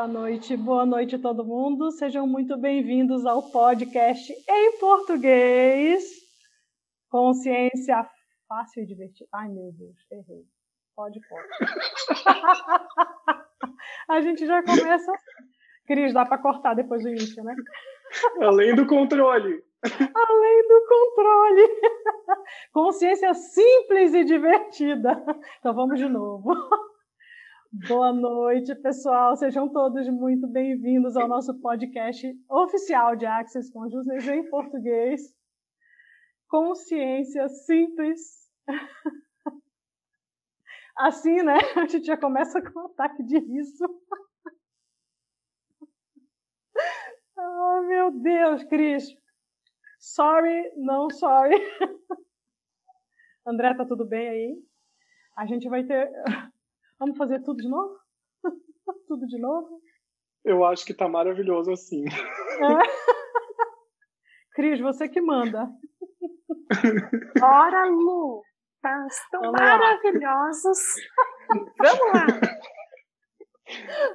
Boa 0.00 0.08
noite, 0.08 0.56
boa 0.56 0.86
noite 0.86 1.18
todo 1.18 1.44
mundo. 1.44 1.90
Sejam 1.90 2.26
muito 2.26 2.56
bem-vindos 2.56 3.26
ao 3.26 3.50
podcast 3.50 4.32
em 4.32 4.78
português. 4.78 6.02
Consciência 7.10 8.08
fácil 8.48 8.82
e 8.82 8.86
divertida. 8.86 9.28
Ai, 9.30 9.50
meu 9.50 9.70
Deus, 9.72 9.94
errei. 10.10 10.46
Pode, 10.96 11.20
pode. 11.28 11.48
A 14.08 14.22
gente 14.22 14.46
já 14.46 14.62
começa. 14.62 15.12
Cris, 15.86 16.14
dá 16.14 16.24
para 16.24 16.38
cortar 16.38 16.72
depois 16.72 17.02
do 17.02 17.10
início, 17.10 17.44
né? 17.44 17.54
Além 18.40 18.74
do 18.74 18.86
controle. 18.86 19.62
Além 19.84 20.66
do 20.66 20.86
controle. 20.88 21.68
Consciência 22.72 23.34
simples 23.34 24.14
e 24.14 24.24
divertida. 24.24 25.22
Então 25.58 25.74
vamos 25.74 25.98
de 25.98 26.08
novo. 26.08 26.54
Boa 27.72 28.12
noite, 28.12 28.74
pessoal. 28.74 29.36
Sejam 29.36 29.68
todos 29.68 30.08
muito 30.08 30.48
bem-vindos 30.48 31.16
ao 31.16 31.28
nosso 31.28 31.56
podcast 31.60 32.26
oficial 32.48 33.14
de 33.14 33.24
Access 33.24 33.72
Consciousness 33.72 34.26
em 34.26 34.50
português. 34.50 35.32
Consciência 36.48 37.48
simples. 37.48 38.50
Assim, 40.98 41.44
né? 41.44 41.58
A 41.76 41.86
gente 41.86 42.06
já 42.06 42.16
começa 42.16 42.60
com 42.60 42.80
um 42.80 42.86
ataque 42.86 43.22
de 43.22 43.38
riso. 43.38 43.86
Oh, 47.42 47.82
meu 47.82 48.10
Deus, 48.10 48.64
Cris. 48.64 49.08
Sorry, 49.98 50.72
não 50.76 51.08
sorry. 51.08 51.56
André, 53.46 53.74
tá 53.74 53.86
tudo 53.86 54.04
bem 54.04 54.28
aí? 54.28 54.62
A 55.36 55.46
gente 55.46 55.66
vai 55.68 55.82
ter 55.84 56.12
Vamos 57.00 57.16
fazer 57.16 57.42
tudo 57.42 57.56
de 57.56 57.68
novo? 57.68 57.98
tudo 59.08 59.26
de 59.26 59.40
novo? 59.40 59.80
Eu 60.44 60.64
acho 60.66 60.84
que 60.84 60.92
tá 60.92 61.08
maravilhoso 61.08 61.72
assim. 61.72 62.04
É. 62.04 62.10
Cris, 64.54 64.78
você 64.80 65.08
que 65.08 65.20
manda. 65.20 65.66
Ora, 67.42 67.86
Lu! 67.86 68.42
Tá, 68.82 69.06
estão 69.06 69.40
Vamos 69.40 69.60
maravilhosos. 69.60 70.78
Vamos 71.78 72.12
lá! 72.12 72.26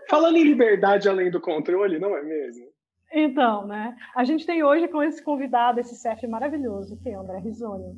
Falando 0.08 0.38
em 0.38 0.44
liberdade 0.44 1.10
além 1.10 1.32
do 1.32 1.42
controle, 1.42 2.00
não 2.00 2.16
é 2.16 2.22
mesmo? 2.22 2.68
Então, 3.12 3.66
né? 3.66 3.98
A 4.16 4.24
gente 4.24 4.46
tem 4.46 4.64
hoje 4.64 4.88
com 4.90 5.02
esse 5.02 5.24
convidado, 5.24 5.80
esse 5.80 6.00
chefe 6.00 6.28
maravilhoso, 6.28 7.00
que 7.02 7.10
é 7.10 7.18
o 7.18 7.22
André 7.22 7.40
Risoni 7.40 7.98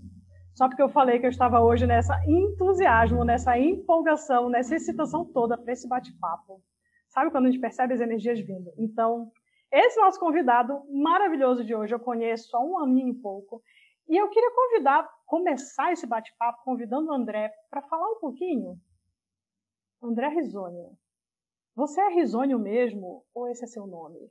só 0.58 0.68
porque 0.68 0.82
eu 0.82 0.90
falei 0.90 1.20
que 1.20 1.26
eu 1.28 1.30
estava 1.30 1.62
hoje 1.62 1.86
nessa 1.86 2.20
entusiasmo, 2.28 3.24
nessa 3.24 3.60
empolgação, 3.60 4.50
nessa 4.50 4.76
excitação 4.76 5.24
toda 5.24 5.56
para 5.56 5.72
esse 5.72 5.88
bate-papo. 5.88 6.64
Sabe 7.10 7.30
quando 7.30 7.46
a 7.46 7.52
gente 7.52 7.62
percebe 7.62 7.94
as 7.94 8.02
energias 8.02 8.40
vindo? 8.40 8.74
Então, 8.76 9.32
esse 9.72 10.00
nosso 10.02 10.20
convidado 10.20 10.82
maravilhoso 10.92 11.64
de 11.64 11.76
hoje 11.76 11.94
eu 11.94 12.00
conheço 12.00 12.58
há 12.58 12.60
um 12.60 12.80
aninho 12.80 13.10
e 13.10 13.22
pouco. 13.22 13.62
E 14.10 14.18
eu 14.18 14.28
queria 14.30 14.50
convidar, 14.50 15.08
começar 15.28 15.94
esse 15.94 16.08
bate-papo 16.08 16.64
convidando 16.64 17.12
o 17.12 17.14
André 17.14 17.54
para 17.70 17.84
falar 17.84 18.10
um 18.10 18.20
pouquinho. 18.20 18.80
André 20.02 20.28
Risônio. 20.30 20.98
Você 21.76 22.02
é 22.02 22.10
Risônio 22.16 22.58
mesmo 22.58 23.24
ou 23.32 23.48
esse 23.48 23.64
é 23.64 23.68
seu 23.68 23.86
nome? 23.86 24.28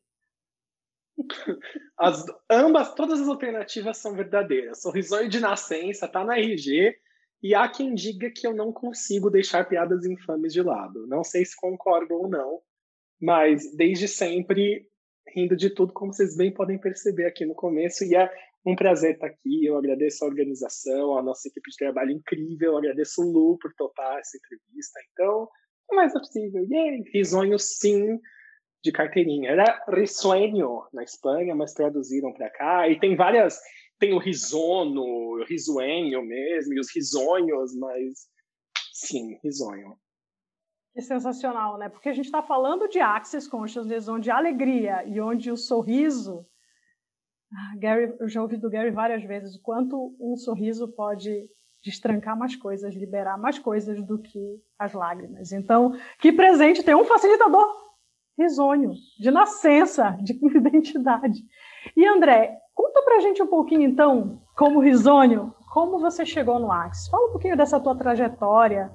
As, 1.99 2.25
ambas, 2.51 2.95
todas 2.95 3.21
as 3.21 3.29
alternativas 3.29 3.99
são 3.99 4.15
verdadeiras. 4.15 4.83
Sorrisóio 4.83 5.29
de 5.29 5.41
nascença, 5.41 6.07
tá 6.07 6.25
na 6.25 6.39
RG, 6.39 6.95
e 7.43 7.55
há 7.55 7.69
quem 7.69 7.95
diga 7.95 8.31
que 8.31 8.47
eu 8.47 8.55
não 8.55 8.73
consigo 8.73 9.31
deixar 9.31 9.69
piadas 9.69 10.05
infames 10.05 10.53
de 10.53 10.63
lado. 10.63 11.07
Não 11.07 11.25
sei 11.25 11.45
se 11.45 11.57
concordam 11.57 12.19
ou 12.19 12.29
não, 12.29 12.61
mas 13.21 13.75
desde 13.75 14.09
sempre 14.09 14.87
rindo 15.35 15.57
de 15.57 15.71
tudo, 15.71 15.93
como 15.93 16.13
vocês 16.13 16.37
bem 16.37 16.53
podem 16.53 16.79
perceber 16.79 17.27
aqui 17.27 17.45
no 17.45 17.55
começo, 17.55 18.05
e 18.05 18.15
é 18.15 18.31
um 18.65 18.75
prazer 18.75 19.15
estar 19.15 19.27
aqui. 19.27 19.65
Eu 19.65 19.77
agradeço 19.77 20.25
a 20.25 20.29
organização, 20.29 21.17
a 21.17 21.23
nossa 21.23 21.49
equipe 21.49 21.71
de 21.71 21.77
trabalho 21.77 22.11
incrível, 22.11 22.73
eu 22.73 22.79
agradeço 22.79 23.23
o 23.23 23.31
Lu 23.31 23.59
por 23.59 23.73
topar 23.75 24.19
essa 24.19 24.37
entrevista. 24.37 25.01
Então, 25.13 25.49
o 25.91 25.97
mais 25.97 26.15
é 26.15 26.19
possível. 26.19 26.65
E 26.69 27.11
risonho 27.13 27.59
sim, 27.59 28.19
de 28.87 28.93
carteirinha. 28.93 29.51
Era 29.51 29.85
risueño 29.89 30.85
na 30.93 31.03
Espanha, 31.03 31.55
mas 31.55 31.75
traduziram 31.75 32.33
para 32.33 32.49
cá. 32.51 32.89
E 32.89 32.99
tem 32.99 33.17
várias. 33.17 33.59
Tem 33.99 34.13
o 34.13 34.19
risono, 34.19 35.03
o 35.03 35.45
risuenho 35.45 36.23
mesmo, 36.23 36.75
e 36.75 36.81
os 36.81 36.95
risonhos, 36.95 37.75
mas 37.77 38.29
sim, 38.93 39.39
risonho. 39.43 39.97
Que 40.95 41.01
sensacional, 41.01 41.79
né? 41.79 41.89
Porque 41.89 42.11
a 42.11 42.13
gente 42.13 42.27
está 42.27 42.43
falando 42.43 42.89
de 42.89 43.01
Access 43.01 43.49
Consciousness, 43.49 44.09
onde 44.09 44.31
a 44.31 44.37
alegria 44.37 45.03
e 45.07 45.19
onde 45.21 45.51
o 45.51 45.57
sorriso. 45.57 46.47
Ah, 47.53 47.77
Gary, 47.79 48.15
eu 48.21 48.29
já 48.29 48.43
ouvi 48.43 48.59
do 48.59 48.69
Gary 48.69 48.91
várias 48.91 49.25
vezes 49.25 49.57
o 49.57 49.63
quanto 49.63 50.15
um 50.21 50.37
sorriso 50.37 50.89
pode 50.89 51.49
destrancar 51.83 52.37
mais 52.37 52.55
coisas, 52.55 52.95
liberar 52.95 53.39
mais 53.39 53.59
coisas 53.59 54.03
do 54.05 54.19
que 54.19 54.61
as 54.79 54.93
lágrimas. 54.93 55.53
Então, 55.53 55.93
que 56.19 56.33
presente 56.33 56.83
ter 56.83 56.95
um 56.95 57.05
facilitador 57.05 57.86
risonho, 58.39 58.93
de 59.19 59.31
nascença, 59.31 60.17
de 60.23 60.33
identidade. 60.57 61.43
E 61.97 62.07
André, 62.07 62.59
conta 62.75 63.03
pra 63.03 63.21
gente 63.21 63.43
um 63.43 63.47
pouquinho 63.47 63.83
então, 63.83 64.43
como 64.57 64.81
risonho, 64.81 65.55
como 65.73 65.99
você 65.99 66.25
chegou 66.25 66.59
no 66.59 66.71
Axis. 66.71 67.09
Fala 67.09 67.29
um 67.29 67.33
pouquinho 67.33 67.57
dessa 67.57 67.81
tua 67.81 67.97
trajetória 67.97 68.91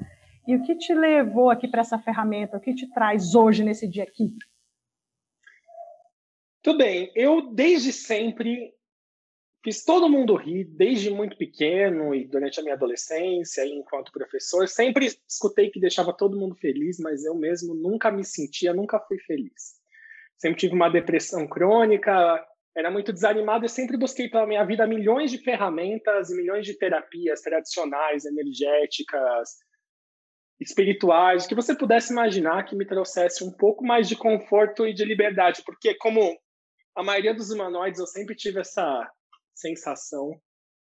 e 0.48 0.56
o 0.56 0.64
que 0.64 0.76
te 0.76 0.94
levou 0.94 1.50
aqui 1.50 1.68
para 1.68 1.82
essa 1.82 2.00
ferramenta, 2.00 2.58
o 2.58 2.62
que 2.62 2.74
te 2.74 2.90
traz 2.92 3.36
hoje 3.36 3.64
nesse 3.64 3.88
dia 3.88 4.04
aqui. 4.04 4.34
Tudo 6.64 6.78
bem, 6.78 7.12
eu 7.16 7.54
desde 7.54 7.92
sempre 7.92 8.72
fiz 9.64 9.84
todo 9.84 10.10
mundo 10.10 10.36
rir, 10.36 10.66
desde 10.66 11.10
muito 11.12 11.38
pequeno 11.38 12.16
e 12.16 12.28
durante 12.28 12.60
a 12.60 12.64
minha 12.64 12.76
adolescência, 12.76 13.66
enquanto 13.66 14.12
professor. 14.12 14.68
Sempre 14.68 15.08
escutei 15.28 15.70
que 15.70 15.80
deixava 15.80 16.14
todo 16.14 16.38
mundo 16.38 16.56
feliz, 16.56 17.00
mas 17.00 17.24
eu 17.24 17.36
mesmo 17.36 17.74
nunca 17.74 18.12
me 18.12 18.24
sentia, 18.24 18.74
nunca 18.74 19.00
fui 19.00 19.20
feliz. 19.20 19.80
Sempre 20.38 20.60
tive 20.60 20.74
uma 20.74 20.90
depressão 20.90 21.48
crônica, 21.48 22.44
era 22.76 22.90
muito 22.90 23.14
desanimado 23.14 23.66
e 23.66 23.70
sempre 23.70 23.98
busquei 23.98 24.30
pela 24.30 24.48
minha 24.48 24.64
vida 24.66 24.88
milhões 24.88 25.30
de 25.30 25.38
ferramentas 25.38 26.30
e 26.30 26.36
milhões 26.36 26.66
de 26.66 26.74
terapias 26.78 27.42
tradicionais, 27.42 28.26
energéticas, 28.26 29.58
espirituais, 30.60 31.46
que 31.46 31.56
você 31.56 31.76
pudesse 31.76 32.14
imaginar 32.14 32.64
que 32.64 32.76
me 32.76 32.86
trouxesse 32.86 33.44
um 33.44 33.52
pouco 33.52 33.84
mais 33.84 34.08
de 34.08 34.16
conforto 34.16 34.88
e 34.88 34.94
de 34.94 35.04
liberdade, 35.04 35.64
porque 35.66 35.96
como 35.96 36.38
a 36.96 37.04
maioria 37.04 37.34
dos 37.34 37.52
humanoides 37.52 38.00
eu 38.00 38.08
sempre 38.08 38.36
tive 38.36 38.60
essa 38.60 39.12
sensação 39.54 40.40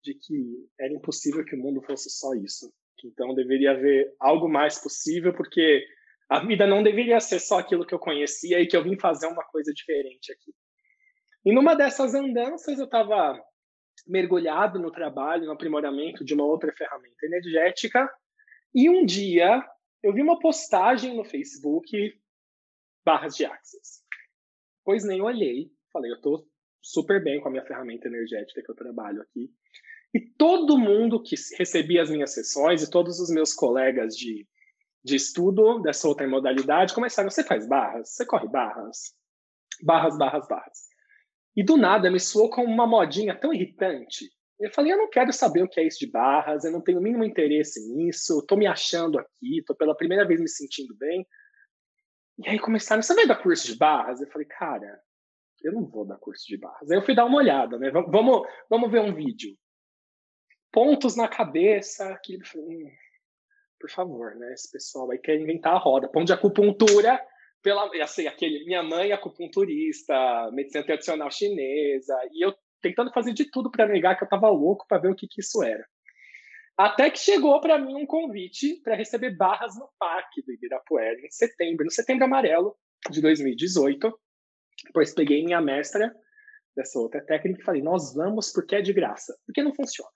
de 0.03 0.13
que 0.13 0.69
era 0.79 0.93
impossível 0.93 1.43
que 1.43 1.55
o 1.55 1.59
mundo 1.59 1.81
fosse 1.81 2.09
só 2.09 2.33
isso. 2.33 2.71
Então 3.03 3.33
deveria 3.33 3.71
haver 3.71 4.15
algo 4.19 4.47
mais 4.47 4.79
possível, 4.79 5.33
porque 5.33 5.85
a 6.29 6.45
vida 6.45 6.65
não 6.65 6.81
deveria 6.81 7.19
ser 7.19 7.39
só 7.39 7.59
aquilo 7.59 7.85
que 7.85 7.93
eu 7.93 7.99
conhecia 7.99 8.59
e 8.59 8.67
que 8.67 8.75
eu 8.75 8.83
vim 8.83 8.97
fazer 8.97 9.27
uma 9.27 9.43
coisa 9.45 9.73
diferente 9.73 10.31
aqui. 10.31 10.53
E 11.45 11.53
numa 11.53 11.75
dessas 11.75 12.15
andanças 12.15 12.79
eu 12.79 12.85
estava 12.85 13.39
mergulhado 14.07 14.79
no 14.79 14.91
trabalho, 14.91 15.45
no 15.45 15.51
aprimoramento 15.51 16.23
de 16.23 16.33
uma 16.33 16.45
outra 16.45 16.71
ferramenta 16.73 17.25
energética, 17.25 18.09
e 18.73 18.89
um 18.89 19.05
dia 19.05 19.63
eu 20.03 20.13
vi 20.13 20.21
uma 20.21 20.39
postagem 20.39 21.15
no 21.15 21.23
Facebook 21.23 22.19
barras 23.05 23.35
de 23.35 23.45
Access. 23.45 24.03
Pois 24.83 25.03
nem 25.03 25.21
olhei, 25.21 25.71
falei, 25.91 26.11
eu 26.11 26.15
estou 26.15 26.47
super 26.85 27.23
bem 27.23 27.41
com 27.41 27.47
a 27.47 27.51
minha 27.51 27.66
ferramenta 27.66 28.07
energética 28.07 28.62
que 28.62 28.69
eu 28.69 28.75
trabalho 28.75 29.22
aqui. 29.22 29.50
E 30.13 30.19
todo 30.19 30.78
mundo 30.78 31.22
que 31.22 31.35
recebia 31.57 32.01
as 32.01 32.09
minhas 32.12 32.34
sessões 32.34 32.84
e 32.84 32.90
todos 32.90 33.19
os 33.19 33.29
meus 33.29 33.53
colegas 33.53 34.16
de, 34.16 34.47
de 35.03 35.16
estudo 35.16 35.81
dessa 35.81 36.07
outra 36.07 36.28
modalidade 36.28 36.94
começaram: 36.94 37.29
você 37.29 37.44
faz 37.44 37.68
barras? 37.68 38.09
Você 38.09 38.25
corre 38.25 38.48
barras? 38.48 39.15
Barras, 39.81 40.18
barras, 40.18 40.48
barras. 40.48 40.77
E 41.56 41.65
do 41.65 41.75
nada 41.75 42.12
me 42.12 42.19
soou 42.19 42.50
como 42.50 42.71
uma 42.71 42.86
modinha 42.86 43.36
tão 43.36 43.51
irritante. 43.51 44.30
Eu 44.59 44.71
falei: 44.71 44.94
eu 44.94 44.98
não 44.98 45.09
quero 45.09 45.33
saber 45.33 45.63
o 45.63 45.68
que 45.68 45.80
é 45.80 45.88
isso 45.88 46.00
de 46.00 46.09
barras, 46.09 46.63
eu 46.63 46.71
não 46.71 46.81
tenho 46.81 47.00
o 47.00 47.01
mínimo 47.01 47.25
interesse 47.25 47.81
nisso, 47.94 48.39
estou 48.39 48.57
me 48.57 48.68
achando 48.68 49.18
aqui, 49.18 49.57
estou 49.59 49.75
pela 49.75 49.98
primeira 49.98 50.25
vez 50.25 50.39
me 50.39 50.48
sentindo 50.48 50.95
bem. 50.98 51.25
E 52.38 52.48
aí 52.48 52.59
começaram: 52.59 53.01
você 53.01 53.15
vai 53.15 53.25
dar 53.25 53.42
curso 53.42 53.65
de 53.65 53.75
barras? 53.75 54.21
Eu 54.21 54.30
falei: 54.30 54.48
cara, 54.48 55.01
eu 55.65 55.73
não 55.73 55.85
vou 55.85 56.06
dar 56.06 56.17
curso 56.17 56.45
de 56.47 56.57
barras. 56.57 56.89
Aí 56.89 56.97
eu 56.97 57.01
fui 57.01 57.15
dar 57.15 57.25
uma 57.25 57.38
olhada, 57.38 57.77
né? 57.77 57.89
Vamos, 57.91 58.47
vamos 58.69 58.91
ver 58.91 59.01
um 59.01 59.13
vídeo. 59.13 59.56
Pontos 60.71 61.15
na 61.15 61.27
cabeça, 61.27 62.19
que 62.23 62.38
hum, 62.56 62.91
por 63.79 63.89
favor, 63.89 64.35
né? 64.35 64.53
Esse 64.53 64.71
pessoal 64.71 65.09
aí 65.12 65.17
quer 65.17 65.39
inventar 65.39 65.73
a 65.73 65.79
roda. 65.79 66.07
Ponto 66.07 66.25
de 66.25 66.33
acupuntura, 66.33 67.19
pela, 67.62 67.89
assim, 68.03 68.27
aquele, 68.27 68.63
minha 68.65 68.83
mãe 68.83 69.09
é 69.09 69.13
acupunturista, 69.13 70.13
medicina 70.51 70.85
tradicional 70.85 71.31
chinesa, 71.31 72.15
e 72.31 72.45
eu 72.45 72.53
tentando 72.81 73.11
fazer 73.11 73.33
de 73.33 73.50
tudo 73.50 73.71
para 73.71 73.88
negar 73.88 74.15
que 74.15 74.23
eu 74.23 74.27
estava 74.27 74.50
louco 74.50 74.85
para 74.88 75.00
ver 75.00 75.09
o 75.09 75.15
que, 75.15 75.27
que 75.27 75.41
isso 75.41 75.63
era. 75.63 75.83
Até 76.77 77.09
que 77.09 77.18
chegou 77.18 77.59
para 77.61 77.79
mim 77.79 77.95
um 77.95 78.06
convite 78.06 78.81
para 78.83 78.95
receber 78.95 79.35
barras 79.35 79.75
no 79.79 79.89
parque 79.97 80.44
do 80.44 80.51
Ibirapuera 80.51 81.19
em 81.21 81.31
setembro, 81.31 81.85
no 81.85 81.91
setembro 81.91 82.25
amarelo, 82.25 82.75
de 83.09 83.21
2018. 83.21 84.13
Depois 84.85 85.13
peguei 85.13 85.43
minha 85.43 85.61
mestra 85.61 86.13
dessa 86.75 86.99
outra 86.99 87.23
técnica 87.23 87.61
e 87.61 87.65
falei: 87.65 87.81
nós 87.81 88.13
vamos 88.13 88.51
porque 88.51 88.75
é 88.75 88.81
de 88.81 88.93
graça, 88.93 89.35
porque 89.45 89.63
não 89.63 89.73
funciona. 89.73 90.11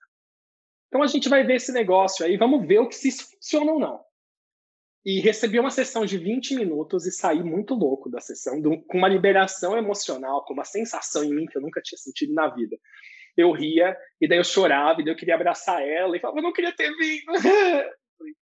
Então 0.88 1.02
a 1.02 1.06
gente 1.06 1.28
vai 1.28 1.44
ver 1.44 1.56
esse 1.56 1.72
negócio 1.72 2.24
aí, 2.24 2.36
vamos 2.36 2.66
ver 2.66 2.80
o 2.80 2.88
que 2.88 2.96
se 2.96 3.08
isso 3.08 3.30
funciona 3.30 3.72
ou 3.72 3.80
não. 3.80 4.00
E 5.04 5.20
recebi 5.20 5.58
uma 5.58 5.70
sessão 5.70 6.04
de 6.04 6.18
20 6.18 6.56
minutos 6.56 7.06
e 7.06 7.12
saí 7.12 7.42
muito 7.42 7.74
louco 7.74 8.10
da 8.10 8.20
sessão, 8.20 8.60
com 8.60 8.98
uma 8.98 9.08
liberação 9.08 9.78
emocional, 9.78 10.44
com 10.44 10.52
uma 10.52 10.64
sensação 10.64 11.24
em 11.24 11.34
mim 11.34 11.46
que 11.46 11.56
eu 11.56 11.62
nunca 11.62 11.80
tinha 11.80 11.96
sentido 11.96 12.34
na 12.34 12.48
vida. 12.48 12.76
Eu 13.36 13.52
ria, 13.52 13.96
e 14.20 14.28
daí 14.28 14.38
eu 14.38 14.44
chorava, 14.44 15.00
e 15.00 15.04
daí 15.04 15.14
eu 15.14 15.16
queria 15.16 15.36
abraçar 15.36 15.80
ela, 15.80 16.14
e 16.14 16.20
falava, 16.20 16.40
eu 16.40 16.42
não 16.42 16.52
queria 16.52 16.74
ter 16.74 16.90
vindo. 16.96 17.32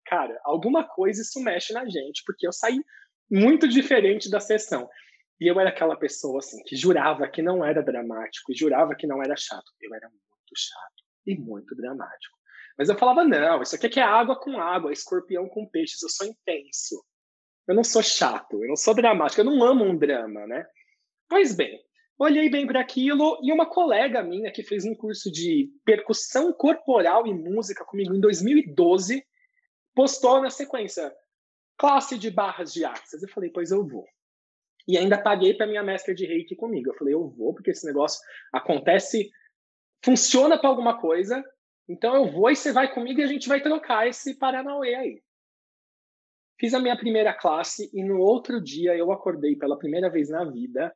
Cara, 0.07 0.41
alguma 0.45 0.85
coisa 0.85 1.21
isso 1.21 1.43
mexe 1.43 1.75
na 1.75 1.85
gente, 1.85 2.23
porque 2.25 2.47
eu 2.47 2.53
saí 2.53 2.81
muito 3.31 3.69
diferente 3.69 4.31
da 4.31 4.41
sessão. 4.41 4.89
E 5.41 5.51
eu 5.51 5.61
era 5.61 5.69
aquela 5.69 5.97
pessoa, 5.97 6.39
assim, 6.39 6.63
que 6.65 6.77
jurava 6.77 7.29
que 7.29 7.43
não 7.43 7.65
era 7.65 7.83
dramático, 7.83 8.53
e 8.53 8.57
jurava 8.57 8.95
que 8.95 9.07
não 9.07 9.23
era 9.23 9.37
chato. 9.37 9.71
Eu 9.81 9.95
era 9.95 10.09
muito 10.09 10.53
chato 10.57 11.05
e 11.27 11.37
muito 11.37 11.75
dramático. 11.75 12.37
Mas 12.79 12.89
eu 12.89 12.97
falava, 12.97 13.25
não, 13.25 13.63
isso 13.63 13.75
aqui 13.75 13.99
é, 13.99 14.03
água 14.03 14.39
com 14.39 14.59
água, 14.59 14.93
escorpião 14.93 15.49
com 15.49 15.69
peixes, 15.69 16.03
eu 16.03 16.09
sou 16.09 16.27
intenso. 16.27 17.03
Eu 17.67 17.75
não 17.75 17.83
sou 17.83 18.03
chato, 18.03 18.63
eu 18.63 18.69
não 18.69 18.77
sou 18.77 18.95
dramático, 18.95 19.41
eu 19.41 19.45
não 19.45 19.63
amo 19.65 19.85
um 19.85 19.97
drama, 19.97 20.47
né? 20.47 20.65
Pois 21.29 21.55
bem, 21.55 21.81
olhei 22.19 22.49
bem 22.49 22.67
para 22.67 22.81
aquilo 22.81 23.39
e 23.43 23.53
uma 23.53 23.69
colega 23.69 24.23
minha 24.23 24.53
que 24.53 24.63
fez 24.63 24.85
um 24.85 24.95
curso 24.95 25.31
de 25.33 25.71
percussão 25.85 26.53
corporal 26.53 27.27
e 27.27 27.35
música 27.35 27.85
comigo 27.85 28.15
em 28.15 28.21
2012 28.21 29.25
postou 29.95 30.41
na 30.41 30.51
sequência 30.51 31.13
classe 31.77 32.19
de 32.19 32.31
barras 32.31 32.73
de 32.73 32.85
axis. 32.85 33.23
Eu 33.23 33.29
falei, 33.31 33.51
pois 33.51 33.71
eu 33.71 33.87
vou. 33.87 34.07
E 34.87 34.97
ainda 34.97 35.21
paguei 35.21 35.55
para 35.55 35.67
minha 35.67 35.83
mestra 35.83 36.15
de 36.15 36.27
reiki 36.27 36.55
comigo. 36.55 36.91
Eu 36.91 36.95
falei, 36.95 37.15
eu 37.15 37.29
vou, 37.29 37.53
porque 37.53 37.71
esse 37.71 37.85
negócio 37.87 38.21
acontece, 38.53 39.31
funciona 40.05 40.59
para 40.59 40.69
alguma 40.69 41.01
coisa, 41.01 41.45
então 41.89 42.15
eu 42.15 42.31
vou 42.31 42.51
e 42.51 42.57
você 42.57 42.73
vai 42.73 42.93
comigo 42.93 43.21
e 43.21 43.25
a 43.25 43.27
gente 43.27 43.49
vai 43.49 43.61
trocar 43.61 44.09
esse 44.09 44.39
Paranauê 44.39 44.95
aí. 44.95 45.23
Fiz 46.59 46.73
a 46.73 46.81
minha 46.81 46.97
primeira 46.97 47.35
classe 47.35 47.91
e 47.93 48.03
no 48.03 48.19
outro 48.19 48.63
dia 48.63 48.97
eu 48.97 49.13
acordei 49.13 49.57
pela 49.57 49.79
primeira 49.79 50.09
vez 50.09 50.31
na 50.31 50.45
vida 50.45 50.95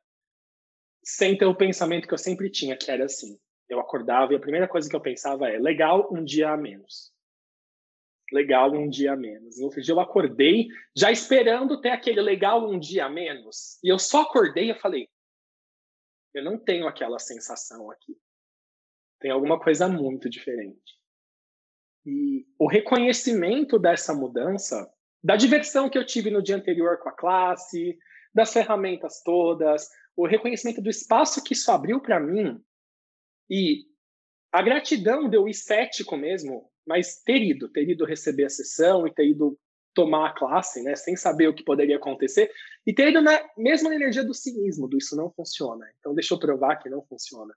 sem 1.03 1.37
ter 1.37 1.45
o 1.45 1.55
pensamento 1.55 2.07
que 2.07 2.13
eu 2.13 2.17
sempre 2.17 2.49
tinha, 2.49 2.77
que 2.77 2.89
era 2.89 3.05
assim. 3.05 3.39
Eu 3.69 3.79
acordava 3.79 4.33
e 4.33 4.35
a 4.35 4.39
primeira 4.39 4.67
coisa 4.67 4.89
que 4.89 4.95
eu 4.95 5.01
pensava 5.01 5.49
é: 5.49 5.57
legal, 5.57 6.09
um 6.11 6.23
dia 6.23 6.49
a 6.49 6.57
menos. 6.57 7.11
Legal, 8.31 8.73
um 8.73 8.89
dia 8.89 9.13
a 9.13 9.17
menos. 9.17 9.57
No 9.59 9.65
outro 9.65 9.81
dia 9.81 9.93
eu 9.93 9.99
acordei 9.99 10.67
já 10.95 11.11
esperando 11.11 11.81
ter 11.81 11.89
aquele 11.89 12.21
legal, 12.21 12.69
um 12.69 12.79
dia 12.79 13.05
a 13.05 13.09
menos. 13.09 13.77
E 13.83 13.91
eu 13.91 13.99
só 13.99 14.21
acordei 14.21 14.71
e 14.71 14.79
falei: 14.79 15.09
eu 16.33 16.43
não 16.43 16.57
tenho 16.57 16.87
aquela 16.87 17.19
sensação 17.19 17.91
aqui. 17.91 18.17
Tem 19.19 19.31
alguma 19.31 19.59
coisa 19.59 19.87
muito 19.87 20.29
diferente. 20.29 20.99
E 22.05 22.47
o 22.57 22.67
reconhecimento 22.67 23.77
dessa 23.77 24.13
mudança, 24.13 24.91
da 25.23 25.35
diversão 25.35 25.89
que 25.89 25.97
eu 25.97 26.05
tive 26.05 26.31
no 26.31 26.41
dia 26.41 26.55
anterior 26.55 26.97
com 26.99 27.09
a 27.09 27.15
classe, 27.15 27.97
das 28.33 28.51
ferramentas 28.51 29.21
todas, 29.23 29.87
o 30.15 30.25
reconhecimento 30.25 30.81
do 30.81 30.89
espaço 30.89 31.43
que 31.43 31.53
isso 31.53 31.69
abriu 31.71 32.01
para 32.01 32.19
mim 32.19 32.59
e 33.49 33.85
a 34.51 34.61
gratidão 34.61 35.29
de 35.29 35.37
eu 35.37 35.45
mesmo, 36.17 36.70
mas 36.85 37.21
ter 37.23 37.41
ido, 37.41 37.69
ter 37.69 37.89
ido 37.89 38.05
receber 38.05 38.45
a 38.45 38.49
sessão 38.49 39.07
e 39.07 39.13
ter 39.13 39.27
ido 39.27 39.57
tomar 39.93 40.29
a 40.29 40.33
classe, 40.33 40.81
né, 40.83 40.95
sem 40.95 41.15
saber 41.17 41.47
o 41.47 41.53
que 41.53 41.65
poderia 41.65 41.97
acontecer, 41.97 42.49
e 42.87 42.93
ter 42.93 43.09
ido 43.09 43.21
na 43.21 43.43
mesma 43.57 43.93
energia 43.93 44.23
do 44.23 44.33
cinismo, 44.33 44.87
do 44.87 44.97
isso 44.97 45.15
não 45.17 45.29
funciona. 45.31 45.85
Então 45.99 46.13
deixa 46.13 46.33
eu 46.33 46.39
provar 46.39 46.77
que 46.77 46.89
não 46.89 47.03
funciona 47.03 47.53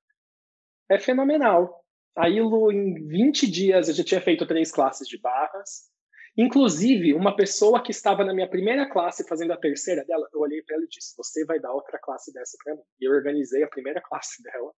é 0.89 0.99
fenomenal. 0.99 1.83
A 2.17 2.29
Ilo, 2.29 2.71
em 2.71 3.07
20 3.07 3.51
dias, 3.51 3.89
eu 3.89 3.95
já 3.95 4.05
tinha 4.05 4.21
feito 4.21 4.47
três 4.47 4.71
classes 4.71 5.09
de 5.09 5.19
barras. 5.19 5.93
Inclusive, 6.37 7.15
uma 7.15 7.35
pessoa 7.35 7.83
que 7.83 7.91
estava 7.91 8.25
na 8.25 8.35
minha 8.35 8.49
primeira 8.49 8.89
classe 8.89 9.27
fazendo 9.27 9.53
a 9.53 9.57
terceira 9.57 10.05
dela, 10.05 10.29
eu 10.33 10.41
olhei 10.41 10.63
para 10.63 10.77
ela 10.77 10.85
e 10.85 10.89
disse: 10.89 11.17
Você 11.17 11.45
vai 11.45 11.61
dar 11.61 11.73
outra 11.73 11.99
classe 11.99 12.33
dessa 12.33 12.57
para 12.63 12.75
mim. 12.75 12.83
E 13.01 13.09
eu 13.09 13.13
organizei 13.13 13.63
a 13.63 13.69
primeira 13.69 14.01
classe 14.07 14.43
dela. 14.43 14.73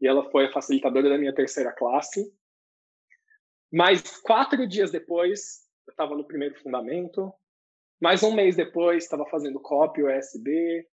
E 0.00 0.06
ela 0.06 0.28
foi 0.30 0.46
a 0.46 0.52
facilitadora 0.52 1.08
da 1.08 1.18
minha 1.18 1.34
terceira 1.34 1.72
classe. 1.72 2.32
Mas 3.72 4.02
quatro 4.20 4.66
dias 4.66 4.90
depois, 4.90 5.62
eu 5.86 5.92
estava 5.92 6.16
no 6.16 6.26
primeiro 6.26 6.54
fundamento. 6.60 7.32
Mais 8.00 8.22
um 8.22 8.34
mês 8.34 8.56
depois, 8.56 9.04
estava 9.04 9.26
fazendo 9.26 9.60
copy 9.60 10.02
USB. 10.02 10.86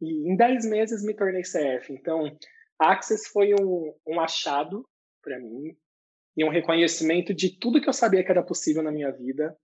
E 0.00 0.30
em 0.30 0.36
dez 0.36 0.64
meses 0.64 1.04
me 1.04 1.14
tornei 1.14 1.42
CF. 1.42 1.92
Então, 1.92 2.36
Access 2.78 3.28
foi 3.28 3.54
um, 3.54 3.94
um 4.06 4.20
achado 4.20 4.88
para 5.22 5.38
mim 5.38 5.76
e 6.36 6.44
um 6.44 6.48
reconhecimento 6.48 7.32
de 7.34 7.58
tudo 7.58 7.80
que 7.80 7.88
eu 7.88 7.92
sabia 7.92 8.24
que 8.24 8.30
era 8.30 8.42
possível 8.42 8.82
na 8.82 8.90
minha 8.90 9.12
vida. 9.12 9.56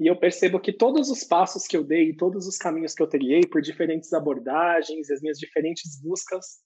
E 0.00 0.06
eu 0.06 0.18
percebo 0.18 0.58
que 0.58 0.72
todos 0.72 1.10
os 1.10 1.22
passos 1.22 1.66
que 1.66 1.76
eu 1.76 1.84
dei, 1.84 2.16
todos 2.16 2.46
os 2.46 2.56
caminhos 2.56 2.94
que 2.94 3.02
eu 3.02 3.06
trilhei 3.06 3.42
por 3.46 3.60
diferentes 3.60 4.12
abordagens, 4.12 5.10
as 5.10 5.20
minhas 5.20 5.38
diferentes 5.38 6.00
buscas, 6.02 6.60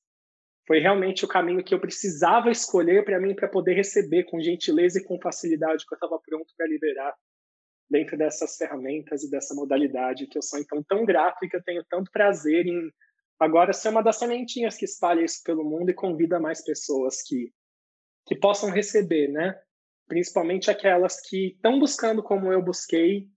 foi 0.66 0.80
realmente 0.80 1.24
o 1.24 1.28
caminho 1.28 1.62
que 1.64 1.74
eu 1.74 1.80
precisava 1.80 2.50
escolher 2.50 3.04
para 3.04 3.20
mim 3.20 3.34
para 3.34 3.48
poder 3.48 3.74
receber 3.74 4.24
com 4.24 4.40
gentileza 4.40 4.98
e 4.98 5.04
com 5.04 5.20
facilidade 5.20 5.84
que 5.86 5.94
eu 5.94 5.96
estava 5.96 6.18
pronto 6.18 6.52
para 6.56 6.66
liberar 6.66 7.14
dentro 7.88 8.18
dessas 8.18 8.56
ferramentas 8.56 9.22
e 9.22 9.30
dessa 9.30 9.54
modalidade 9.54 10.26
que 10.26 10.36
eu 10.36 10.42
sou 10.42 10.58
então 10.58 10.82
tão 10.82 11.04
grato 11.04 11.44
e 11.44 11.48
que 11.48 11.56
eu 11.56 11.62
tenho 11.62 11.84
tanto 11.88 12.10
prazer 12.10 12.66
em 12.66 12.90
Agora, 13.38 13.72
ser 13.72 13.90
uma 13.90 14.02
das 14.02 14.16
sementinhas 14.16 14.76
que 14.76 14.86
espalha 14.86 15.22
isso 15.22 15.42
pelo 15.44 15.62
mundo 15.62 15.90
e 15.90 15.94
convida 15.94 16.40
mais 16.40 16.64
pessoas 16.64 17.22
que, 17.22 17.52
que 18.26 18.34
possam 18.34 18.70
receber, 18.70 19.28
né? 19.28 19.54
Principalmente 20.08 20.70
aquelas 20.70 21.20
que 21.20 21.48
estão 21.48 21.78
buscando 21.78 22.22
como 22.22 22.50
eu 22.50 22.62
busquei 22.62 23.28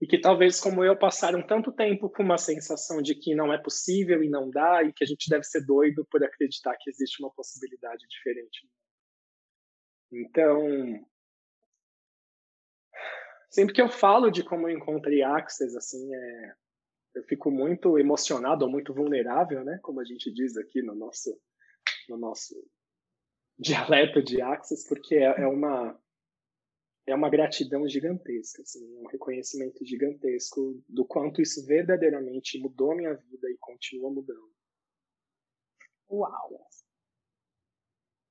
e 0.00 0.06
que 0.06 0.18
talvez, 0.18 0.60
como 0.60 0.84
eu, 0.84 0.98
passaram 0.98 1.46
tanto 1.46 1.72
tempo 1.72 2.10
com 2.10 2.22
uma 2.22 2.38
sensação 2.38 3.00
de 3.00 3.14
que 3.14 3.34
não 3.34 3.52
é 3.52 3.58
possível 3.58 4.22
e 4.22 4.28
não 4.28 4.50
dá 4.50 4.82
e 4.82 4.92
que 4.92 5.04
a 5.04 5.06
gente 5.06 5.28
deve 5.30 5.44
ser 5.44 5.64
doido 5.64 6.06
por 6.10 6.22
acreditar 6.22 6.76
que 6.78 6.90
existe 6.90 7.22
uma 7.22 7.30
possibilidade 7.30 8.04
diferente. 8.08 8.68
Então, 10.12 11.06
sempre 13.50 13.74
que 13.74 13.82
eu 13.82 13.88
falo 13.88 14.30
de 14.30 14.42
como 14.42 14.68
eu 14.68 14.76
encontrei 14.76 15.22
Access, 15.22 15.76
assim, 15.76 16.14
é, 16.14 16.54
eu 17.14 17.22
fico 17.24 17.50
muito 17.50 17.98
emocionado 17.98 18.64
ou 18.64 18.70
muito 18.70 18.92
vulnerável, 18.92 19.64
né? 19.64 19.78
Como 19.82 20.00
a 20.00 20.04
gente 20.04 20.32
diz 20.32 20.56
aqui 20.56 20.82
no 20.82 20.94
nosso, 20.94 21.40
no 22.08 22.18
nosso 22.18 22.54
dialeto 23.58 24.22
de 24.22 24.42
Axis, 24.42 24.86
porque 24.86 25.14
é, 25.14 25.42
é 25.42 25.46
uma 25.46 25.98
é 27.06 27.14
uma 27.14 27.28
gratidão 27.28 27.86
gigantesca, 27.86 28.62
assim, 28.62 28.82
um 28.98 29.06
reconhecimento 29.06 29.84
gigantesco 29.84 30.82
do 30.88 31.04
quanto 31.04 31.42
isso 31.42 31.64
verdadeiramente 31.66 32.58
mudou 32.58 32.92
a 32.92 32.96
minha 32.96 33.14
vida 33.14 33.50
e 33.50 33.56
continua 33.60 34.10
mudando. 34.10 34.50
Uau! 36.10 36.66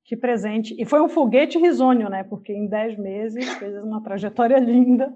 Que 0.05 0.17
presente. 0.17 0.75
E 0.77 0.85
foi 0.85 1.01
um 1.01 1.07
foguete 1.07 1.57
risonho, 1.57 2.09
né? 2.09 2.23
Porque 2.23 2.51
em 2.51 2.67
10 2.67 2.97
meses 2.97 3.47
fez 3.53 3.75
uma 3.83 4.03
trajetória 4.03 4.57
linda. 4.59 5.15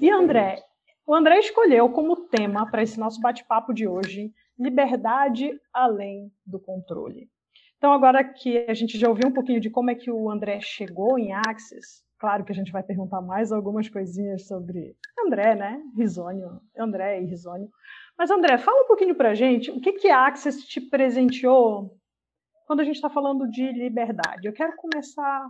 E 0.00 0.10
André, 0.10 0.62
o 1.06 1.14
André 1.14 1.38
escolheu 1.40 1.90
como 1.90 2.28
tema 2.28 2.70
para 2.70 2.82
esse 2.82 2.98
nosso 2.98 3.20
bate-papo 3.20 3.72
de 3.72 3.88
hoje 3.88 4.32
liberdade 4.58 5.58
além 5.72 6.32
do 6.44 6.58
controle. 6.58 7.28
Então, 7.76 7.92
agora 7.92 8.24
que 8.24 8.58
a 8.68 8.74
gente 8.74 8.98
já 8.98 9.08
ouviu 9.08 9.28
um 9.28 9.32
pouquinho 9.32 9.60
de 9.60 9.68
como 9.68 9.90
é 9.90 9.94
que 9.94 10.10
o 10.10 10.30
André 10.30 10.60
chegou 10.60 11.18
em 11.18 11.32
Axis, 11.32 12.05
claro 12.18 12.44
que 12.44 12.52
a 12.52 12.54
gente 12.54 12.72
vai 12.72 12.82
perguntar 12.82 13.20
mais 13.20 13.52
algumas 13.52 13.88
coisinhas 13.88 14.46
sobre 14.46 14.96
André, 15.18 15.54
né? 15.54 15.82
Risônio, 15.96 16.60
André 16.76 17.20
e 17.20 17.26
Risônio. 17.26 17.68
Mas, 18.18 18.30
André, 18.30 18.58
fala 18.58 18.82
um 18.82 18.86
pouquinho 18.86 19.14
para 19.14 19.30
a 19.30 19.34
gente 19.34 19.70
o 19.70 19.80
que, 19.80 19.92
que 19.92 20.08
a 20.08 20.26
Axis 20.26 20.64
te 20.66 20.80
presenteou 20.80 21.96
quando 22.66 22.80
a 22.80 22.84
gente 22.84 22.96
está 22.96 23.10
falando 23.10 23.48
de 23.48 23.70
liberdade. 23.72 24.46
Eu 24.46 24.52
quero 24.52 24.74
começar 24.76 25.46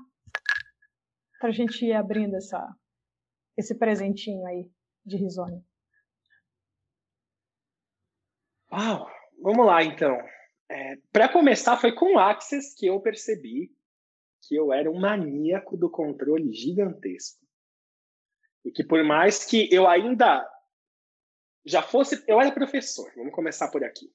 para 1.39 1.49
a 1.51 1.53
gente 1.53 1.85
ir 1.85 1.93
abrindo 1.93 2.37
essa, 2.37 2.75
esse 3.57 3.75
presentinho 3.75 4.45
aí 4.47 4.69
de 5.05 5.17
risonho? 5.17 5.65
Uau, 8.73 9.09
vamos 9.41 9.67
lá 9.67 9.83
então. 9.83 10.19
É, 10.69 10.97
Para 11.13 11.29
começar, 11.29 11.77
foi 11.77 11.93
com 11.93 12.19
Access 12.19 12.77
que 12.77 12.87
eu 12.87 13.01
percebi 13.01 13.71
que 14.47 14.55
eu 14.55 14.73
era 14.73 14.91
um 14.91 14.99
maníaco 14.99 15.77
do 15.77 15.91
controle 15.91 16.53
gigantesco. 16.53 17.45
E 18.65 18.71
que 18.71 18.85
por 18.85 19.03
mais 19.05 19.45
que 19.45 19.69
eu 19.73 19.87
ainda 19.87 20.45
já 21.67 21.83
fosse. 21.83 22.23
Eu 22.27 22.41
era 22.41 22.53
professor, 22.53 23.11
vamos 23.17 23.35
começar 23.35 23.69
por 23.69 23.83
aqui. 23.83 24.07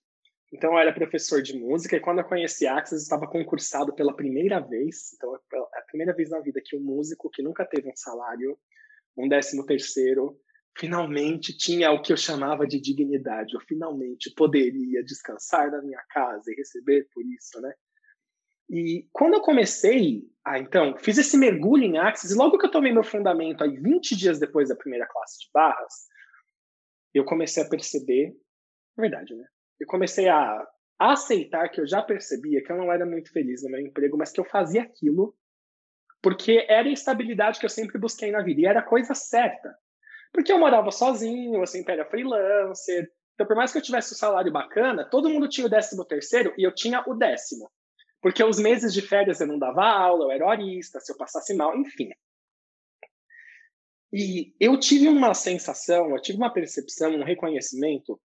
Então, 0.53 0.73
eu 0.73 0.79
era 0.79 0.93
professor 0.93 1.41
de 1.41 1.57
música 1.57 1.95
e 1.95 1.99
quando 1.99 2.19
eu 2.19 2.25
conheci 2.25 2.65
eu 2.65 2.77
estava 2.97 3.27
concursado 3.27 3.93
pela 3.93 4.15
primeira 4.15 4.59
vez. 4.59 5.13
Então, 5.13 5.33
é 5.35 5.79
a 5.79 5.81
primeira 5.83 6.13
vez 6.13 6.29
na 6.29 6.39
vida 6.39 6.61
que 6.63 6.75
um 6.75 6.81
músico 6.81 7.29
que 7.29 7.41
nunca 7.41 7.65
teve 7.65 7.89
um 7.89 7.95
salário, 7.95 8.57
um 9.17 9.29
décimo 9.29 9.65
terceiro, 9.65 10.37
finalmente 10.77 11.55
tinha 11.55 11.91
o 11.91 12.01
que 12.01 12.11
eu 12.11 12.17
chamava 12.17 12.67
de 12.67 12.81
dignidade. 12.81 13.53
Eu 13.53 13.61
finalmente 13.61 14.33
poderia 14.35 15.03
descansar 15.03 15.71
na 15.71 15.81
minha 15.81 16.03
casa 16.09 16.51
e 16.51 16.55
receber 16.55 17.07
por 17.13 17.25
isso, 17.25 17.61
né? 17.61 17.73
E 18.71 19.05
quando 19.11 19.33
eu 19.33 19.41
comecei, 19.41 20.23
ah, 20.45 20.57
então, 20.57 20.97
fiz 20.97 21.17
esse 21.17 21.37
mergulho 21.37 21.83
em 21.83 21.97
Axis, 21.97 22.31
e 22.31 22.35
logo 22.35 22.57
que 22.57 22.65
eu 22.65 22.71
tomei 22.71 22.93
meu 22.93 23.03
fundamento, 23.03 23.63
aí 23.63 23.75
20 23.75 24.15
dias 24.15 24.39
depois 24.39 24.69
da 24.69 24.75
primeira 24.75 25.05
classe 25.05 25.39
de 25.39 25.49
barras, 25.53 25.93
eu 27.13 27.25
comecei 27.25 27.61
a 27.61 27.69
perceber, 27.69 28.33
verdade, 28.97 29.35
né? 29.35 29.45
Eu 29.77 29.85
comecei 29.87 30.29
a 30.29 30.65
aceitar 30.97 31.67
que 31.67 31.81
eu 31.81 31.87
já 31.87 32.01
percebia 32.01 32.63
que 32.63 32.71
eu 32.71 32.77
não 32.77 32.93
era 32.93 33.05
muito 33.05 33.29
feliz 33.33 33.61
no 33.61 33.69
meu 33.69 33.81
emprego, 33.81 34.17
mas 34.17 34.31
que 34.31 34.39
eu 34.39 34.45
fazia 34.45 34.83
aquilo 34.83 35.35
porque 36.21 36.65
era 36.69 36.87
a 36.87 36.91
estabilidade 36.93 37.59
que 37.59 37.65
eu 37.65 37.69
sempre 37.69 37.97
busquei 37.97 38.31
na 38.31 38.41
vida 38.41 38.61
e 38.61 38.65
era 38.65 38.79
a 38.79 38.83
coisa 38.83 39.13
certa. 39.15 39.75
Porque 40.31 40.51
eu 40.51 40.59
morava 40.59 40.91
sozinho, 40.91 41.59
eu 41.59 41.67
sempre 41.67 41.93
era 41.93 42.05
freelancer. 42.05 43.11
Então, 43.33 43.47
por 43.47 43.55
mais 43.55 43.71
que 43.71 43.79
eu 43.79 43.81
tivesse 43.81 44.13
um 44.13 44.17
salário 44.17 44.51
bacana, 44.51 45.03
todo 45.03 45.29
mundo 45.29 45.49
tinha 45.49 45.65
o 45.65 45.69
décimo 45.69 46.05
terceiro 46.05 46.53
e 46.57 46.63
eu 46.63 46.73
tinha 46.73 47.03
o 47.07 47.15
décimo. 47.15 47.69
Porque 48.21 48.43
os 48.43 48.59
meses 48.59 48.93
de 48.93 49.01
férias 49.01 49.41
eu 49.41 49.47
não 49.47 49.57
dava 49.57 49.83
aula, 49.83 50.25
eu 50.25 50.31
era 50.31 50.47
horista, 50.47 50.99
se 50.99 51.11
eu 51.11 51.17
passasse 51.17 51.53
mal, 51.55 51.75
enfim. 51.75 52.11
E 54.13 54.53
eu 54.59 54.79
tive 54.79 55.07
uma 55.07 55.33
sensação, 55.33 56.11
eu 56.11 56.21
tive 56.21 56.37
uma 56.37 56.53
percepção, 56.53 57.11
um 57.15 57.23
reconhecimento 57.23 58.21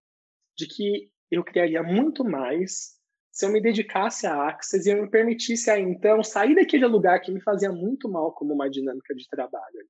de 0.57 0.67
que 0.67 1.11
eu 1.31 1.45
criaria 1.45 1.83
muito 1.83 2.25
mais 2.25 2.97
se 3.31 3.45
eu 3.45 3.51
me 3.51 3.61
dedicasse 3.61 4.27
a 4.27 4.49
Axis 4.49 4.87
e 4.87 4.91
eu 4.91 5.03
me 5.03 5.11
permitisse 5.11 5.71
a 5.71 5.79
então 5.79 6.23
sair 6.25 6.55
daquele 6.55 6.87
lugar 6.87 7.21
que 7.21 7.31
me 7.31 7.41
fazia 7.43 7.71
muito 7.71 8.09
mal 8.09 8.33
como 8.33 8.55
uma 8.55 8.69
dinâmica 8.69 9.15
de 9.15 9.29
trabalho. 9.29 9.87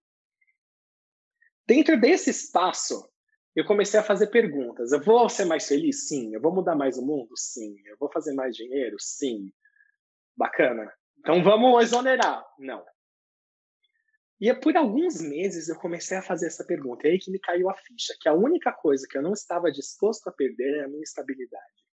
Dentro 1.67 2.01
desse 2.01 2.31
espaço, 2.31 3.09
eu 3.55 3.65
comecei 3.65 3.99
a 3.99 4.03
fazer 4.03 4.29
perguntas. 4.29 4.93
Eu 4.93 5.01
vou 5.01 5.29
ser 5.29 5.45
mais 5.45 5.67
feliz? 5.67 6.09
Sim. 6.09 6.35
Eu 6.35 6.41
vou 6.41 6.53
mudar 6.53 6.75
mais 6.77 6.99
o 6.99 7.07
mundo? 7.07 7.37
Sim. 7.37 7.77
Eu 7.87 7.97
vou 7.99 8.11
fazer 8.13 8.35
mais 8.35 8.55
dinheiro? 8.55 8.97
Sim. 8.99 9.53
Bacana. 10.37 10.93
Então 11.19 11.43
vamos 11.43 11.83
exonerar? 11.83 12.45
Não. 12.59 12.85
E 14.41 14.53
por 14.55 14.77
alguns 14.77 15.21
meses 15.21 15.69
eu 15.69 15.77
comecei 15.77 16.17
a 16.17 16.23
fazer 16.23 16.47
essa 16.47 16.65
pergunta. 16.65 17.07
E 17.07 17.13
aí 17.13 17.19
que 17.19 17.31
me 17.31 17.39
caiu 17.39 17.71
a 17.71 17.75
ficha, 17.75 18.15
que 18.21 18.29
a 18.29 18.35
única 18.35 18.73
coisa 18.73 19.07
que 19.09 19.17
eu 19.17 19.23
não 19.23 19.33
estava 19.33 19.73
disposto 19.73 20.29
a 20.29 20.33
perder 20.33 20.77
era 20.77 20.85
a 20.85 20.89
minha 20.89 21.03
estabilidade. 21.03 21.87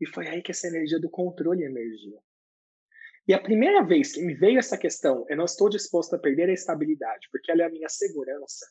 E 0.00 0.06
foi 0.08 0.26
aí 0.28 0.42
que 0.42 0.50
essa 0.50 0.66
energia 0.66 0.98
do 0.98 1.10
controle 1.10 1.62
emergiu. 1.62 2.18
E 3.28 3.34
a 3.34 3.40
primeira 3.40 3.84
vez 3.84 4.12
que 4.12 4.22
me 4.22 4.34
veio 4.34 4.58
essa 4.58 4.76
questão, 4.76 5.24
eu 5.28 5.36
não 5.36 5.44
estou 5.44 5.68
disposto 5.68 6.14
a 6.14 6.18
perder 6.18 6.48
a 6.48 6.52
estabilidade, 6.52 7.28
porque 7.30 7.52
ela 7.52 7.62
é 7.62 7.66
a 7.66 7.70
minha 7.70 7.88
segurança, 7.88 8.66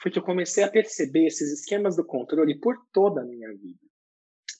foi 0.00 0.12
que 0.12 0.18
eu 0.20 0.22
comecei 0.22 0.62
a 0.62 0.70
perceber 0.70 1.26
esses 1.26 1.50
esquemas 1.52 1.96
do 1.96 2.06
controle 2.06 2.60
por 2.60 2.76
toda 2.92 3.22
a 3.22 3.24
minha 3.24 3.48
vida. 3.56 3.80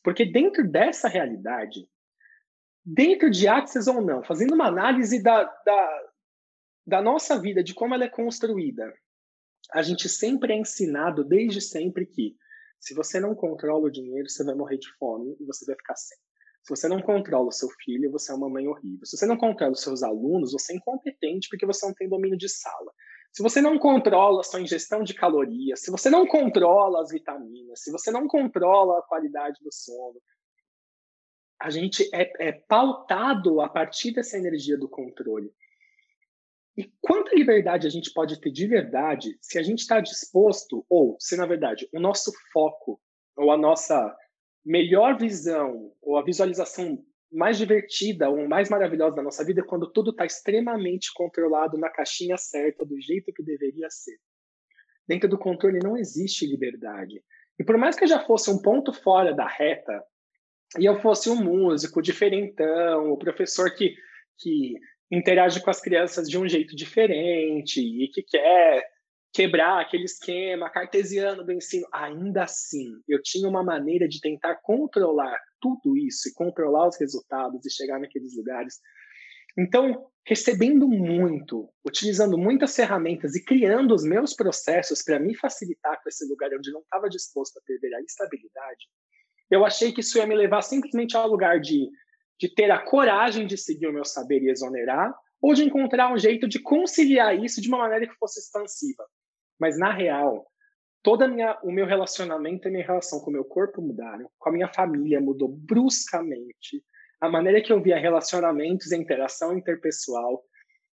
Porque 0.02 0.25
dentro 0.25 0.68
dessa 0.68 1.06
realidade, 1.06 1.88
dentro 2.88 3.30
de 3.30 3.47
Axis 3.47 3.87
ou 3.87 4.00
não, 4.00 4.23
fazendo 4.25 4.54
uma 4.54 4.66
análise 4.66 5.23
da, 5.23 5.45
da, 5.45 6.02
da 6.87 7.02
nossa 7.02 7.38
vida, 7.38 7.62
de 7.62 7.75
como 7.75 7.95
ela 7.95 8.04
é 8.04 8.09
construída, 8.09 8.92
a 9.73 9.83
gente 9.83 10.09
sempre 10.09 10.54
é 10.54 10.57
ensinado, 10.57 11.23
desde 11.23 11.61
sempre, 11.61 12.07
que 12.07 12.35
se 12.80 12.95
você 12.95 13.21
não 13.21 13.35
controla 13.35 13.87
o 13.87 13.90
dinheiro, 13.90 14.28
você 14.28 14.42
vai 14.42 14.54
morrer 14.54 14.78
de 14.78 14.90
fome 14.97 15.37
e 15.38 15.45
você 15.45 15.66
vai 15.66 15.76
ficar 15.76 15.97
sem. 15.97 16.16
Se 16.62 16.71
você 16.71 16.88
não 16.88 17.02
controla 17.02 17.49
o 17.49 17.52
seu 17.52 17.68
filho, 17.83 18.11
você 18.11 18.33
é 18.33 18.35
uma 18.35 18.49
mãe 18.49 18.66
horrível. 18.66 19.04
Se 19.04 19.16
você 19.16 19.26
não 19.26 19.37
controla 19.37 19.73
os 19.73 19.83
seus 19.83 20.02
alunos, 20.02 20.52
você 20.52 20.73
é 20.73 20.76
incompetente 20.76 21.49
porque 21.50 21.66
você 21.66 21.87
não 21.87 21.95
tem 21.95 22.09
domínio 22.09 22.38
de 22.38 22.49
sala. 22.49 22.92
Se 23.33 23.42
você 23.42 23.61
não 23.61 23.78
controla 23.78 24.40
a 24.40 24.45
sua 24.45 24.61
ingestão 24.61 25.02
de 25.02 25.14
calorias, 25.14 25.80
se 25.80 25.90
você 25.90 26.09
não 26.09 26.26
controla 26.26 27.02
as 27.02 27.11
vitaminas, 27.11 27.83
se 27.83 27.92
você 27.92 28.11
não 28.11 28.26
controla 28.26 28.99
a 28.99 29.02
qualidade 29.02 29.59
do 29.62 29.73
sono, 29.73 30.21
a 31.60 31.70
gente 31.70 32.08
é, 32.14 32.48
é 32.48 32.52
pautado 32.52 33.60
a 33.60 33.68
partir 33.68 34.12
dessa 34.12 34.38
energia 34.38 34.76
do 34.76 34.88
controle. 34.88 35.52
E 36.76 36.84
quanta 37.00 37.34
liberdade 37.34 37.86
a 37.86 37.90
gente 37.90 38.12
pode 38.12 38.40
ter 38.40 38.52
de 38.52 38.66
verdade 38.66 39.36
se 39.40 39.58
a 39.58 39.62
gente 39.62 39.80
está 39.80 40.00
disposto, 40.00 40.86
ou 40.88 41.16
se 41.18 41.36
na 41.36 41.44
verdade 41.44 41.88
o 41.92 41.98
nosso 41.98 42.32
foco, 42.52 43.00
ou 43.36 43.50
a 43.50 43.56
nossa 43.56 44.16
melhor 44.64 45.18
visão, 45.18 45.92
ou 46.00 46.16
a 46.16 46.22
visualização 46.22 47.04
mais 47.30 47.58
divertida 47.58 48.30
ou 48.30 48.48
mais 48.48 48.68
maravilhosa 48.68 49.16
da 49.16 49.22
nossa 49.22 49.44
vida 49.44 49.60
é 49.60 49.64
quando 49.64 49.90
tudo 49.90 50.10
está 50.10 50.24
extremamente 50.24 51.12
controlado 51.12 51.76
na 51.76 51.90
caixinha 51.90 52.36
certa, 52.36 52.84
do 52.84 52.98
jeito 53.00 53.32
que 53.32 53.42
deveria 53.42 53.90
ser. 53.90 54.18
Dentro 55.06 55.28
do 55.28 55.38
controle 55.38 55.78
não 55.82 55.96
existe 55.96 56.46
liberdade. 56.46 57.22
E 57.58 57.64
por 57.64 57.76
mais 57.76 57.96
que 57.96 58.04
eu 58.04 58.08
já 58.08 58.24
fosse 58.24 58.50
um 58.50 58.60
ponto 58.60 58.92
fora 58.92 59.34
da 59.34 59.46
reta, 59.46 60.02
e 60.76 60.84
eu 60.84 61.00
fosse 61.00 61.30
um 61.30 61.37
músico 61.37 62.02
diferentão, 62.02 63.10
o 63.10 63.16
professor 63.16 63.75
que, 63.75 63.94
que 64.38 64.75
interage 65.10 65.62
com 65.62 65.70
as 65.70 65.80
crianças 65.80 66.28
de 66.28 66.37
um 66.37 66.46
jeito 66.46 66.76
diferente 66.76 67.80
e 67.80 68.08
que 68.08 68.22
quer 68.22 68.84
quebrar 69.32 69.80
aquele 69.80 70.04
esquema 70.04 70.70
cartesiano 70.70 71.44
do 71.44 71.52
ensino. 71.52 71.87
Ainda 71.92 72.44
assim, 72.44 73.00
eu 73.08 73.22
tinha 73.22 73.48
uma 73.48 73.62
maneira 73.62 74.08
de 74.08 74.20
tentar 74.20 74.56
controlar 74.56 75.38
tudo 75.60 75.96
isso 75.96 76.28
e 76.28 76.34
controlar 76.34 76.88
os 76.88 76.98
resultados 76.98 77.64
e 77.64 77.70
chegar 77.70 77.98
naqueles 77.98 78.37
lugares. 78.37 78.78
Então, 79.56 80.06
recebendo 80.26 80.87
muito, 80.87 81.68
utilizando 81.84 82.38
muitas 82.38 82.76
ferramentas 82.76 83.34
e 83.34 83.44
criando 83.44 83.94
os 83.94 84.04
meus 84.04 84.34
processos 84.34 85.02
para 85.02 85.18
me 85.18 85.34
facilitar 85.34 86.00
com 86.02 86.08
esse 86.08 86.28
lugar 86.28 86.50
onde 86.56 86.70
não 86.70 86.80
estava 86.80 87.08
disposto 87.08 87.56
a 87.58 87.62
perder 87.66 87.94
a 87.94 88.00
estabilidade, 88.02 88.87
eu 89.50 89.64
achei 89.64 89.93
que 89.93 90.00
isso 90.00 90.19
ia 90.19 90.26
me 90.26 90.35
levar 90.35 90.62
simplesmente 90.62 91.17
ao 91.17 91.28
lugar 91.28 91.61
de 91.61 91.88
de 92.38 92.49
ter 92.49 92.71
a 92.71 92.78
coragem 92.78 93.47
de 93.47 93.59
seguir 93.59 93.88
o 93.88 93.93
meu 93.93 94.05
saber 94.05 94.43
e 94.43 94.50
exonerar, 94.50 95.12
ou 95.43 95.55
de 95.55 95.64
encontrar 95.64 96.12
um 96.12 96.19
jeito 96.19 96.49
de 96.49 96.61
conciliar 96.61 97.37
isso 97.37 97.61
de 97.61 97.69
uma 97.69 97.78
maneira 97.78 98.07
que 98.07 98.14
fosse 98.14 98.40
expansiva. 98.40 99.05
Mas, 99.59 99.78
na 99.78 99.93
real, 99.93 100.47
todo 101.02 101.25
o 101.62 101.73
meu 101.73 101.87
relacionamento 101.87 102.69
e 102.69 102.71
minha 102.71 102.87
relação 102.87 103.21
com 103.21 103.31
o 103.31 103.33
meu 103.33 103.45
corpo 103.45 103.83
mudaram, 103.83 104.31
com 104.38 104.49
a 104.49 104.52
minha 104.52 104.69
família 104.69 105.21
mudou 105.21 105.49
bruscamente, 105.49 106.83
a 107.21 107.28
maneira 107.28 107.61
que 107.61 107.73
eu 107.73 107.83
via 107.83 107.99
relacionamentos 107.99 108.93
e 108.93 108.97
interação 108.97 109.57
interpessoal, 109.57 110.45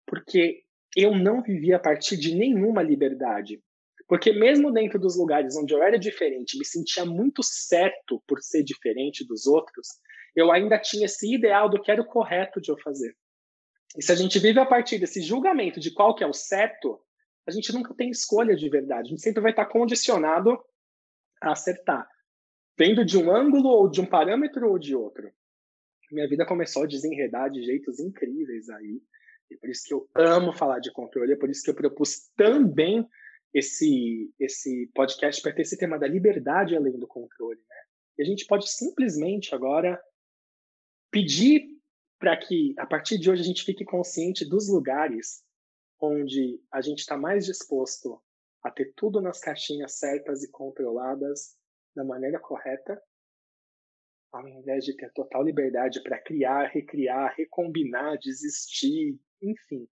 porque 0.07 0.63
eu 0.97 1.17
não 1.17 1.43
vivia 1.43 1.77
a 1.77 1.81
partir 1.81 2.17
de 2.17 2.35
nenhuma 2.35 2.83
liberdade. 2.83 3.61
Porque 4.09 4.33
mesmo 4.33 4.73
dentro 4.73 4.99
dos 4.99 5.17
lugares 5.17 5.57
onde 5.57 5.73
eu 5.73 5.83
era 5.83 5.99
diferente, 5.99 6.59
me 6.59 6.65
sentia 6.65 7.05
muito 7.05 7.43
certo 7.43 8.23
por 8.27 8.41
ser 8.41 8.63
diferente 8.63 9.27
dos 9.27 9.47
outros, 9.47 9.89
eu 10.35 10.51
ainda 10.51 10.79
tinha 10.79 11.07
esse 11.07 11.33
ideal 11.35 11.69
do 11.69 11.81
que 11.81 11.91
era 11.91 12.01
o 12.01 12.07
correto 12.07 12.61
de 12.61 12.71
eu 12.71 12.79
fazer. 12.79 13.15
E 13.97 14.03
se 14.03 14.11
a 14.11 14.15
gente 14.15 14.39
vive 14.39 14.59
a 14.59 14.67
partir 14.67 14.99
desse 14.99 15.21
julgamento 15.21 15.79
de 15.79 15.93
qual 15.93 16.15
que 16.15 16.25
é 16.25 16.27
o 16.27 16.33
certo, 16.33 17.01
a 17.47 17.51
gente 17.51 17.73
nunca 17.73 17.95
tem 17.95 18.11
escolha 18.11 18.57
de 18.57 18.69
verdade. 18.69 19.09
A 19.09 19.11
gente 19.11 19.23
sempre 19.23 19.43
vai 19.43 19.51
estar 19.51 19.67
condicionado 19.67 20.59
a 21.43 21.53
acertar, 21.53 22.09
vendo 22.79 23.05
de 23.05 23.19
um 23.19 23.35
ângulo 23.35 23.69
ou 23.69 23.91
de 23.91 24.01
um 24.01 24.07
parâmetro 24.07 24.71
ou 24.71 24.79
de 24.79 24.95
outro. 24.95 25.31
Minha 26.11 26.29
vida 26.29 26.47
começou 26.47 26.85
a 26.85 26.87
desenredar 26.87 27.51
de 27.51 27.63
jeitos 27.63 27.99
incríveis 27.99 28.69
aí. 28.71 29.03
E 29.51 29.57
por 29.57 29.69
isso 29.69 29.83
que 29.87 29.95
eu 29.95 30.09
amo 30.15 30.53
falar 30.53 30.79
de 30.79 30.93
controle, 30.93 31.33
é 31.33 31.37
por 31.37 31.51
isso 31.51 31.63
que 31.63 31.71
eu 31.71 31.75
propus 31.75 32.31
também 32.37 33.07
esse 33.53 34.33
esse 34.39 34.87
podcast 34.95 35.43
para 35.43 35.53
ter 35.53 35.63
esse 35.63 35.77
tema 35.77 35.99
da 35.99 36.07
liberdade 36.07 36.77
além 36.77 36.99
do 36.99 37.07
controle, 37.07 37.61
né? 37.69 37.77
E 38.19 38.23
a 38.23 38.27
gente 38.27 38.47
pode 38.47 38.71
simplesmente 38.71 39.55
agora 39.55 40.03
pedir 41.11 41.73
para 42.19 42.37
que, 42.37 42.75
a 42.79 42.87
partir 42.87 43.19
de 43.19 43.31
hoje, 43.31 43.43
a 43.43 43.45
gente 43.45 43.65
fique 43.65 43.85
consciente 43.85 44.49
dos 44.49 44.69
lugares 44.69 45.45
onde 46.01 46.61
a 46.71 46.81
gente 46.81 47.01
está 47.01 47.17
mais 47.17 47.45
disposto 47.45 48.23
a 48.63 48.71
ter 48.71 48.93
tudo 48.95 49.21
nas 49.21 49.41
caixinhas 49.41 49.99
certas 49.99 50.43
e 50.43 50.51
controladas 50.51 51.57
da 51.95 52.05
maneira 52.05 52.39
correta, 52.39 53.01
ao 54.33 54.49
invés 54.49 54.85
de 54.85 54.97
ter 54.97 55.13
total 55.13 55.43
liberdade 55.43 56.03
para 56.03 56.19
criar, 56.19 56.67
recriar, 56.69 57.35
recombinar, 57.37 58.17
desistir, 58.19 59.21
enfim. 59.41 59.89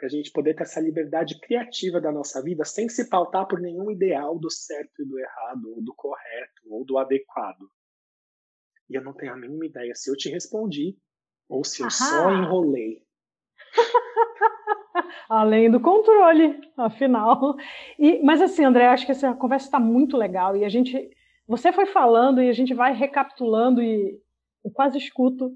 Para 0.00 0.06
a 0.06 0.10
gente 0.10 0.32
poder 0.32 0.54
ter 0.54 0.62
essa 0.62 0.80
liberdade 0.80 1.38
criativa 1.38 2.00
da 2.00 2.10
nossa 2.10 2.42
vida 2.42 2.64
sem 2.64 2.88
se 2.88 3.10
pautar 3.10 3.46
por 3.46 3.60
nenhum 3.60 3.90
ideal 3.90 4.38
do 4.38 4.50
certo 4.50 5.02
e 5.02 5.04
do 5.04 5.18
errado, 5.18 5.74
ou 5.76 5.82
do 5.82 5.92
correto, 5.94 6.62
ou 6.70 6.86
do 6.86 6.96
adequado. 6.96 7.70
E 8.88 8.94
eu 8.94 9.04
não 9.04 9.12
tenho 9.12 9.34
a 9.34 9.36
mínima 9.36 9.66
ideia 9.66 9.94
se 9.94 10.10
eu 10.10 10.16
te 10.16 10.30
respondi 10.30 10.96
ou 11.50 11.62
se 11.62 11.82
eu 11.82 11.90
só 11.90 12.32
enrolei. 12.32 13.02
Além 15.28 15.70
do 15.70 15.80
controle, 15.80 16.58
afinal. 16.78 17.54
E, 17.98 18.22
mas 18.22 18.40
assim, 18.40 18.64
André, 18.64 18.86
acho 18.86 19.04
que 19.04 19.12
essa 19.12 19.34
conversa 19.34 19.66
está 19.66 19.78
muito 19.78 20.16
legal 20.16 20.56
e 20.56 20.64
a 20.64 20.68
gente, 20.70 21.10
você 21.46 21.74
foi 21.74 21.84
falando 21.84 22.40
e 22.40 22.48
a 22.48 22.54
gente 22.54 22.72
vai 22.72 22.94
recapitulando 22.94 23.82
e 23.82 24.18
eu 24.64 24.70
quase 24.70 24.96
escuto 24.96 25.52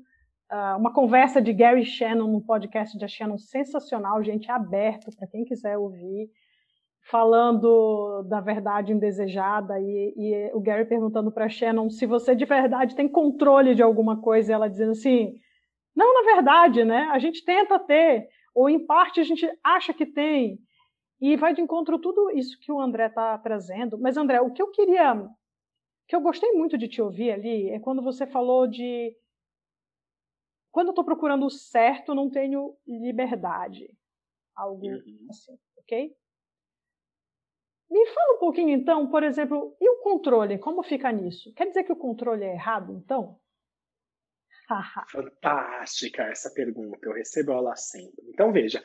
uh, 0.54 0.78
uma 0.78 0.92
conversa 0.92 1.42
de 1.42 1.52
Gary 1.52 1.84
Shannon 1.84 2.28
no 2.28 2.40
podcast 2.40 2.96
de 2.96 3.08
Shannon 3.08 3.38
sensacional, 3.38 4.22
gente, 4.22 4.50
aberto 4.50 5.10
para 5.16 5.26
quem 5.26 5.44
quiser 5.44 5.76
ouvir. 5.76 6.30
falando 7.10 8.22
da 8.22 8.40
verdade 8.40 8.92
indesejada 8.92 9.78
e, 9.78 10.14
e 10.16 10.50
o 10.54 10.60
Gary 10.60 10.86
perguntando 10.86 11.30
para 11.30 11.50
Shannon 11.50 11.90
se 11.90 12.06
você 12.06 12.34
de 12.34 12.46
verdade 12.46 12.96
tem 12.96 13.06
controle 13.06 13.74
de 13.74 13.82
alguma 13.82 14.20
coisa, 14.22 14.50
e 14.50 14.54
ela 14.54 14.70
dizendo 14.70 14.92
assim, 14.92 15.34
não, 15.94 16.14
na 16.14 16.34
verdade, 16.34 16.84
né? 16.84 17.08
A 17.12 17.18
gente 17.18 17.44
tenta 17.44 17.78
ter, 17.78 18.26
ou 18.54 18.70
em 18.70 18.84
parte 18.86 19.20
a 19.20 19.24
gente 19.24 19.46
acha 19.62 19.92
que 19.92 20.06
tem, 20.06 20.58
e 21.20 21.36
vai 21.36 21.54
de 21.54 21.60
encontro 21.60 21.98
tudo 21.98 22.30
isso 22.30 22.58
que 22.60 22.72
o 22.72 22.80
André 22.80 23.06
está 23.06 23.36
trazendo. 23.38 23.98
Mas 23.98 24.16
André, 24.16 24.40
o 24.40 24.50
que 24.50 24.62
eu 24.62 24.70
queria, 24.70 25.28
que 26.08 26.16
eu 26.16 26.20
gostei 26.20 26.52
muito 26.52 26.76
de 26.78 26.88
te 26.88 27.02
ouvir 27.02 27.32
ali 27.32 27.70
é 27.70 27.78
quando 27.78 28.02
você 28.02 28.26
falou 28.26 28.66
de 28.66 29.14
quando 30.74 30.88
eu 30.88 30.90
estou 30.90 31.04
procurando 31.04 31.46
o 31.46 31.50
certo, 31.50 32.16
não 32.16 32.28
tenho 32.28 32.76
liberdade. 32.84 33.96
Algo 34.56 34.84
uhum. 34.84 35.26
assim, 35.30 35.56
ok? 35.78 36.12
Me 37.88 38.06
fala 38.06 38.34
um 38.34 38.38
pouquinho 38.40 38.70
então, 38.70 39.08
por 39.08 39.22
exemplo, 39.22 39.76
e 39.80 39.88
o 39.88 40.02
controle? 40.02 40.58
Como 40.58 40.82
fica 40.82 41.12
nisso? 41.12 41.54
Quer 41.54 41.68
dizer 41.68 41.84
que 41.84 41.92
o 41.92 41.96
controle 41.96 42.42
é 42.42 42.54
errado, 42.54 42.92
então? 42.92 43.38
Fantástica 45.12 46.24
essa 46.24 46.52
pergunta, 46.52 46.98
eu 47.04 47.12
recebo 47.12 47.52
ela 47.52 47.76
sempre. 47.76 48.24
Então 48.30 48.50
veja, 48.50 48.82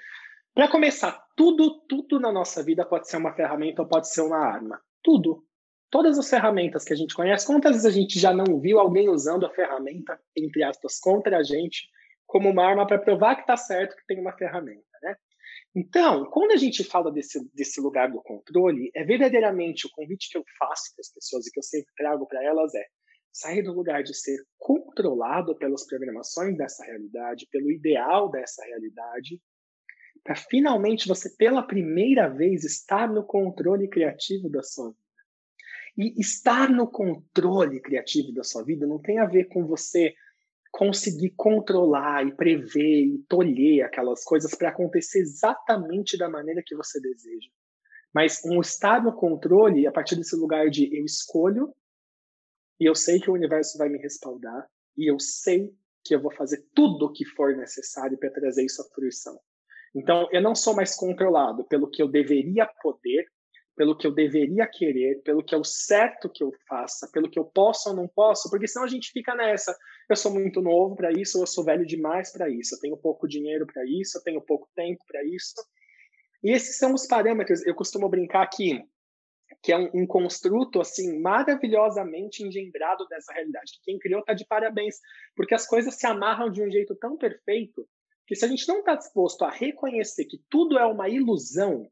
para 0.53 0.69
começar, 0.69 1.27
tudo, 1.36 1.81
tudo 1.88 2.19
na 2.19 2.31
nossa 2.31 2.63
vida 2.63 2.86
pode 2.86 3.10
ser 3.10 3.17
uma 3.17 3.34
ferramenta 3.34 3.81
ou 3.81 3.88
pode 3.88 4.10
ser 4.10 4.22
uma 4.22 4.38
arma. 4.38 4.79
Tudo. 5.01 5.43
Todas 5.89 6.19
as 6.19 6.29
ferramentas 6.29 6.84
que 6.84 6.93
a 6.93 6.96
gente 6.96 7.15
conhece, 7.15 7.48
quantas 7.48 7.72
vezes 7.72 7.86
a 7.86 7.91
gente 7.91 8.19
já 8.19 8.31
não 8.31 8.60
viu 8.60 8.79
alguém 8.79 9.10
usando 9.10 9.46
a 9.46 9.50
ferramenta, 9.50 10.19
entre 10.36 10.63
aspas, 10.63 11.00
contra 11.00 11.38
a 11.38 11.43
gente, 11.43 11.89
como 12.27 12.50
uma 12.50 12.65
arma 12.65 12.86
para 12.86 13.00
provar 13.00 13.36
que 13.36 13.41
está 13.41 13.58
certo 13.58 13.96
que 13.96 14.05
tem 14.05 14.19
uma 14.19 14.34
ferramenta, 14.38 14.86
né? 15.01 15.15
Então, 15.75 16.25
quando 16.25 16.51
a 16.51 16.58
gente 16.58 16.84
fala 16.84 17.12
desse, 17.12 17.39
desse 17.53 17.79
lugar 17.81 18.12
do 18.12 18.22
controle, 18.22 18.91
é 18.96 19.03
verdadeiramente 19.03 19.88
o 19.88 19.89
convite 19.91 20.29
que 20.29 20.38
eu 20.38 20.43
faço 20.58 20.93
para 20.93 21.01
as 21.01 21.12
pessoas 21.12 21.48
e 21.48 21.51
que 21.51 21.60
eu 21.60 21.63
sempre 21.63 21.91
trago 21.96 22.27
para 22.27 22.43
elas 22.43 22.74
é 22.75 22.86
sair 23.31 23.62
do 23.62 23.74
lugar 23.74 24.03
de 24.03 24.15
ser 24.15 24.38
controlado 24.58 25.55
pelas 25.58 25.86
programações 25.86 26.58
dessa 26.58 26.84
realidade, 26.84 27.48
pelo 27.51 27.72
ideal 27.72 28.29
dessa 28.29 28.63
realidade, 28.65 29.39
para 30.24 30.36
finalmente 30.36 31.08
você, 31.08 31.29
pela 31.36 31.63
primeira 31.63 32.27
vez, 32.27 32.63
estar 32.63 33.08
no 33.08 33.24
controle 33.24 33.88
criativo 33.88 34.50
da 34.50 34.62
sua 34.62 34.89
vida. 34.89 35.08
E 35.99 36.17
estar 36.17 36.69
no 36.69 36.89
controle 36.89 37.81
criativo 37.81 38.31
da 38.31 38.41
sua 38.41 38.63
vida 38.63 38.87
não 38.87 38.99
tem 38.99 39.19
a 39.19 39.25
ver 39.25 39.49
com 39.49 39.67
você 39.67 40.15
conseguir 40.71 41.31
controlar 41.35 42.25
e 42.25 42.33
prever 42.33 43.03
e 43.03 43.25
tolher 43.27 43.83
aquelas 43.83 44.23
coisas 44.23 44.55
para 44.55 44.69
acontecer 44.69 45.19
exatamente 45.19 46.17
da 46.17 46.29
maneira 46.29 46.63
que 46.65 46.73
você 46.73 47.01
deseja. 47.01 47.49
Mas 48.13 48.41
um 48.45 48.61
estar 48.61 49.03
no 49.03 49.13
controle 49.13 49.85
a 49.85 49.91
partir 49.91 50.15
desse 50.15 50.37
lugar 50.37 50.69
de 50.69 50.89
eu 50.97 51.03
escolho 51.03 51.75
e 52.79 52.85
eu 52.89 52.95
sei 52.95 53.19
que 53.19 53.29
o 53.29 53.33
universo 53.33 53.77
vai 53.77 53.89
me 53.89 53.97
respaldar 53.97 54.65
e 54.97 55.11
eu 55.11 55.19
sei 55.19 55.69
que 56.05 56.15
eu 56.15 56.21
vou 56.21 56.33
fazer 56.33 56.65
tudo 56.73 57.07
o 57.07 57.11
que 57.11 57.25
for 57.25 57.57
necessário 57.57 58.17
para 58.17 58.31
trazer 58.31 58.63
isso 58.63 58.81
à 58.81 58.85
fruição. 58.85 59.37
Então, 59.93 60.29
eu 60.31 60.41
não 60.41 60.55
sou 60.55 60.73
mais 60.73 60.95
controlado 60.95 61.65
pelo 61.65 61.89
que 61.89 62.01
eu 62.01 62.07
deveria 62.07 62.65
poder, 62.81 63.25
pelo 63.79 63.95
que 63.95 64.05
eu 64.05 64.12
deveria 64.12 64.67
querer, 64.67 65.21
pelo 65.24 65.41
que 65.41 65.55
é 65.55 65.57
o 65.57 65.63
certo 65.63 66.29
que 66.29 66.43
eu 66.43 66.51
faça, 66.67 67.09
pelo 67.13 67.29
que 67.29 67.39
eu 67.39 67.45
posso 67.45 67.88
ou 67.88 67.95
não 67.95 68.09
posso, 68.09 68.50
porque 68.50 68.67
senão 68.67 68.83
a 68.83 68.89
gente 68.89 69.09
fica 69.09 69.33
nessa. 69.33 69.74
Eu 70.09 70.17
sou 70.17 70.33
muito 70.33 70.62
novo 70.62 70.98
para 70.98 71.13
isso, 71.13 71.38
ou 71.38 71.43
eu 71.43 71.48
sou 71.48 71.63
velho 71.63 71.86
demais 71.86 72.29
para 72.29 72.50
isso, 72.50 72.75
eu 72.75 72.79
tenho 72.81 72.98
pouco 72.98 73.25
dinheiro 73.25 73.65
para 73.65 73.81
isso, 73.86 74.17
eu 74.17 74.21
tenho 74.21 74.41
pouco 74.41 74.67
tempo 74.75 75.01
para 75.07 75.24
isso. 75.24 75.55
E 76.43 76.51
esses 76.51 76.77
são 76.77 76.93
os 76.93 77.07
parâmetros. 77.07 77.65
Eu 77.65 77.74
costumo 77.74 78.09
brincar 78.09 78.41
aqui 78.41 78.83
que 79.63 79.71
é 79.71 79.77
um, 79.77 79.89
um, 79.93 80.05
construto 80.05 80.81
assim 80.81 81.17
maravilhosamente 81.21 82.43
engendrado 82.43 83.07
dessa 83.07 83.31
realidade. 83.31 83.79
Quem 83.86 83.98
criou 83.98 84.19
está 84.19 84.33
de 84.33 84.45
parabéns, 84.45 84.98
porque 85.38 85.56
as 85.56 85.65
coisas 85.65 85.95
se 85.95 86.06
amarram 86.06 86.51
de 86.51 86.62
um 86.62 86.69
jeito 86.69 86.97
tão 86.97 87.15
perfeito 87.15 87.88
que 88.27 88.36
se 88.36 88.43
a 88.43 88.47
gente 88.49 88.67
não 88.67 88.80
está 88.80 88.95
disposto 88.95 89.43
a 89.45 89.49
reconhecer 89.49 90.25
que 90.25 90.38
tudo 90.49 90.77
é 90.77 90.86
uma 90.86 91.08
ilusão, 91.08 91.89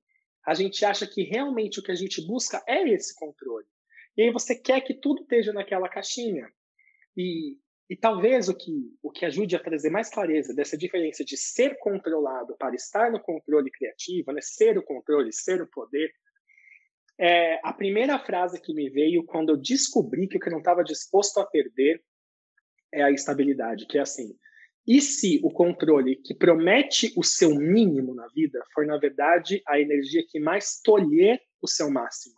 a 0.47 0.53
gente 0.53 0.85
acha 0.85 1.05
que 1.05 1.23
realmente 1.23 1.77
o 1.77 1.83
que 1.83 1.91
a 1.91 1.95
gente 1.95 2.25
busca 2.25 2.63
é 2.65 2.81
esse 2.89 3.13
controle. 3.13 3.65
E 4.15 4.23
aí 4.23 4.31
você 4.31 4.55
quer 4.55 4.79
que 4.79 4.93
tudo 4.93 5.21
esteja 5.21 5.51
naquela 5.51 5.89
caixinha. 5.89 6.49
E, 7.17 7.57
e 7.89 7.97
talvez 7.97 8.47
o 8.47 8.55
que, 8.55 8.71
o 9.03 9.11
que 9.11 9.25
ajude 9.25 9.57
a 9.57 9.59
trazer 9.59 9.89
mais 9.89 10.09
clareza 10.09 10.55
dessa 10.55 10.77
diferença 10.77 11.25
de 11.25 11.35
ser 11.35 11.77
controlado 11.79 12.55
para 12.57 12.75
estar 12.75 13.11
no 13.11 13.19
controle 13.19 13.69
criativo, 13.69 14.31
né? 14.31 14.39
ser 14.41 14.77
o 14.77 14.83
controle, 14.83 15.33
ser 15.33 15.61
o 15.61 15.67
poder, 15.67 16.09
é 17.19 17.59
a 17.61 17.73
primeira 17.73 18.17
frase 18.17 18.61
que 18.61 18.73
me 18.73 18.89
veio 18.89 19.25
quando 19.25 19.49
eu 19.49 19.57
descobri 19.57 20.29
que 20.29 20.37
o 20.37 20.39
que 20.39 20.47
eu 20.47 20.53
não 20.53 20.59
estava 20.59 20.81
disposto 20.81 21.39
a 21.39 21.45
perder 21.45 22.01
é 22.93 23.03
a 23.03 23.11
estabilidade, 23.11 23.85
que 23.85 23.97
é 23.97 24.01
assim, 24.01 24.33
e 24.87 25.01
se 25.01 25.41
o 25.43 25.51
controle 25.51 26.15
que 26.15 26.33
promete 26.33 27.11
o 27.17 27.23
seu 27.23 27.53
mínimo 27.53 28.15
na 28.15 28.27
vida 28.29 28.63
for, 28.73 28.85
na 28.85 28.97
verdade, 28.97 29.61
a 29.67 29.79
energia 29.79 30.23
que 30.25 30.39
mais 30.39 30.79
tolher 30.81 31.41
o 31.61 31.67
seu 31.67 31.91
máximo? 31.91 32.35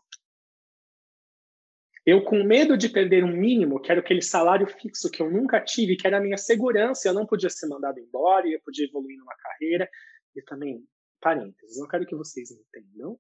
Eu, 2.06 2.24
com 2.24 2.44
medo 2.44 2.76
de 2.76 2.90
perder 2.90 3.24
um 3.24 3.38
mínimo, 3.38 3.80
quero 3.80 4.00
aquele 4.00 4.24
salário 4.24 4.66
fixo 4.66 5.12
que 5.12 5.22
eu 5.22 5.30
nunca 5.30 5.62
tive, 5.62 5.96
que 5.96 6.08
era 6.08 6.18
a 6.18 6.22
minha 6.22 6.38
segurança, 6.38 7.08
eu 7.08 7.14
não 7.14 7.28
podia 7.28 7.52
ser 7.52 7.68
mandado 7.68 8.00
embora, 8.00 8.48
eu 8.48 8.60
podia 8.66 8.88
evoluir 8.88 9.18
numa 9.20 9.36
carreira. 9.36 9.88
E 10.36 10.42
também, 10.42 10.84
parênteses, 11.22 11.78
não 11.78 11.88
quero 11.88 12.08
que 12.08 12.16
vocês 12.16 12.50
entendam 12.50 13.20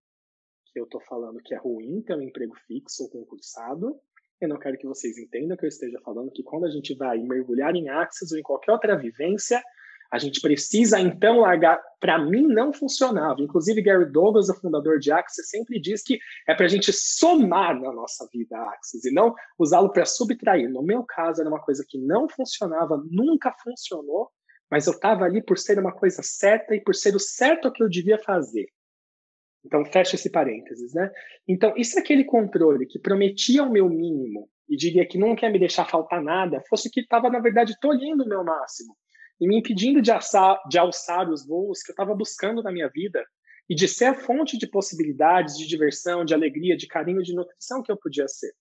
que 0.71 0.79
eu 0.79 0.85
estou 0.85 1.01
falando 1.01 1.41
que 1.43 1.53
é 1.53 1.57
ruim 1.57 2.01
ter 2.01 2.15
um 2.15 2.21
emprego 2.21 2.55
fixo 2.67 3.03
ou 3.03 3.09
concursado, 3.09 3.99
eu 4.41 4.49
não 4.49 4.57
quero 4.57 4.77
que 4.77 4.87
vocês 4.87 5.17
entendam 5.17 5.57
que 5.57 5.65
eu 5.65 5.69
esteja 5.69 5.99
falando 6.03 6.31
que 6.31 6.43
quando 6.43 6.65
a 6.65 6.69
gente 6.69 6.95
vai 6.95 7.17
mergulhar 7.19 7.75
em 7.75 7.89
Axis 7.89 8.31
ou 8.31 8.37
em 8.37 8.43
qualquer 8.43 8.71
outra 8.71 8.97
vivência, 8.97 9.61
a 10.11 10.17
gente 10.17 10.41
precisa 10.41 10.99
então 10.99 11.39
largar. 11.39 11.79
Para 11.99 12.17
mim, 12.17 12.47
não 12.47 12.73
funcionava. 12.73 13.41
Inclusive, 13.41 13.81
Gary 13.81 14.11
Douglas, 14.11 14.49
o 14.49 14.55
fundador 14.55 14.97
de 14.97 15.11
Axis, 15.11 15.49
sempre 15.49 15.79
diz 15.79 16.01
que 16.01 16.17
é 16.47 16.55
para 16.55 16.65
a 16.65 16.69
gente 16.69 16.91
somar 16.91 17.79
na 17.79 17.91
nossa 17.91 18.27
vida 18.33 18.57
Axis 18.57 19.05
e 19.05 19.11
não 19.11 19.35
usá-lo 19.57 19.91
para 19.91 20.05
subtrair. 20.05 20.69
No 20.69 20.81
meu 20.81 21.03
caso, 21.03 21.41
era 21.41 21.49
uma 21.49 21.61
coisa 21.61 21.85
que 21.87 21.99
não 21.99 22.27
funcionava, 22.27 23.01
nunca 23.09 23.53
funcionou, 23.63 24.29
mas 24.71 24.87
eu 24.87 24.93
estava 24.93 25.25
ali 25.25 25.43
por 25.43 25.57
ser 25.57 25.77
uma 25.77 25.91
coisa 25.91 26.23
certa 26.23 26.75
e 26.75 26.81
por 26.81 26.95
ser 26.95 27.15
o 27.15 27.19
certo 27.19 27.71
que 27.71 27.83
eu 27.83 27.89
devia 27.89 28.17
fazer. 28.17 28.67
Então, 29.65 29.85
fecha 29.85 30.15
esse 30.15 30.31
parênteses, 30.31 30.93
né? 30.93 31.11
Então, 31.47 31.73
e 31.75 31.83
se 31.83 31.99
aquele 31.99 32.23
controle 32.23 32.85
que 32.85 32.99
prometia 32.99 33.63
o 33.63 33.71
meu 33.71 33.89
mínimo 33.89 34.49
e 34.69 34.77
diria 34.77 35.05
que 35.05 35.17
não 35.17 35.35
quer 35.35 35.51
me 35.51 35.59
deixar 35.59 35.85
faltar 35.85 36.23
nada, 36.23 36.63
fosse 36.69 36.89
que 36.89 37.01
estava, 37.01 37.29
na 37.29 37.39
verdade, 37.39 37.77
tolhendo 37.81 38.23
o 38.23 38.29
meu 38.29 38.43
máximo 38.43 38.95
e 39.39 39.47
me 39.47 39.57
impedindo 39.57 40.01
de, 40.01 40.11
alçar, 40.11 40.61
de 40.69 40.77
alçar 40.77 41.29
os 41.29 41.45
voos 41.45 41.81
que 41.81 41.91
eu 41.91 41.93
estava 41.93 42.15
buscando 42.15 42.61
na 42.61 42.71
minha 42.71 42.89
vida 42.89 43.23
e 43.69 43.75
de 43.75 43.87
ser 43.87 44.05
a 44.05 44.15
fonte 44.15 44.57
de 44.57 44.67
possibilidades, 44.67 45.57
de 45.57 45.67
diversão, 45.67 46.25
de 46.25 46.33
alegria, 46.33 46.75
de 46.75 46.87
carinho, 46.87 47.21
de 47.21 47.35
nutrição 47.35 47.83
que 47.83 47.91
eu 47.91 47.97
podia 47.97 48.27
ser. 48.27 48.51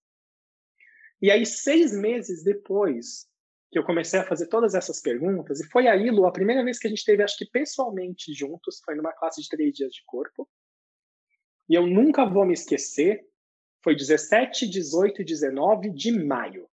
E 1.20 1.30
aí, 1.30 1.44
seis 1.46 1.92
meses 1.92 2.44
depois 2.44 3.26
que 3.70 3.78
eu 3.78 3.84
comecei 3.84 4.18
a 4.18 4.24
fazer 4.24 4.46
todas 4.46 4.74
essas 4.74 5.00
perguntas, 5.00 5.60
e 5.60 5.68
foi 5.68 5.88
aí, 5.88 6.10
Lu, 6.10 6.26
a 6.26 6.32
primeira 6.32 6.64
vez 6.64 6.78
que 6.78 6.86
a 6.86 6.90
gente 6.90 7.04
teve, 7.04 7.22
acho 7.22 7.36
que 7.36 7.50
pessoalmente 7.50 8.32
juntos, 8.32 8.80
foi 8.84 8.94
numa 8.94 9.12
classe 9.12 9.42
de 9.42 9.48
três 9.48 9.74
dias 9.74 9.92
de 9.92 10.02
corpo, 10.06 10.48
e 11.68 11.74
eu 11.74 11.86
nunca 11.86 12.24
vou 12.24 12.46
me 12.46 12.54
esquecer, 12.54 13.26
foi 13.82 13.94
17, 13.94 14.68
18 14.68 15.22
e 15.22 15.24
19 15.24 15.90
de 15.90 16.12
maio. 16.12 16.68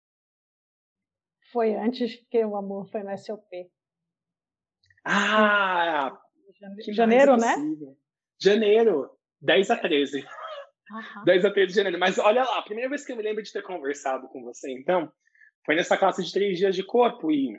Foi 1.52 1.76
antes 1.76 2.16
que 2.30 2.44
o 2.46 2.56
amor 2.56 2.90
foi 2.90 3.04
no 3.04 3.18
SOP. 3.18 3.70
Ah! 5.06 6.18
Que 6.84 6.94
janeiro, 6.94 7.36
né? 7.38 7.56
Janeiro, 8.40 9.10
10 9.42 9.72
a 9.72 9.78
13. 9.78 10.20
Uhum. 10.20 11.24
10 11.26 11.46
a 11.46 11.52
13 11.52 11.68
de 11.68 11.76
janeiro. 11.76 12.00
Mas 12.00 12.18
olha 12.20 12.44
lá, 12.44 12.60
a 12.60 12.64
primeira 12.64 12.90
vez 12.90 13.06
que 13.06 13.12
eu 13.12 13.18
me 13.18 13.24
lembro 13.24 13.42
de 13.42 13.52
ter 13.52 13.64
conversado 13.64 14.28
com 14.30 14.44
você, 14.44 14.72
então, 14.72 15.12
foi 15.66 15.76
nessa 15.76 15.98
classe 15.98 16.24
de 16.24 16.32
três 16.32 16.58
dias 16.58 16.76
de 16.76 16.84
corpo. 16.84 17.32
E 17.32 17.58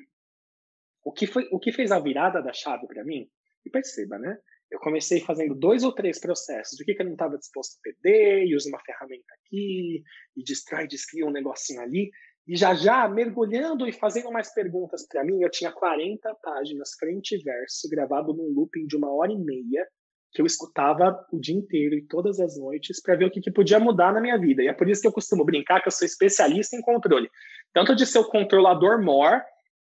o 1.05 1.13
que, 1.13 1.27
foi, 1.27 1.49
o 1.51 1.59
que 1.59 1.73
fez 1.73 1.91
a 1.91 1.99
virada 1.99 2.43
da 2.43 2.53
chave 2.53 2.87
para 2.87 3.05
mim? 3.05 3.29
E 3.65 3.71
perceba, 3.71 4.19
né? 4.19 4.39
Eu 4.73 4.79
comecei 4.79 5.21
fazendo 5.21 5.55
dois 5.55 5.85
ou 5.85 5.93
três 5.93 6.19
processos. 6.19 6.81
O 6.81 6.85
que, 6.85 6.95
que 6.95 7.03
eu 7.03 7.07
não 7.07 7.13
estava 7.13 7.37
disposto 7.37 7.77
a 7.77 7.83
perder, 7.83 8.47
e 8.47 8.57
uso 8.57 8.71
uma 8.71 8.81
ferramenta 8.81 9.35
aqui, 9.35 10.03
e 10.35 10.43
distrai, 10.43 10.89
descria 10.89 11.27
um 11.27 11.31
negocinho 11.31 11.83
ali. 11.83 12.11
E 12.49 12.57
já 12.57 12.75
já, 12.75 13.07
mergulhando 13.07 13.87
e 13.87 13.93
fazendo 13.93 14.33
mais 14.33 14.53
perguntas 14.53 15.07
para 15.07 15.23
mim, 15.23 15.43
eu 15.43 15.51
tinha 15.51 15.71
40 15.71 16.35
páginas, 16.43 16.95
frente 16.99 17.37
e 17.37 17.43
verso, 17.43 17.87
gravado 17.91 18.33
num 18.33 18.49
looping 18.49 18.87
de 18.87 18.97
uma 18.97 19.15
hora 19.15 19.31
e 19.31 19.39
meia, 19.39 19.87
que 20.33 20.41
eu 20.41 20.47
escutava 20.47 21.23
o 21.31 21.39
dia 21.39 21.55
inteiro 21.55 21.95
e 21.95 22.07
todas 22.07 22.41
as 22.41 22.59
noites 22.59 23.01
para 23.03 23.15
ver 23.15 23.27
o 23.27 23.31
que, 23.31 23.43
que 23.43 23.53
podia 23.53 23.79
mudar 23.79 24.15
na 24.15 24.23
minha 24.23 24.39
vida. 24.39 24.63
E 24.63 24.69
é 24.69 24.73
por 24.73 24.89
isso 24.89 25.03
que 25.03 25.07
eu 25.07 25.13
costumo 25.13 25.45
brincar 25.45 25.83
que 25.83 25.89
eu 25.89 25.93
sou 25.93 26.07
especialista 26.07 26.75
em 26.75 26.81
controle. 26.81 27.29
Tanto 27.75 27.95
de 27.95 28.07
ser 28.07 28.21
o 28.21 28.29
controlador 28.29 29.03
more, 29.03 29.43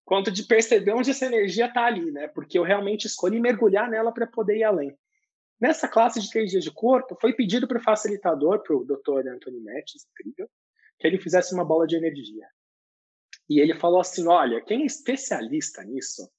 quanto 0.07 0.31
de 0.31 0.43
perceber 0.43 0.93
onde 0.93 1.11
essa 1.11 1.25
energia 1.25 1.65
está 1.65 1.85
ali, 1.85 2.11
né? 2.13 2.29
Porque 2.29 2.57
eu 2.57 2.63
realmente 2.63 3.05
escolhi 3.05 3.41
mergulhar 3.41 3.89
nela 3.89 4.09
para 4.09 4.25
poder 4.25 4.55
ir 4.55 4.63
além. 4.63 4.97
Nessa 5.59 5.85
classe 5.85 6.21
de 6.21 6.29
três 6.29 6.49
dias 6.49 6.63
de 6.63 6.71
corpo, 6.71 7.17
foi 7.19 7.33
pedido 7.33 7.67
para 7.67 7.77
o 7.77 7.83
facilitador, 7.83 8.63
para 8.63 8.73
o 8.73 8.85
Dr. 8.85 9.27
Anthony 9.27 9.59
Mattis, 9.59 10.07
incrível, 10.09 10.49
que 10.97 11.05
ele 11.05 11.19
fizesse 11.19 11.53
uma 11.53 11.65
bola 11.65 11.85
de 11.85 11.97
energia. 11.97 12.47
E 13.49 13.59
ele 13.59 13.75
falou 13.75 13.99
assim: 13.99 14.25
olha, 14.27 14.61
quem 14.61 14.83
é 14.83 14.85
especialista 14.85 15.83
nisso 15.83 16.31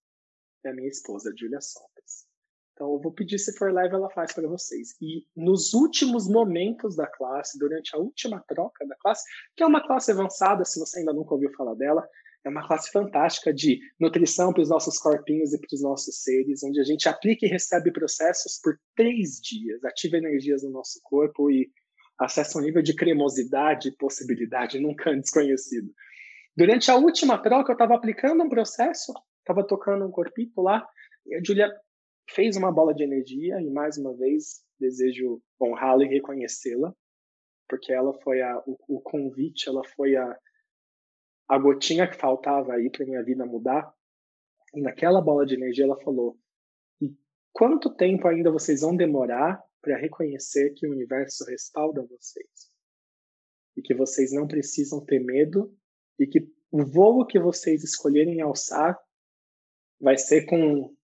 é 0.64 0.70
a 0.70 0.74
minha 0.74 0.88
esposa, 0.88 1.30
Julia 1.36 1.60
Sopes. 1.60 2.26
Então, 2.72 2.90
eu 2.94 3.00
vou 3.00 3.12
pedir, 3.12 3.38
se 3.38 3.54
for 3.58 3.70
live, 3.70 3.94
ela 3.94 4.08
faz 4.08 4.32
para 4.32 4.48
vocês. 4.48 4.96
E 4.98 5.26
nos 5.36 5.74
últimos 5.74 6.26
momentos 6.26 6.96
da 6.96 7.06
classe, 7.06 7.58
durante 7.58 7.94
a 7.94 7.98
última 7.98 8.42
troca 8.48 8.86
da 8.86 8.96
classe, 8.96 9.24
que 9.54 9.62
é 9.62 9.66
uma 9.66 9.86
classe 9.86 10.10
avançada, 10.10 10.64
se 10.64 10.80
você 10.80 11.00
ainda 11.00 11.12
nunca 11.12 11.34
ouviu 11.34 11.52
falar 11.52 11.74
dela, 11.74 12.08
é 12.44 12.48
uma 12.48 12.66
classe 12.66 12.90
fantástica 12.90 13.52
de 13.52 13.80
nutrição 13.98 14.52
para 14.52 14.62
os 14.62 14.68
nossos 14.68 14.98
corpinhos 14.98 15.52
e 15.52 15.58
para 15.58 15.74
os 15.74 15.82
nossos 15.82 16.22
seres, 16.22 16.62
onde 16.62 16.80
a 16.80 16.84
gente 16.84 17.08
aplica 17.08 17.46
e 17.46 17.48
recebe 17.48 17.92
processos 17.92 18.60
por 18.62 18.78
três 18.96 19.40
dias, 19.40 19.84
ativa 19.84 20.16
energias 20.16 20.62
no 20.62 20.70
nosso 20.70 21.00
corpo 21.02 21.50
e 21.50 21.70
acessa 22.18 22.58
um 22.58 22.62
nível 22.62 22.82
de 22.82 22.94
cremosidade 22.94 23.88
e 23.88 23.96
possibilidade 23.96 24.78
nunca 24.80 25.14
desconhecido. 25.14 25.92
Durante 26.56 26.90
a 26.90 26.96
última 26.96 27.38
troca, 27.38 27.70
eu 27.70 27.74
estava 27.74 27.94
aplicando 27.94 28.42
um 28.42 28.48
processo, 28.48 29.12
estava 29.40 29.66
tocando 29.66 30.04
um 30.04 30.10
corpito 30.10 30.60
lá, 30.60 30.86
e 31.26 31.36
a 31.36 31.40
Julia 31.44 31.72
fez 32.30 32.56
uma 32.56 32.72
bola 32.72 32.92
de 32.92 33.04
energia, 33.04 33.60
e 33.60 33.70
mais 33.70 33.96
uma 33.96 34.16
vez 34.16 34.62
desejo 34.78 35.40
honrá-la 35.60 36.04
e 36.04 36.08
reconhecê-la, 36.08 36.92
porque 37.68 37.92
ela 37.92 38.12
foi 38.22 38.40
a, 38.40 38.58
o, 38.66 38.76
o 38.88 39.00
convite, 39.00 39.68
ela 39.68 39.82
foi 39.94 40.16
a, 40.16 40.36
a 41.48 41.58
gotinha 41.58 42.06
que 42.06 42.16
faltava 42.16 42.74
aí 42.74 42.90
para 42.90 43.06
minha 43.06 43.22
vida 43.22 43.46
mudar. 43.46 43.92
E 44.74 44.82
naquela 44.82 45.20
bola 45.20 45.46
de 45.46 45.54
energia 45.54 45.84
ela 45.84 45.98
falou: 46.00 46.38
e 47.00 47.10
quanto 47.52 47.94
tempo 47.94 48.28
ainda 48.28 48.50
vocês 48.50 48.82
vão 48.82 48.94
demorar 48.94 49.62
para 49.80 49.96
reconhecer 49.96 50.74
que 50.74 50.86
o 50.86 50.92
universo 50.92 51.44
respalda 51.44 52.02
vocês? 52.02 52.70
E 53.76 53.82
que 53.82 53.94
vocês 53.94 54.32
não 54.32 54.46
precisam 54.46 55.04
ter 55.04 55.20
medo 55.20 55.74
e 56.18 56.26
que 56.26 56.46
o 56.70 56.84
voo 56.84 57.24
que 57.24 57.38
vocês 57.38 57.82
escolherem 57.82 58.40
alçar 58.40 58.98
vai 60.00 60.18
ser 60.18 60.44
com, 60.44 60.94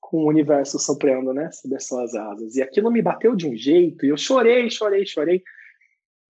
com 0.00 0.24
o 0.24 0.28
universo 0.28 0.78
soprando, 0.78 1.32
né, 1.32 1.50
sobre 1.52 1.76
as 1.76 1.86
suas 1.86 2.14
asas. 2.14 2.56
E 2.56 2.62
aquilo 2.62 2.90
me 2.90 3.02
bateu 3.02 3.36
de 3.36 3.46
um 3.46 3.54
jeito, 3.56 4.04
e 4.04 4.08
eu 4.08 4.16
chorei, 4.16 4.68
chorei, 4.70 5.06
chorei. 5.06 5.42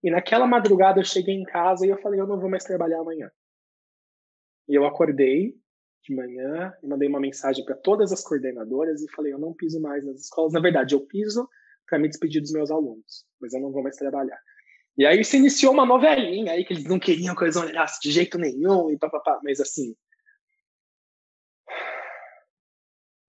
E 0.03 0.11
naquela 0.11 0.45
madrugada 0.45 0.99
eu 0.99 1.05
cheguei 1.05 1.33
em 1.33 1.43
casa 1.43 1.85
e 1.85 1.89
eu 1.89 1.97
falei, 1.97 2.19
eu 2.19 2.27
não 2.27 2.39
vou 2.39 2.49
mais 2.49 2.63
trabalhar 2.63 2.99
amanhã. 2.99 3.31
E 4.67 4.75
eu 4.75 4.85
acordei 4.85 5.55
de 6.03 6.15
manhã 6.15 6.73
e 6.81 6.87
mandei 6.87 7.07
uma 7.07 7.19
mensagem 7.19 7.63
para 7.63 7.75
todas 7.75 8.11
as 8.11 8.23
coordenadoras 8.23 9.01
e 9.01 9.11
falei, 9.11 9.33
eu 9.33 9.39
não 9.39 9.53
piso 9.53 9.81
mais 9.81 10.03
nas 10.05 10.21
escolas. 10.21 10.53
Na 10.53 10.59
verdade, 10.59 10.95
eu 10.95 11.01
piso 11.01 11.47
para 11.87 11.99
me 11.99 12.07
despedir 12.07 12.41
dos 12.41 12.51
meus 12.51 12.71
alunos, 12.71 13.25
mas 13.39 13.53
eu 13.53 13.61
não 13.61 13.71
vou 13.71 13.83
mais 13.83 13.95
trabalhar. 13.95 14.39
E 14.97 15.05
aí 15.05 15.23
se 15.23 15.37
iniciou 15.37 15.73
uma 15.73 15.85
novelinha 15.85 16.53
aí 16.53 16.63
que 16.63 16.73
eles 16.73 16.85
não 16.85 16.99
queriam 16.99 17.35
que 17.35 17.43
eu 17.43 17.47
exonerasse 17.47 17.99
de 18.01 18.11
jeito 18.11 18.37
nenhum 18.37 18.91
e 18.91 18.97
papapá. 18.97 19.39
Mas 19.43 19.59
assim, 19.59 19.95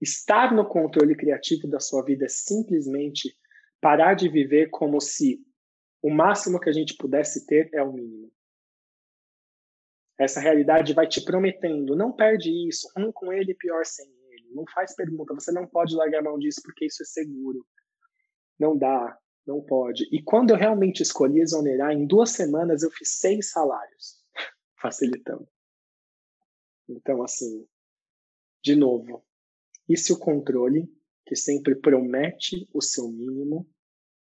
estar 0.01 0.53
no 0.55 0.67
controle 0.67 1.17
criativo 1.17 1.67
da 1.67 1.81
sua 1.81 2.05
vida 2.05 2.27
é 2.27 2.29
simplesmente 2.29 3.35
parar 3.81 4.15
de 4.15 4.29
viver 4.29 4.69
como 4.71 5.01
se 5.01 5.41
o 6.03 6.11
máximo 6.11 6.61
que 6.61 6.69
a 6.69 6.73
gente 6.73 6.97
pudesse 6.97 7.47
ter 7.47 7.71
é 7.73 7.83
o 7.83 7.93
mínimo. 7.93 8.31
Essa 10.19 10.41
realidade 10.41 10.93
vai 10.93 11.09
te 11.09 11.25
prometendo, 11.25 11.97
não 11.97 12.13
perde 12.13 12.51
isso, 12.69 12.89
um 12.97 13.11
com 13.11 13.33
ele, 13.33 13.55
pior 13.55 13.85
sem 13.85 14.07
ele. 14.31 14.51
Não 14.53 14.65
faz 14.73 14.95
pergunta, 14.95 15.35
você 15.35 15.51
não 15.51 15.67
pode 15.67 15.95
largar 15.97 16.23
mão 16.23 16.39
disso 16.39 16.61
porque 16.63 16.87
isso 16.87 17.03
é 17.03 17.07
seguro. 17.07 17.67
Não 18.59 18.77
dá. 18.77 19.19
Não 19.47 19.61
pode. 19.61 20.09
E 20.11 20.23
quando 20.23 20.51
eu 20.51 20.57
realmente 20.57 21.03
escolhi 21.03 21.41
exonerar, 21.41 21.93
em 21.93 22.07
duas 22.07 22.31
semanas 22.31 22.83
eu 22.83 22.91
fiz 22.91 23.19
seis 23.19 23.51
salários, 23.51 24.19
facilitando. 24.81 25.47
Então, 26.89 27.23
assim, 27.23 27.67
de 28.63 28.75
novo, 28.75 29.23
e 29.89 29.97
se 29.97 30.13
o 30.13 30.19
controle, 30.19 30.91
que 31.27 31.37
sempre 31.37 31.75
promete 31.75 32.69
o 32.73 32.81
seu 32.81 33.09
mínimo, 33.09 33.69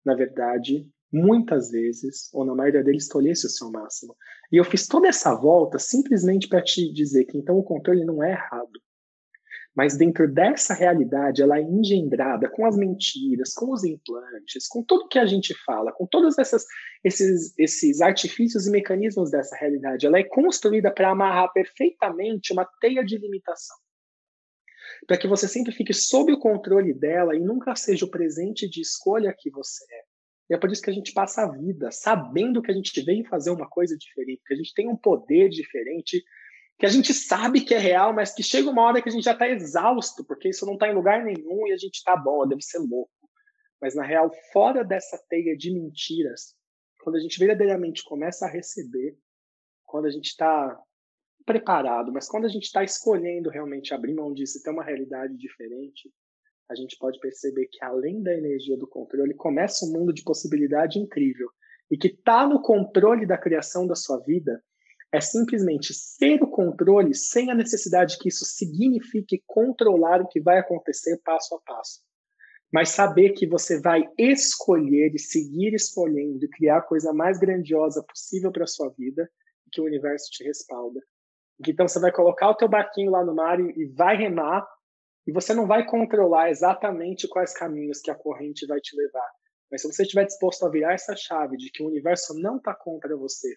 na 0.05 0.15
verdade, 0.15 0.89
muitas 1.13 1.71
vezes, 1.71 2.33
ou 2.33 2.45
na 2.45 2.55
maioria 2.55 2.83
deles, 2.83 3.09
tolhesse 3.09 3.47
o 3.47 3.51
seu 3.51 3.71
máximo? 3.71 4.17
E 4.51 4.57
eu 4.57 4.65
fiz 4.65 4.87
toda 4.87 5.09
essa 5.09 5.35
volta 5.35 5.79
simplesmente 5.79 6.49
para 6.49 6.63
te 6.63 6.93
dizer 6.93 7.25
que 7.27 7.37
então 7.37 7.57
o 7.59 7.65
controle 7.65 8.05
não 8.05 8.23
é 8.23 8.33
errado. 8.33 8.81
Mas 9.75 9.97
dentro 9.97 10.31
dessa 10.31 10.75
realidade, 10.75 11.43
ela 11.43 11.59
é 11.59 11.63
engendrada 11.63 12.49
com 12.51 12.67
as 12.67 12.77
mentiras, 12.77 13.55
com 13.55 13.73
os 13.73 13.85
implantes, 13.85 14.69
com 14.69 14.85
tudo 14.85 15.09
que 15.09 15.19
a 15.19 15.25
gente 15.25 15.55
fala, 15.65 15.93
com 15.93 16.07
todos 16.07 16.39
essas, 16.39 16.65
esses, 17.03 17.59
esses 17.59 18.03
artifícios 18.03 18.67
e 18.67 18.71
mecanismos 18.71 19.31
dessa 19.31 19.57
realidade. 19.57 20.07
Ela 20.07 20.19
é 20.19 20.25
construída 20.25 20.93
para 20.93 21.11
amarrar 21.11 21.51
perfeitamente 21.55 22.53
uma 22.53 22.69
teia 22.81 23.03
de 23.03 23.17
limitação. 23.17 23.77
Para 25.07 25.17
que 25.17 25.27
você 25.27 25.49
sempre 25.49 25.73
fique 25.73 25.95
sob 25.95 26.33
o 26.33 26.39
controle 26.39 26.93
dela 26.93 27.35
e 27.35 27.41
nunca 27.41 27.75
seja 27.75 28.05
o 28.05 28.11
presente 28.11 28.69
de 28.69 28.83
escolha 28.83 29.35
que 29.37 29.51
você 29.51 29.85
é. 29.85 30.12
E 30.51 30.55
é 30.55 30.59
por 30.59 30.71
isso 30.71 30.83
que 30.83 30.91
a 30.91 30.95
gente 30.95 31.13
passa 31.13 31.43
a 31.43 31.51
vida 31.51 31.91
sabendo 31.91 32.61
que 32.61 32.71
a 32.71 32.75
gente 32.75 33.01
veio 33.03 33.27
fazer 33.29 33.51
uma 33.51 33.69
coisa 33.69 33.97
diferente, 33.97 34.43
que 34.45 34.55
a 34.55 34.57
gente 34.57 34.75
tem 34.75 34.89
um 34.89 34.97
poder 34.97 35.49
diferente 35.49 36.23
que 36.83 36.87
a 36.87 36.89
gente 36.89 37.15
sabe 37.15 37.61
que 37.61 37.75
é 37.75 37.79
real, 37.79 38.13
mas 38.13 38.35
que 38.35 38.43
chega 38.43 38.69
uma 38.69 38.83
hora 38.83 39.01
que 39.01 39.09
a 39.09 39.13
gente 39.13 39.23
já 39.23 39.35
está 39.35 39.49
exausto, 39.49 40.25
porque 40.25 40.49
isso 40.49 40.67
não 40.67 40.75
está 40.75 40.89
em 40.89 40.95
lugar 40.95 41.25
nenhum 41.25 41.65
e 41.69 41.73
a 41.73 41.77
gente 41.77 41.95
está 41.95 42.17
bom, 42.17 42.45
deve 42.45 42.61
ser 42.61 42.79
louco. 42.79 43.13
Mas 43.81 43.95
na 43.95 44.05
real, 44.05 44.29
fora 44.53 44.85
dessa 44.85 45.17
teia 45.29 45.57
de 45.57 45.73
mentiras, 45.73 46.57
quando 47.01 47.17
a 47.17 47.21
gente 47.21 47.39
verdadeiramente 47.39 48.03
começa 48.03 48.47
a 48.47 48.51
receber, 48.51 49.17
quando 49.85 50.07
a 50.07 50.11
gente 50.11 50.27
está 50.27 50.77
preparado, 51.47 52.13
mas 52.13 52.29
quando 52.29 52.47
a 52.47 52.49
gente 52.49 52.65
está 52.65 52.83
escolhendo 52.83 53.49
realmente 53.49 53.95
abrir 53.95 54.15
mão 54.15 54.33
disso 54.33 54.59
e 54.59 54.63
ter 54.65 54.71
uma 54.71 54.85
realidade 54.85 55.37
diferente, 55.37 56.13
a 56.73 56.75
gente 56.75 56.97
pode 56.99 57.21
perceber 57.21 57.67
que 57.71 57.85
além 57.85 58.23
da 58.23 58.35
energia 58.35 58.79
do 58.79 58.87
controle, 58.87 59.35
começa 59.35 59.85
um 59.85 59.93
mundo 59.93 60.13
de 60.13 60.25
possibilidade 60.25 60.99
incrível. 60.99 61.49
E 61.91 61.99
que 61.99 62.09
está 62.09 62.49
no 62.49 62.63
controle 62.63 63.27
da 63.27 63.37
criação 63.37 63.87
da 63.87 63.95
sua 63.95 64.19
vida 64.21 64.63
é 65.13 65.21
simplesmente 65.21 65.93
ser 65.93 66.43
o 66.43 66.49
controle 66.49 67.15
sem 67.15 67.51
a 67.51 67.55
necessidade 67.55 68.17
que 68.19 68.31
isso 68.31 68.47
signifique 68.47 69.43
controlar 69.47 70.23
o 70.23 70.27
que 70.27 70.41
vai 70.41 70.59
acontecer 70.59 71.21
passo 71.23 71.55
a 71.55 71.61
passo. 71.61 72.01
Mas 72.73 72.89
saber 72.89 73.35
que 73.35 73.47
você 73.47 73.79
vai 73.79 74.09
escolher 74.17 75.15
e 75.15 75.19
seguir 75.19 75.75
escolhendo 75.75 76.43
e 76.43 76.49
criar 76.49 76.79
a 76.79 76.83
coisa 76.83 77.13
mais 77.13 77.39
grandiosa 77.39 78.03
possível 78.03 78.51
para 78.51 78.65
a 78.65 78.67
sua 78.67 78.89
vida 78.89 79.31
e 79.67 79.71
que 79.71 79.83
o 79.83 79.85
universo 79.85 80.31
te 80.31 80.43
respalda. 80.43 80.99
Então 81.69 81.87
você 81.87 82.01
vai 82.01 82.11
colocar 82.11 82.49
o 82.49 82.55
teu 82.55 82.67
barquinho 82.67 83.11
lá 83.11 83.23
no 83.23 83.35
mar 83.35 83.61
e 83.61 83.85
vai 83.95 84.17
remar 84.17 84.67
e 85.27 85.33
você 85.33 85.55
não 85.55 85.67
vai 85.67 85.87
controlar 85.87 86.51
exatamente 86.51 87.29
quais 87.29 87.53
caminhos 87.53 88.01
que 88.01 88.11
a 88.11 88.15
corrente 88.15 88.67
vai 88.67 88.81
te 88.81 88.97
levar. 88.97 89.31
Mas 89.71 89.83
se 89.83 89.89
você 89.91 90.03
estiver 90.03 90.25
disposto 90.25 90.65
a 90.65 90.71
virar 90.71 90.93
essa 90.93 91.17
chave 91.17 91.57
de 91.57 91.71
que 91.71 91.83
o 91.83 91.87
universo 91.87 92.35
não 92.39 92.57
está 92.57 92.75
contra 92.75 93.17
você, 93.17 93.57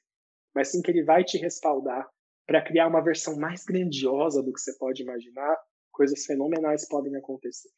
mas 0.54 0.72
sim 0.72 0.82
que 0.82 0.92
ele 0.92 1.04
vai 1.04 1.24
te 1.24 1.38
respaldar 1.38 2.08
para 2.48 2.64
criar 2.64 2.88
uma 2.88 3.04
versão 3.04 3.38
mais 3.38 3.66
grandiosa 3.66 4.42
do 4.42 4.54
que 4.54 4.60
você 4.60 4.78
pode 4.78 5.02
imaginar, 5.02 5.58
coisas 5.92 6.26
fenomenais 6.26 6.88
podem 6.88 7.16
acontecer. 7.16 7.70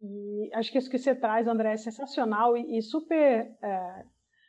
E 0.00 0.50
acho 0.54 0.70
que 0.70 0.78
isso 0.78 0.88
que 0.88 0.98
você 0.98 1.14
traz, 1.14 1.48
André, 1.48 1.72
é 1.72 1.76
sensacional 1.76 2.56
e, 2.56 2.78
e 2.78 2.82
super 2.82 3.50
é, 3.60 4.04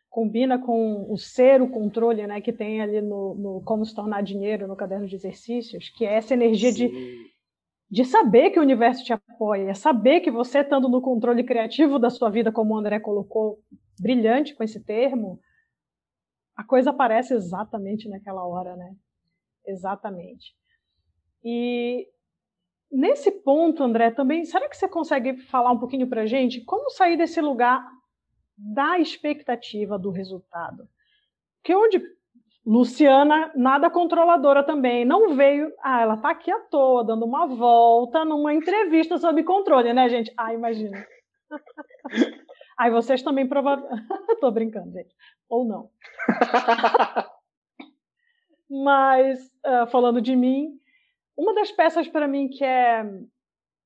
combina 0.09 0.59
com 0.59 1.11
o 1.11 1.17
ser, 1.17 1.61
o 1.61 1.69
controle 1.69 2.25
né, 2.27 2.39
que 2.39 2.53
tem 2.53 2.81
ali 2.81 3.01
no, 3.01 3.35
no, 3.35 3.61
Como 3.63 3.83
se 3.83 3.95
tornar 3.95 4.21
dinheiro 4.21 4.67
no 4.67 4.75
caderno 4.75 5.07
de 5.07 5.15
exercícios, 5.15 5.89
que 5.89 6.05
é 6.05 6.15
essa 6.15 6.35
energia 6.35 6.71
de, 6.71 6.87
de 7.89 8.05
saber 8.05 8.51
que 8.51 8.59
o 8.59 8.61
universo 8.61 9.03
te 9.03 9.11
apoia, 9.11 9.71
é 9.71 9.73
saber 9.73 10.19
que 10.19 10.29
você 10.29 10.59
estando 10.59 10.87
no 10.87 11.01
controle 11.01 11.43
criativo 11.43 11.97
da 11.97 12.09
sua 12.09 12.29
vida, 12.29 12.51
como 12.51 12.73
o 12.73 12.77
André 12.77 12.99
colocou, 12.99 13.59
brilhante 13.99 14.53
com 14.55 14.63
esse 14.63 14.83
termo, 14.83 15.39
a 16.55 16.63
coisa 16.63 16.91
aparece 16.91 17.33
exatamente 17.33 18.07
naquela 18.07 18.45
hora, 18.45 18.75
né? 18.75 18.95
Exatamente. 19.65 20.53
E 21.43 22.07
nesse 22.91 23.31
ponto, 23.31 23.83
André, 23.83 24.11
também, 24.11 24.45
será 24.45 24.69
que 24.69 24.77
você 24.77 24.87
consegue 24.87 25.37
falar 25.37 25.71
um 25.71 25.79
pouquinho 25.79 26.07
para 26.07 26.25
gente 26.25 26.61
como 26.65 26.89
sair 26.91 27.17
desse 27.17 27.41
lugar 27.41 27.83
da 28.57 28.99
expectativa 28.99 29.97
do 29.97 30.11
resultado? 30.11 30.87
Que 31.63 31.73
onde 31.73 32.01
Luciana, 32.69 33.51
nada 33.55 33.89
controladora 33.89 34.63
também, 34.63 35.03
não 35.03 35.35
veio. 35.35 35.73
Ah, 35.81 36.01
ela 36.03 36.13
está 36.13 36.29
aqui 36.29 36.51
à 36.51 36.59
toa, 36.59 37.03
dando 37.03 37.25
uma 37.25 37.47
volta 37.47 38.23
numa 38.23 38.53
entrevista 38.53 39.17
sobre 39.17 39.41
controle, 39.43 39.91
né, 39.91 40.07
gente? 40.07 40.31
Ah, 40.37 40.53
imagina. 40.53 41.03
Aí 42.77 42.91
vocês 42.91 43.23
também 43.23 43.47
provavelmente. 43.47 44.05
Tô 44.39 44.51
brincando, 44.51 44.91
gente. 44.91 45.15
Ou 45.49 45.65
não. 45.65 45.89
Mas, 48.69 49.39
uh, 49.65 49.87
falando 49.87 50.21
de 50.21 50.35
mim, 50.35 50.79
uma 51.35 51.55
das 51.55 51.71
peças 51.71 52.07
para 52.07 52.27
mim 52.27 52.49
que 52.49 52.63
é 52.63 53.03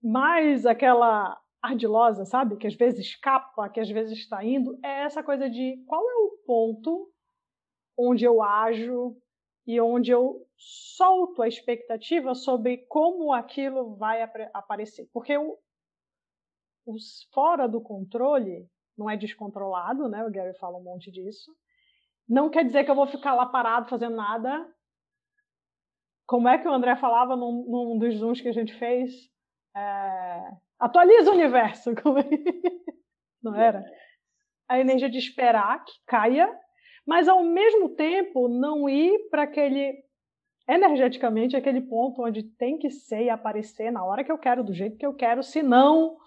mais 0.03 0.65
aquela 0.65 1.39
ardilosa, 1.61 2.25
sabe? 2.25 2.57
Que 2.57 2.67
às 2.67 2.75
vezes 2.75 2.99
escapa, 2.99 3.69
que 3.69 3.79
às 3.79 3.89
vezes 3.89 4.19
está 4.19 4.43
indo, 4.43 4.77
é 4.83 5.03
essa 5.03 5.23
coisa 5.23 5.49
de 5.49 5.81
qual 5.87 6.01
é 6.01 6.15
o 6.15 6.37
ponto 6.45 7.12
onde 7.97 8.25
eu 8.25 8.41
ajo 8.41 9.15
e 9.65 9.79
onde 9.79 10.11
eu 10.11 10.45
solto 10.57 11.41
a 11.41 11.47
expectativa 11.47 12.35
sobre 12.35 12.77
como 12.87 13.33
aquilo 13.33 13.95
vai 13.95 14.21
ap 14.21 14.35
aparecer. 14.53 15.09
Porque 15.13 15.37
o, 15.37 15.57
os 16.85 17.27
fora 17.33 17.67
do 17.67 17.81
controle 17.81 18.67
não 18.97 19.09
é 19.09 19.17
descontrolado, 19.17 20.07
né? 20.07 20.25
O 20.25 20.31
Gary 20.31 20.57
fala 20.57 20.77
um 20.77 20.83
monte 20.83 21.11
disso. 21.11 21.51
Não 22.27 22.49
quer 22.49 22.65
dizer 22.65 22.83
que 22.83 22.91
eu 22.91 22.95
vou 22.95 23.07
ficar 23.07 23.33
lá 23.33 23.45
parado 23.45 23.89
fazendo 23.89 24.15
nada. 24.15 24.67
Como 26.25 26.47
é 26.47 26.57
que 26.57 26.67
o 26.67 26.73
André 26.73 26.95
falava 26.95 27.35
num, 27.35 27.65
num 27.67 27.97
dos 27.97 28.15
zooms 28.15 28.39
que 28.39 28.47
a 28.47 28.53
gente 28.53 28.73
fez? 28.75 29.11
É, 29.75 30.51
atualiza 30.79 31.31
o 31.31 31.35
universo. 31.35 31.91
É 33.43 33.45
não 33.45 33.55
era? 33.55 33.83
A 34.69 34.79
energia 34.79 35.09
de 35.09 35.17
esperar 35.17 35.83
que 35.83 35.91
caia, 36.05 36.49
mas 37.05 37.27
ao 37.27 37.43
mesmo 37.43 37.89
tempo 37.89 38.47
não 38.47 38.89
ir 38.89 39.29
para 39.29 39.43
aquele 39.43 40.03
energeticamente 40.67 41.57
aquele 41.57 41.81
ponto 41.81 42.23
onde 42.23 42.43
tem 42.43 42.77
que 42.77 42.89
ser 42.89 43.23
e 43.23 43.29
aparecer 43.29 43.91
na 43.91 44.03
hora 44.05 44.23
que 44.23 44.31
eu 44.31 44.37
quero, 44.37 44.63
do 44.63 44.73
jeito 44.73 44.97
que 44.97 45.05
eu 45.05 45.13
quero, 45.13 45.43
senão 45.43 46.17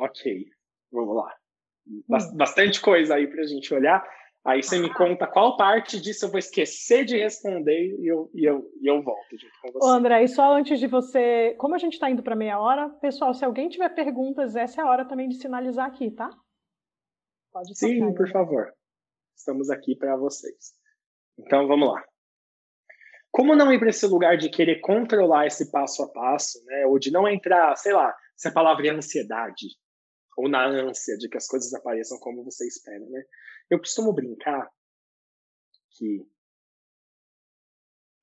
Ok, 0.00 0.46
vamos 0.90 1.14
lá. 1.14 1.30
Hum. 1.86 2.02
Bastante 2.34 2.80
coisa 2.80 3.16
aí 3.16 3.26
para 3.26 3.42
a 3.42 3.46
gente 3.46 3.72
olhar. 3.74 4.02
Aí 4.44 4.62
você 4.62 4.78
me 4.78 4.92
conta 4.94 5.26
qual 5.26 5.56
parte 5.56 6.00
disso 6.00 6.24
eu 6.24 6.30
vou 6.30 6.38
esquecer 6.38 7.04
de 7.04 7.18
responder 7.18 7.94
e 7.98 8.06
eu, 8.06 8.30
e 8.34 8.44
eu, 8.44 8.70
e 8.80 8.86
eu 8.86 9.02
volto 9.02 9.36
junto 9.36 9.52
com 9.60 9.72
você. 9.72 9.86
Ô 9.86 9.88
André, 9.90 10.22
e 10.24 10.28
só 10.28 10.54
antes 10.54 10.80
de 10.80 10.86
você. 10.86 11.54
Como 11.58 11.74
a 11.74 11.78
gente 11.78 11.94
está 11.94 12.08
indo 12.08 12.22
para 12.22 12.34
meia 12.34 12.58
hora, 12.58 12.88
pessoal, 12.88 13.34
se 13.34 13.44
alguém 13.44 13.68
tiver 13.68 13.90
perguntas, 13.90 14.56
essa 14.56 14.80
é 14.80 14.84
a 14.84 14.88
hora 14.88 15.06
também 15.06 15.28
de 15.28 15.36
sinalizar 15.36 15.86
aqui, 15.86 16.10
tá? 16.10 16.30
Pode 17.52 17.76
Sim, 17.76 18.00
tocar, 18.00 18.14
por 18.14 18.26
né? 18.26 18.32
favor. 18.32 18.74
Estamos 19.36 19.68
aqui 19.68 19.94
para 19.94 20.16
vocês. 20.16 20.74
Então 21.38 21.66
vamos 21.66 21.88
lá. 21.88 22.02
Como 23.30 23.54
não 23.54 23.72
ir 23.72 23.78
para 23.78 23.90
esse 23.90 24.06
lugar 24.06 24.38
de 24.38 24.48
querer 24.48 24.80
controlar 24.80 25.46
esse 25.46 25.70
passo 25.70 26.02
a 26.02 26.08
passo, 26.08 26.64
né? 26.64 26.86
Ou 26.86 26.98
de 26.98 27.10
não 27.10 27.28
entrar, 27.28 27.76
sei 27.76 27.92
lá, 27.92 28.14
se 28.34 28.48
a 28.48 28.52
palavra 28.52 28.86
é 28.86 28.90
ansiedade, 28.90 29.66
ou 30.40 30.48
na 30.48 30.66
ânsia 30.66 31.16
de 31.18 31.28
que 31.28 31.36
as 31.36 31.46
coisas 31.46 31.72
apareçam 31.74 32.18
como 32.18 32.42
você 32.44 32.66
espera, 32.66 33.04
né? 33.06 33.22
Eu 33.68 33.78
costumo 33.78 34.12
brincar 34.12 34.70
que 35.90 36.26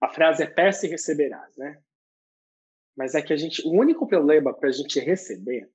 a 0.02 0.10
frase 0.10 0.44
é 0.44 0.48
peça 0.48 0.86
e 0.86 0.90
receberás, 0.90 1.56
né? 1.56 1.82
Mas 2.96 3.14
é 3.14 3.22
que 3.22 3.32
a 3.32 3.38
gente, 3.38 3.62
o 3.68 3.72
único 3.72 4.08
problema 4.08 4.54
para 4.54 4.70
a 4.70 4.72
gente 4.72 5.00
receber 5.00 5.70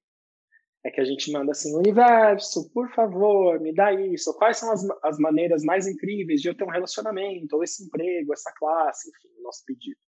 é 0.85 0.91
que 0.91 1.01
a 1.01 1.05
gente 1.05 1.31
manda 1.31 1.53
assim, 1.53 1.77
universo, 1.77 2.69
por 2.73 2.93
favor, 2.93 3.61
me 3.61 3.73
dá 3.73 3.93
isso. 3.93 4.35
Quais 4.35 4.59
são 4.59 4.73
as, 4.73 4.85
as 5.05 5.17
maneiras 5.19 5.63
mais 5.63 5.87
incríveis 5.87 6.41
de 6.41 6.49
eu 6.49 6.57
ter 6.57 6.65
um 6.65 6.71
relacionamento, 6.71 7.55
ou 7.55 7.63
esse 7.63 7.85
emprego, 7.85 8.33
essa 8.33 8.53
classe, 8.59 9.09
enfim, 9.09 9.29
o 9.39 9.43
nosso 9.45 9.65
pedido. 9.65 10.01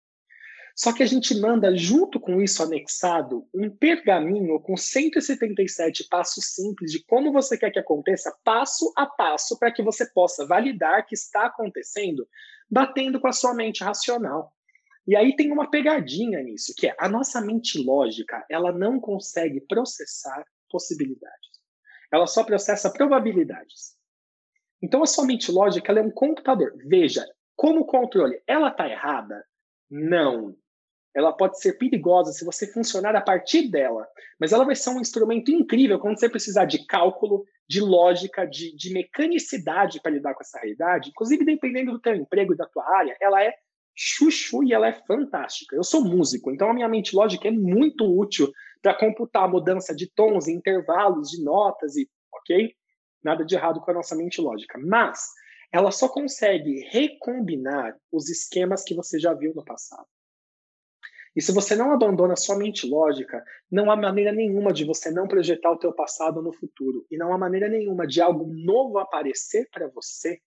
Só 0.75 0.93
que 0.93 1.05
a 1.05 1.07
gente 1.07 1.39
manda, 1.39 1.77
junto 1.77 2.19
com 2.19 2.41
isso 2.41 2.61
anexado, 2.61 3.49
um 3.55 3.71
pergaminho 3.71 4.59
com 4.59 4.77
177 4.77 6.09
passos 6.09 6.47
simples 6.47 6.91
de 6.91 7.05
como 7.05 7.33
você 7.33 7.57
quer 7.57 7.71
que 7.71 7.79
aconteça, 7.79 8.37
passo 8.43 8.93
a 8.97 9.07
passo, 9.07 9.57
para 9.57 9.71
que 9.71 9.85
você 9.85 10.05
possa 10.05 10.45
validar 10.45 11.07
que 11.07 11.15
está 11.15 11.47
acontecendo, 11.47 12.27
batendo 12.69 13.21
com 13.21 13.29
a 13.29 13.33
sua 13.33 13.55
mente 13.55 13.85
racional. 13.85 14.53
E 15.07 15.15
aí 15.15 15.37
tem 15.37 15.53
uma 15.53 15.71
pegadinha 15.71 16.43
nisso, 16.43 16.75
que 16.77 16.89
é 16.89 16.97
a 16.99 17.09
nossa 17.09 17.41
mente 17.41 17.79
lógica, 17.79 18.45
ela 18.51 18.73
não 18.73 18.99
consegue 18.99 19.61
processar 19.61 20.45
possibilidades. 20.69 21.51
Ela 22.13 22.27
só 22.27 22.43
processa 22.43 22.93
probabilidades. 22.93 23.95
Então 24.83 25.05
a 25.05 25.07
sua 25.07 25.25
mente 25.25 25.53
lógica 25.53 25.93
ela 25.93 26.01
é 26.01 26.03
um 26.03 26.11
computador. 26.11 26.73
Veja, 26.85 27.25
como 27.55 27.87
controle, 27.87 28.43
ela 28.45 28.71
está 28.71 28.89
errada? 28.89 29.45
Não 29.89 30.57
ela 31.15 31.33
pode 31.33 31.61
ser 31.61 31.79
perigosa 31.79 32.33
se 32.33 32.45
você 32.45 32.67
funcionar 32.67 33.15
a 33.15 33.21
partir 33.21 33.71
dela, 33.71 34.07
mas 34.39 34.53
ela 34.53 34.65
vai 34.65 34.75
ser 34.75 34.91
um 34.91 35.01
instrumento 35.01 35.51
incrível 35.51 35.99
quando 35.99 36.19
você 36.19 36.29
precisar 36.29 36.65
de 36.65 36.85
cálculo, 36.87 37.45
de 37.69 37.81
lógica, 37.81 38.45
de, 38.45 38.75
de 38.77 38.93
mecanicidade 38.93 40.01
para 40.03 40.13
lidar 40.13 40.35
com 40.35 40.43
essa 40.43 40.59
realidade. 40.59 41.11
Inclusive, 41.11 41.45
dependendo 41.45 41.93
do 41.93 42.01
teu 42.01 42.15
emprego 42.15 42.53
e 42.53 42.57
da 42.57 42.67
tua 42.67 42.85
área, 42.99 43.17
ela 43.21 43.43
é 43.43 43.55
chuchu 43.95 44.65
e 44.65 44.73
ela 44.73 44.89
é 44.89 44.93
fantástica. 44.93 45.77
Eu 45.77 45.85
sou 45.85 46.05
músico, 46.05 46.51
então 46.51 46.69
a 46.69 46.75
minha 46.75 46.89
mente 46.89 47.15
lógica 47.15 47.47
é 47.47 47.53
muito 47.53 48.05
útil 48.05 48.53
para 48.83 48.99
computar 48.99 49.45
a 49.45 49.49
mudança 49.49 49.95
de 49.95 50.11
tons, 50.11 50.49
intervalos, 50.49 51.31
de 51.31 51.43
notas 51.43 51.97
e, 51.97 52.09
ok? 52.35 52.75
Nada 53.23 53.45
de 53.45 53.55
errado 53.55 53.81
com 53.81 53.91
a 53.91 53.95
nossa 53.95 54.17
mente 54.17 54.41
lógica. 54.41 54.79
Mas 54.79 55.29
ela 55.73 55.91
só 55.91 56.09
consegue 56.09 56.87
recombinar 56.91 57.97
os 58.13 58.29
esquemas 58.29 58.83
que 58.85 58.95
você 58.95 59.19
já 59.19 59.33
viu 59.33 59.55
no 59.55 59.65
passado. 59.65 60.07
E 61.37 61.43
se 61.43 61.53
você 61.53 61.75
não 61.75 61.93
abandona 61.93 62.37
sua 62.37 62.57
mente 62.57 62.87
lógica, 62.87 63.45
não 63.71 63.91
há 63.91 63.97
maneira 63.97 64.33
nenhuma 64.33 64.73
de 64.73 64.85
você 64.85 65.11
não 65.11 65.27
projetar 65.27 65.73
o 65.73 65.79
teu 65.79 65.93
passado 65.93 66.41
no 66.41 66.53
futuro. 66.53 67.05
E 67.11 67.17
não 67.17 67.33
há 67.33 67.39
maneira 67.39 67.69
nenhuma 67.69 68.07
de 68.07 68.21
algo 68.21 68.47
novo 68.47 68.99
aparecer 68.99 69.69
para 69.73 69.89
você 69.89 70.39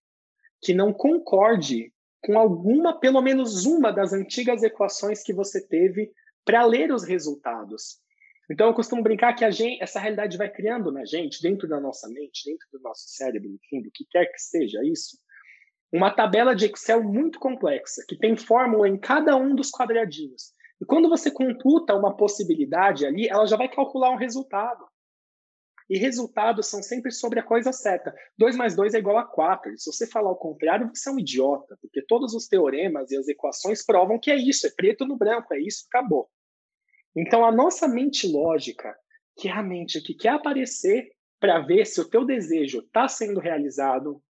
que 0.62 0.74
não 0.74 0.94
concorde 0.94 1.92
com 2.24 2.40
alguma, 2.40 3.00
pelo 3.00 3.22
menos 3.22 3.66
uma 3.66 3.92
das 3.92 4.14
antigas 4.14 4.64
equações 4.64 5.22
que 5.22 5.34
você 5.34 5.66
teve 5.66 6.12
para 6.44 6.66
ler 6.66 6.92
os 6.92 7.04
resultados. 7.04 8.00
Então 8.50 8.68
eu 8.68 8.74
costumo 8.74 9.04
brincar 9.04 9.34
que 9.34 9.50
gente, 9.52 9.84
essa 9.84 10.00
realidade 10.00 10.38
vai 10.38 10.50
criando 10.50 10.92
na 10.92 11.04
gente, 11.04 11.42
dentro 11.42 11.68
da 11.68 11.80
nossa 11.82 12.08
mente, 12.08 12.46
dentro 12.46 12.66
do 12.72 12.80
nosso 12.80 13.10
cérebro, 13.10 13.50
enfim, 13.50 13.82
do 13.82 13.92
que 13.92 14.06
quer 14.10 14.26
que 14.26 14.40
seja 14.40 14.80
isso, 14.86 15.18
uma 15.92 16.12
tabela 16.12 16.56
de 16.56 16.66
Excel 16.66 17.04
muito 17.04 17.40
complexa, 17.40 18.04
que 18.08 18.18
tem 18.18 18.36
fórmula 18.36 18.88
em 18.88 18.98
cada 18.98 19.36
um 19.36 19.54
dos 19.54 19.70
quadradinhos. 19.70 20.54
E 20.80 20.86
quando 20.86 21.10
você 21.10 21.32
computa 21.32 21.96
uma 21.96 22.16
possibilidade 22.16 23.06
ali, 23.06 23.28
ela 23.28 23.46
já 23.46 23.58
vai 23.58 23.68
calcular 23.68 24.12
um 24.12 24.18
resultado. 24.18 24.86
E 25.90 25.98
resultados 25.98 26.68
são 26.68 26.84
sempre 26.84 27.12
sobre 27.12 27.40
a 27.40 27.44
coisa 27.44 27.72
certa. 27.72 28.14
2 28.38 28.58
mais 28.58 28.76
2 28.76 28.94
é 28.94 29.00
igual 29.00 29.18
a 29.18 29.26
4. 29.26 29.74
E 29.74 29.80
se 29.80 29.92
você 29.92 30.06
falar 30.06 30.32
o 30.32 30.36
contrário, 30.36 30.90
você 30.94 31.10
é 31.10 31.14
um 31.14 31.20
idiota, 31.20 31.78
porque 31.82 32.02
todos 32.02 32.34
os 32.34 32.48
teoremas 32.48 33.10
e 33.10 33.18
as 33.18 33.28
equações 33.28 33.86
provam 33.86 34.20
que 34.20 34.30
é 34.30 34.36
isso, 34.36 34.68
é 34.68 34.70
preto 34.70 35.06
no 35.06 35.18
branco, 35.18 35.54
é 35.54 35.60
isso, 35.60 35.86
acabou. 35.88 36.30
Então 37.16 37.46
a 37.46 37.52
nossa 37.52 37.88
mente 37.88 38.28
lógica, 38.28 38.94
que 39.38 39.48
é 39.48 39.52
a 39.52 39.64
mente 39.64 40.02
que 40.02 40.14
quer 40.14 40.34
aparecer 40.34 41.10
para 41.40 41.60
ver 41.60 41.86
se 41.86 42.02
o 42.02 42.10
teu 42.10 42.26
desejo 42.26 42.80
está 42.80 43.08
sendo 43.08 43.40
realizado, 43.40 44.22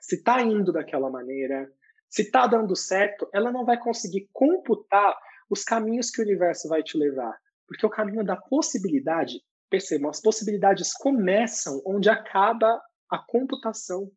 se 0.00 0.16
está 0.16 0.40
indo 0.40 0.72
daquela 0.72 1.10
maneira, 1.10 1.70
se 2.08 2.22
está 2.22 2.46
dando 2.46 2.74
certo, 2.74 3.28
ela 3.32 3.52
não 3.52 3.64
vai 3.64 3.78
conseguir 3.78 4.28
computar 4.32 5.16
os 5.50 5.62
caminhos 5.62 6.10
que 6.10 6.20
o 6.20 6.24
universo 6.24 6.68
vai 6.68 6.82
te 6.82 6.96
levar. 6.96 7.36
Porque 7.66 7.86
o 7.86 7.90
caminho 7.90 8.24
da 8.24 8.36
possibilidade, 8.36 9.40
percebam, 9.70 10.10
as 10.10 10.20
possibilidades 10.20 10.92
começam 10.92 11.82
onde 11.86 12.08
acaba 12.08 12.80
a 13.10 13.18
computação. 13.18 14.10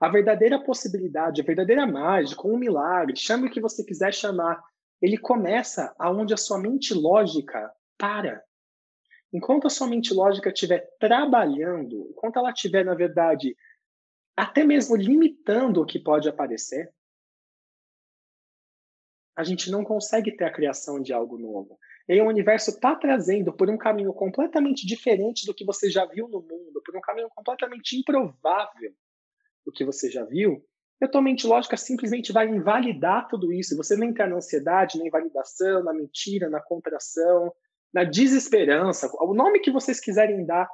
A 0.00 0.08
verdadeira 0.08 0.62
possibilidade, 0.62 1.40
a 1.40 1.44
verdadeira 1.44 1.86
mágica, 1.86 2.46
um 2.46 2.58
milagre, 2.58 3.16
chame 3.16 3.46
o 3.46 3.50
que 3.50 3.60
você 3.60 3.84
quiser 3.84 4.12
chamar, 4.12 4.62
ele 5.00 5.16
começa 5.18 5.94
aonde 5.98 6.34
a 6.34 6.36
sua 6.36 6.58
mente 6.58 6.92
lógica 6.94 7.72
para. 7.98 8.42
Enquanto 9.32 9.66
a 9.66 9.70
sua 9.70 9.86
mente 9.86 10.14
lógica 10.14 10.50
estiver 10.50 10.88
trabalhando, 10.98 12.08
enquanto 12.10 12.38
ela 12.38 12.50
estiver, 12.50 12.84
na 12.84 12.94
verdade, 12.94 13.56
até 14.36 14.64
mesmo 14.64 14.96
limitando 14.96 15.80
o 15.80 15.86
que 15.86 15.98
pode 15.98 16.28
aparecer, 16.28 16.92
a 19.36 19.42
gente 19.42 19.70
não 19.70 19.84
consegue 19.84 20.36
ter 20.36 20.44
a 20.44 20.52
criação 20.52 21.00
de 21.00 21.12
algo 21.12 21.38
novo. 21.38 21.78
E 22.08 22.20
o 22.20 22.28
universo 22.28 22.70
está 22.70 22.94
trazendo 22.94 23.52
por 23.52 23.68
um 23.68 23.78
caminho 23.78 24.12
completamente 24.12 24.86
diferente 24.86 25.46
do 25.46 25.54
que 25.54 25.64
você 25.64 25.90
já 25.90 26.04
viu 26.04 26.28
no 26.28 26.40
mundo, 26.40 26.82
por 26.84 26.96
um 26.96 27.00
caminho 27.00 27.28
completamente 27.34 27.98
improvável 27.98 28.92
do 29.64 29.72
que 29.72 29.84
você 29.84 30.10
já 30.10 30.24
viu. 30.24 30.62
E 31.00 31.04
a 31.04 31.08
tua 31.08 31.22
mente 31.22 31.46
lógica 31.46 31.76
simplesmente 31.76 32.32
vai 32.32 32.46
invalidar 32.46 33.26
tudo 33.28 33.52
isso. 33.52 33.76
Você 33.76 33.96
não 33.96 34.06
entra 34.06 34.26
na 34.26 34.36
ansiedade, 34.36 34.98
na 34.98 35.06
invalidação, 35.06 35.82
na 35.82 35.92
mentira, 35.92 36.48
na 36.48 36.60
contração, 36.60 37.52
na 37.92 38.04
desesperança, 38.04 39.08
o 39.20 39.32
nome 39.32 39.60
que 39.60 39.70
vocês 39.70 40.00
quiserem 40.00 40.44
dar, 40.44 40.68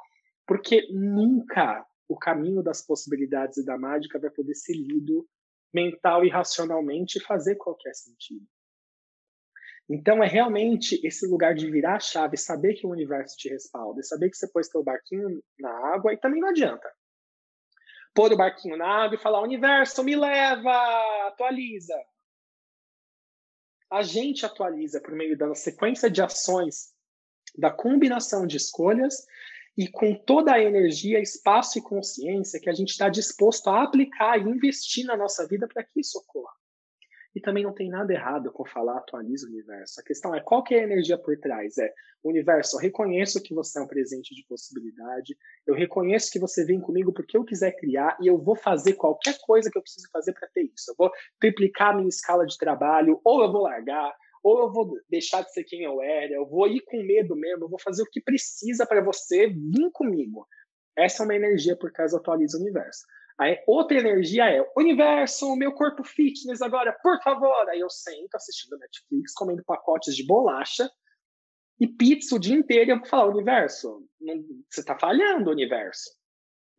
porque 0.47 0.87
nunca 0.91 1.85
o 2.09 2.17
caminho 2.17 2.63
das 2.63 2.85
possibilidades 2.85 3.57
e 3.57 3.65
da 3.65 3.77
mágica 3.77 4.19
vai 4.19 4.31
poder 4.31 4.55
ser 4.55 4.73
lido 4.73 5.25
mental 5.73 6.25
e 6.25 6.29
racionalmente 6.29 7.19
fazer 7.19 7.55
qualquer 7.55 7.93
sentido. 7.93 8.45
Então 9.89 10.23
é 10.23 10.27
realmente 10.27 11.05
esse 11.05 11.27
lugar 11.27 11.53
de 11.53 11.69
virar 11.69 11.95
a 11.95 11.99
chave, 11.99 12.37
saber 12.37 12.75
que 12.75 12.87
o 12.87 12.91
universo 12.91 13.35
te 13.35 13.49
respalda, 13.49 14.01
saber 14.03 14.29
que 14.29 14.37
você 14.37 14.47
pôs 14.49 14.69
teu 14.69 14.83
barquinho 14.83 15.43
na 15.59 15.71
água 15.93 16.13
e 16.13 16.17
também 16.17 16.39
não 16.39 16.49
adianta. 16.49 16.89
Pôr 18.13 18.31
o 18.31 18.37
barquinho 18.37 18.77
na 18.77 18.87
água 18.87 19.15
e 19.15 19.21
falar, 19.21 19.41
universo, 19.41 20.03
me 20.03 20.15
leva, 20.15 21.27
atualiza. 21.27 21.95
a 23.91 24.01
gente 24.01 24.45
atualiza 24.45 25.01
por 25.01 25.13
meio 25.13 25.37
da 25.37 25.53
sequência 25.53 26.09
de 26.09 26.21
ações, 26.21 26.93
da 27.57 27.69
combinação 27.69 28.47
de 28.47 28.55
escolhas 28.55 29.25
e 29.77 29.87
com 29.87 30.13
toda 30.13 30.53
a 30.53 30.61
energia, 30.61 31.19
espaço 31.19 31.79
e 31.79 31.81
consciência 31.81 32.59
que 32.59 32.69
a 32.69 32.73
gente 32.73 32.89
está 32.89 33.09
disposto 33.09 33.69
a 33.69 33.83
aplicar 33.83 34.37
e 34.37 34.49
investir 34.49 35.05
na 35.05 35.15
nossa 35.15 35.47
vida 35.47 35.67
para 35.67 35.83
que 35.83 35.99
isso 35.99 36.17
ocorra. 36.19 36.53
E 37.33 37.39
também 37.39 37.63
não 37.63 37.73
tem 37.73 37.89
nada 37.89 38.11
errado 38.11 38.51
com 38.51 38.65
falar 38.65 38.97
atualiza 38.97 39.47
o 39.47 39.49
universo. 39.49 40.01
A 40.01 40.03
questão 40.03 40.35
é 40.35 40.41
qual 40.41 40.61
que 40.61 40.75
é 40.75 40.81
a 40.81 40.83
energia 40.83 41.17
por 41.17 41.37
trás? 41.37 41.77
É, 41.77 41.93
universo, 42.23 42.75
eu 42.75 42.81
reconheço 42.81 43.41
que 43.41 43.53
você 43.53 43.79
é 43.79 43.81
um 43.81 43.87
presente 43.87 44.35
de 44.35 44.45
possibilidade, 44.45 45.37
eu 45.65 45.73
reconheço 45.73 46.31
que 46.31 46.39
você 46.39 46.65
vem 46.65 46.79
comigo 46.79 47.13
porque 47.13 47.37
eu 47.37 47.45
quiser 47.45 47.71
criar 47.71 48.17
e 48.21 48.27
eu 48.27 48.37
vou 48.37 48.55
fazer 48.55 48.93
qualquer 48.93 49.39
coisa 49.41 49.71
que 49.71 49.77
eu 49.77 49.81
preciso 49.81 50.09
fazer 50.11 50.33
para 50.33 50.47
ter 50.49 50.63
isso. 50.63 50.91
Eu 50.91 50.95
vou 50.97 51.11
triplicar 51.39 51.91
a 51.91 51.95
minha 51.95 52.09
escala 52.09 52.45
de 52.45 52.57
trabalho, 52.57 53.19
ou 53.23 53.41
eu 53.41 53.51
vou 53.51 53.61
largar, 53.61 54.13
ou 54.43 54.59
eu 54.61 54.71
vou 54.71 54.97
deixar 55.09 55.41
de 55.41 55.51
ser 55.51 55.63
quem 55.63 55.83
eu 55.83 56.01
era, 56.01 56.33
eu 56.33 56.45
vou 56.45 56.67
ir 56.67 56.81
com 56.81 57.01
medo 57.03 57.35
mesmo, 57.35 57.65
eu 57.65 57.69
vou 57.69 57.79
fazer 57.79 58.03
o 58.03 58.09
que 58.09 58.21
precisa 58.21 58.85
para 58.85 59.03
você 59.03 59.47
vir 59.47 59.91
comigo. 59.91 60.47
Essa 60.97 61.23
é 61.23 61.25
uma 61.25 61.35
energia 61.35 61.77
por 61.77 61.91
do 61.91 62.17
atualiza 62.17 62.57
o 62.57 62.61
universo. 62.61 63.05
Aí 63.39 63.61
outra 63.65 63.97
energia 63.97 64.49
é 64.49 64.63
universo, 64.77 65.55
meu 65.55 65.71
corpo 65.71 66.03
fitness 66.03 66.61
agora, 66.61 66.95
por 67.01 67.19
favor. 67.23 67.69
Aí 67.69 67.79
eu 67.79 67.89
sento 67.89 68.35
assistindo 68.35 68.77
Netflix, 68.77 69.33
comendo 69.33 69.63
pacotes 69.63 70.15
de 70.15 70.25
bolacha 70.25 70.89
e 71.79 71.87
pizza 71.87 72.35
o 72.35 72.39
dia 72.39 72.55
inteiro. 72.55 72.91
E 72.91 72.93
eu 72.93 72.97
vou 72.97 73.07
falar, 73.07 73.29
universo, 73.29 74.05
não, 74.19 74.35
você 74.69 74.81
está 74.81 74.97
falhando, 74.97 75.49
universo. 75.49 76.11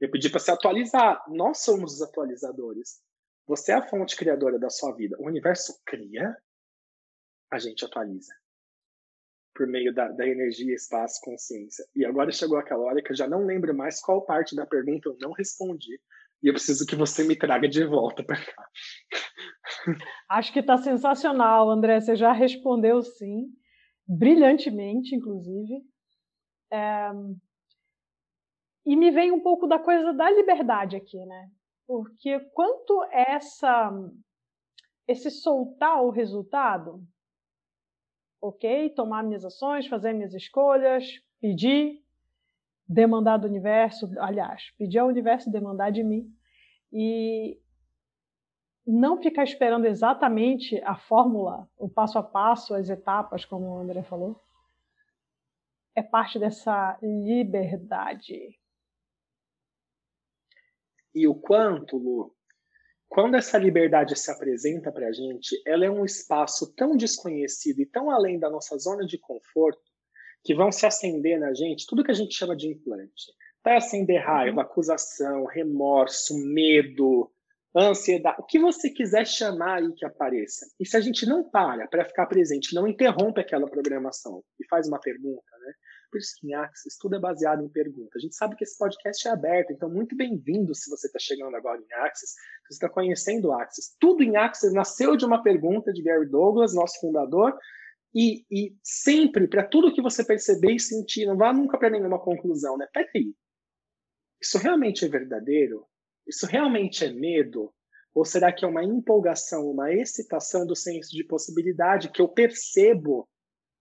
Eu 0.01 0.11
pedi 0.11 0.31
para 0.31 0.41
se 0.41 0.51
atualizar. 0.51 1.21
Nós 1.29 1.63
somos 1.63 1.95
os 1.95 2.03
atualizadores. 2.03 3.01
Você 3.47 3.73
é 3.73 3.75
a 3.75 3.83
fonte 3.83 4.17
criadora 4.17 4.59
da 4.59 4.71
sua 4.71 4.95
vida. 4.95 5.17
O 5.19 5.27
universo 5.27 5.81
cria, 5.85 6.37
a 7.53 7.59
gente 7.59 7.85
atualiza. 7.85 8.33
Por 9.55 9.67
meio 9.67 9.95
da, 9.95 10.09
da 10.09 10.27
energia, 10.27 10.75
espaço, 10.75 11.21
consciência. 11.23 11.85
E 11.95 12.05
agora 12.05 12.33
chegou 12.33 12.57
aquela 12.57 12.85
hora 12.85 13.03
que 13.03 13.13
eu 13.13 13.17
já 13.17 13.29
não 13.29 13.45
lembro 13.45 13.77
mais 13.77 14.01
qual 14.01 14.25
parte 14.25 14.57
da 14.57 14.67
pergunta 14.67 15.09
eu 15.09 15.17
não 15.21 15.33
respondi 15.33 16.01
e 16.43 16.49
eu 16.49 16.55
preciso 16.55 16.85
que 16.87 16.97
você 16.97 17.23
me 17.23 17.37
traga 17.37 17.69
de 17.69 17.85
volta 17.85 18.25
para 18.25 18.37
cá. 18.37 18.69
Acho 20.29 20.53
que 20.53 20.59
está 20.59 20.77
sensacional, 20.77 21.71
André. 21.71 22.01
Você 22.01 22.17
já 22.17 22.33
respondeu 22.33 23.01
sim, 23.03 23.47
brilhantemente, 24.07 25.15
inclusive. 25.15 25.83
É... 26.73 27.11
E 28.85 28.97
me 28.97 29.13
vem 29.13 29.31
um 29.31 29.41
pouco 29.41 29.69
da 29.69 29.79
coisa 29.79 30.13
da 30.13 30.29
liberdade 30.31 30.97
aqui, 30.97 31.25
né? 31.25 31.51
Porque 31.87 32.41
quanto 32.53 33.05
essa 33.13 33.93
esse 35.07 35.31
soltar 35.31 36.03
o 36.03 36.11
resultado, 36.11 37.03
ok, 38.43 38.91
tomar 38.91 39.23
minhas 39.23 39.45
ações, 39.45 39.87
fazer 39.87 40.13
minhas 40.13 40.35
escolhas, 40.35 41.05
pedir, 41.41 42.03
demandar 42.89 43.37
do 43.37 43.47
universo, 43.47 44.11
aliás, 44.19 44.71
pedir 44.77 44.99
ao 44.99 45.07
universo 45.07 45.51
demandar 45.51 45.93
de 45.93 46.03
mim 46.03 46.29
e 46.93 47.57
não 48.85 49.23
ficar 49.23 49.45
esperando 49.45 49.87
exatamente 49.87 50.83
a 50.83 50.97
fórmula, 50.97 51.71
o 51.79 51.89
passo 51.89 52.19
a 52.19 52.23
passo, 52.23 52.75
as 52.75 52.91
etapas, 52.91 53.45
como 53.45 53.67
o 53.67 53.79
André 53.79 54.03
falou, 54.03 54.43
é 55.95 56.03
parte 56.03 56.37
dessa 56.39 56.99
liberdade. 57.01 58.59
E 61.15 61.29
o 61.29 61.35
quanto, 61.35 61.97
Lu, 61.97 62.35
quando 63.13 63.35
essa 63.35 63.59
liberdade 63.59 64.19
se 64.19 64.31
apresenta 64.31 64.91
para 64.91 65.09
a 65.09 65.13
gente, 65.13 65.61
ela 65.67 65.85
é 65.85 65.91
um 65.91 66.03
espaço 66.03 66.75
tão 66.75 66.97
desconhecido 66.97 67.81
e 67.81 67.87
tão 67.87 68.11
além 68.11 68.39
da 68.39 68.49
nossa 68.49 68.79
zona 68.79 69.05
de 69.05 69.19
conforto 69.19 69.83
que 70.43 70.55
vão 70.55 70.73
se 70.73 70.87
acender 70.87 71.39
na 71.39 71.53
gente 71.53 71.85
tudo 71.87 72.03
que 72.03 72.11
a 72.11 72.15
gente 72.15 72.35
chama 72.35 72.57
de 72.57 72.69
implante. 72.69 73.31
Vai 73.63 73.77
acender 73.77 74.25
raiva, 74.25 74.57
uhum. 74.57 74.63
acusação, 74.63 75.45
remorso, 75.45 76.35
medo, 76.39 77.31
ansiedade, 77.77 78.41
o 78.41 78.47
que 78.47 78.59
você 78.59 78.89
quiser 78.89 79.27
chamar 79.27 79.83
aí 79.83 79.93
que 79.93 80.07
apareça. 80.07 80.65
E 80.81 80.87
se 80.87 80.97
a 80.97 81.01
gente 81.01 81.27
não 81.27 81.45
para 81.45 81.87
para 81.89 82.07
ficar 82.07 82.25
presente, 82.25 82.75
não 82.75 82.89
interrompe 82.89 83.43
aquela 83.43 83.69
programação 83.69 84.43
e 84.59 84.67
faz 84.69 84.89
uma 84.89 84.99
pergunta, 84.99 85.51
né? 85.61 85.73
Em 86.45 86.55
Axis 86.55 86.97
tudo 86.99 87.17
é 87.17 87.19
baseado 87.19 87.65
em 87.65 87.69
pergunta. 87.69 88.17
A 88.17 88.21
gente 88.21 88.35
sabe 88.35 88.57
que 88.57 88.65
esse 88.65 88.77
podcast 88.77 89.27
é 89.27 89.31
aberto, 89.31 89.73
então 89.73 89.91
muito 89.91 90.17
bem-vindo 90.17 90.75
se 90.75 90.91
você 90.91 91.07
está 91.07 91.19
chegando 91.19 91.57
agora 91.57 91.81
em 91.81 91.93
Axis, 92.05 92.31
se 92.31 92.37
você 92.69 92.75
está 92.75 92.89
conhecendo 92.89 93.53
Axis. 93.53 93.97
Tudo 93.99 94.23
em 94.23 94.37
Axis 94.37 94.73
nasceu 94.73 95.17
de 95.17 95.25
uma 95.25 95.43
pergunta 95.43 95.93
de 95.93 96.03
Gary 96.03 96.29
Douglas, 96.29 96.75
nosso 96.75 97.01
fundador, 97.01 97.57
e, 98.15 98.45
e 98.51 98.77
sempre, 98.83 99.49
para 99.49 99.67
tudo 99.67 99.93
que 99.93 100.03
você 100.03 100.23
perceber 100.23 100.73
e 100.73 100.81
sentir, 100.81 101.25
não 101.27 101.37
vá 101.37 101.53
nunca 101.53 101.79
para 101.79 101.91
nenhuma 101.91 102.19
conclusão, 102.19 102.77
né? 102.77 102.87
Peraí, 102.93 103.35
isso 104.41 104.59
realmente 104.59 105.05
é 105.05 105.09
verdadeiro? 105.09 105.87
Isso 106.27 106.47
realmente 106.47 107.05
é 107.05 107.13
medo? 107.13 107.73
Ou 108.15 108.25
será 108.25 108.53
que 108.53 108.65
é 108.65 108.69
uma 108.69 108.85
empolgação, 108.85 109.71
uma 109.71 109.93
excitação 109.93 110.67
do 110.67 110.77
senso 110.77 111.11
de 111.11 111.25
possibilidade 111.25 112.11
que 112.11 112.21
eu 112.21 112.29
percebo 112.29 113.27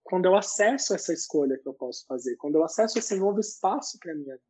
quando 0.02 0.26
eu 0.26 0.34
acesso 0.34 0.94
essa 0.94 1.12
escolha 1.12 1.58
que 1.58 1.68
eu 1.68 1.74
posso 1.74 2.04
fazer, 2.06 2.36
quando 2.36 2.56
eu 2.56 2.64
acesso 2.64 2.98
esse 2.98 3.14
novo 3.16 3.40
espaço 3.40 3.98
para 3.98 4.14
minha 4.14 4.34
vida, 4.34 4.42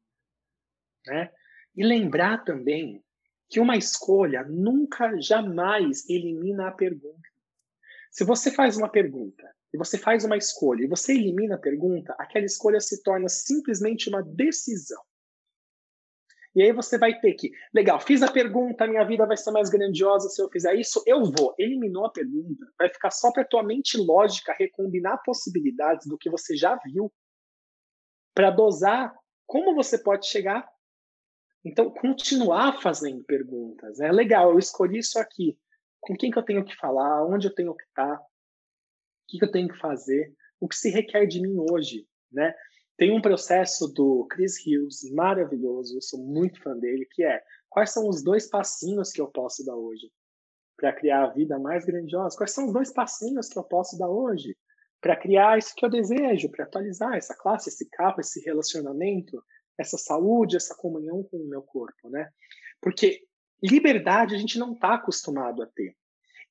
né? 1.06 1.32
E 1.74 1.84
lembrar 1.84 2.44
também 2.44 3.02
que 3.48 3.60
uma 3.60 3.76
escolha 3.76 4.44
nunca, 4.44 5.20
jamais 5.20 6.08
elimina 6.08 6.68
a 6.68 6.72
pergunta. 6.72 7.28
Se 8.10 8.24
você 8.24 8.50
faz 8.50 8.76
uma 8.76 8.88
pergunta 8.88 9.42
e 9.72 9.78
você 9.78 9.98
faz 9.98 10.24
uma 10.24 10.36
escolha 10.36 10.84
e 10.84 10.88
você 10.88 11.12
elimina 11.12 11.54
a 11.54 11.58
pergunta, 11.58 12.14
aquela 12.18 12.44
escolha 12.44 12.80
se 12.80 13.02
torna 13.02 13.28
simplesmente 13.28 14.08
uma 14.08 14.22
decisão. 14.22 15.02
E 16.54 16.62
aí 16.62 16.72
você 16.72 16.98
vai 16.98 17.18
ter 17.18 17.32
que, 17.34 17.50
legal, 17.72 17.98
fiz 17.98 18.22
a 18.22 18.30
pergunta, 18.30 18.86
minha 18.86 19.04
vida 19.04 19.26
vai 19.26 19.36
ser 19.36 19.50
mais 19.50 19.70
grandiosa 19.70 20.28
se 20.28 20.40
eu 20.42 20.50
fizer 20.50 20.74
isso, 20.74 21.02
eu 21.06 21.24
vou. 21.24 21.54
Eliminou 21.58 22.04
a 22.04 22.10
pergunta, 22.10 22.66
vai 22.78 22.90
ficar 22.90 23.10
só 23.10 23.32
para 23.32 23.44
tua 23.44 23.62
mente 23.62 23.96
lógica 23.96 24.54
recombinar 24.58 25.22
possibilidades 25.24 26.06
do 26.06 26.18
que 26.18 26.28
você 26.28 26.54
já 26.54 26.76
viu 26.84 27.10
para 28.34 28.50
dosar 28.50 29.14
como 29.46 29.74
você 29.74 29.98
pode 29.98 30.26
chegar. 30.26 30.66
Então, 31.64 31.90
continuar 31.90 32.80
fazendo 32.80 33.24
perguntas. 33.24 34.00
É 34.00 34.04
né? 34.04 34.12
legal, 34.12 34.50
eu 34.50 34.58
escolhi 34.58 34.98
isso 34.98 35.18
aqui. 35.18 35.56
Com 36.00 36.16
quem 36.16 36.30
que 36.30 36.38
eu 36.38 36.42
tenho 36.42 36.64
que 36.64 36.76
falar? 36.76 37.24
Onde 37.24 37.46
eu 37.46 37.54
tenho 37.54 37.74
que 37.74 37.84
estar? 37.84 38.14
O 38.14 38.26
que, 39.28 39.38
que 39.38 39.44
eu 39.44 39.50
tenho 39.50 39.68
que 39.68 39.78
fazer? 39.78 40.34
O 40.60 40.68
que 40.68 40.74
se 40.74 40.90
requer 40.90 41.26
de 41.26 41.40
mim 41.40 41.56
hoje? 41.70 42.06
Né? 42.30 42.52
Tem 42.96 43.12
um 43.16 43.22
processo 43.22 43.88
do 43.88 44.26
Chris 44.30 44.56
Hughes 44.64 45.10
maravilhoso, 45.12 45.96
eu 45.96 46.02
sou 46.02 46.20
muito 46.20 46.60
fã 46.62 46.76
dele, 46.76 47.06
que 47.10 47.24
é 47.24 47.42
quais 47.68 47.90
são 47.90 48.08
os 48.08 48.22
dois 48.22 48.48
passinhos 48.48 49.10
que 49.10 49.20
eu 49.20 49.28
posso 49.28 49.64
dar 49.64 49.76
hoje 49.76 50.10
para 50.76 50.92
criar 50.92 51.24
a 51.24 51.32
vida 51.32 51.58
mais 51.58 51.84
grandiosa? 51.84 52.36
Quais 52.36 52.52
são 52.52 52.66
os 52.66 52.72
dois 52.72 52.92
passinhos 52.92 53.48
que 53.48 53.58
eu 53.58 53.64
posso 53.64 53.98
dar 53.98 54.08
hoje 54.08 54.56
para 55.00 55.16
criar 55.16 55.58
isso 55.58 55.74
que 55.74 55.84
eu 55.84 55.90
desejo, 55.90 56.50
para 56.50 56.64
atualizar 56.64 57.14
essa 57.14 57.34
classe, 57.34 57.68
esse 57.68 57.88
capa, 57.90 58.20
esse 58.20 58.40
relacionamento, 58.40 59.42
essa 59.76 59.98
saúde, 59.98 60.56
essa 60.56 60.76
comunhão 60.76 61.24
com 61.24 61.38
o 61.38 61.48
meu 61.48 61.62
corpo, 61.62 62.08
né? 62.08 62.30
Porque 62.80 63.24
liberdade 63.62 64.34
a 64.34 64.38
gente 64.38 64.58
não 64.58 64.72
está 64.72 64.94
acostumado 64.94 65.62
a 65.62 65.66
ter. 65.66 65.96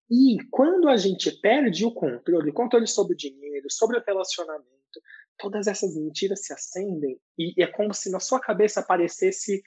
E 0.09 0.37
quando 0.49 0.89
a 0.89 0.97
gente 0.97 1.31
perde 1.39 1.85
o 1.85 1.93
controle, 1.93 2.51
controle 2.51 2.87
sobre 2.87 3.13
o 3.13 3.17
dinheiro, 3.17 3.67
sobre 3.69 3.97
o 3.97 4.03
relacionamento, 4.05 5.01
todas 5.37 5.67
essas 5.67 5.95
mentiras 5.95 6.45
se 6.45 6.53
acendem 6.53 7.19
e 7.37 7.61
é 7.61 7.67
como 7.67 7.93
se 7.93 8.11
na 8.11 8.19
sua 8.19 8.39
cabeça 8.39 8.79
aparecesse 8.79 9.61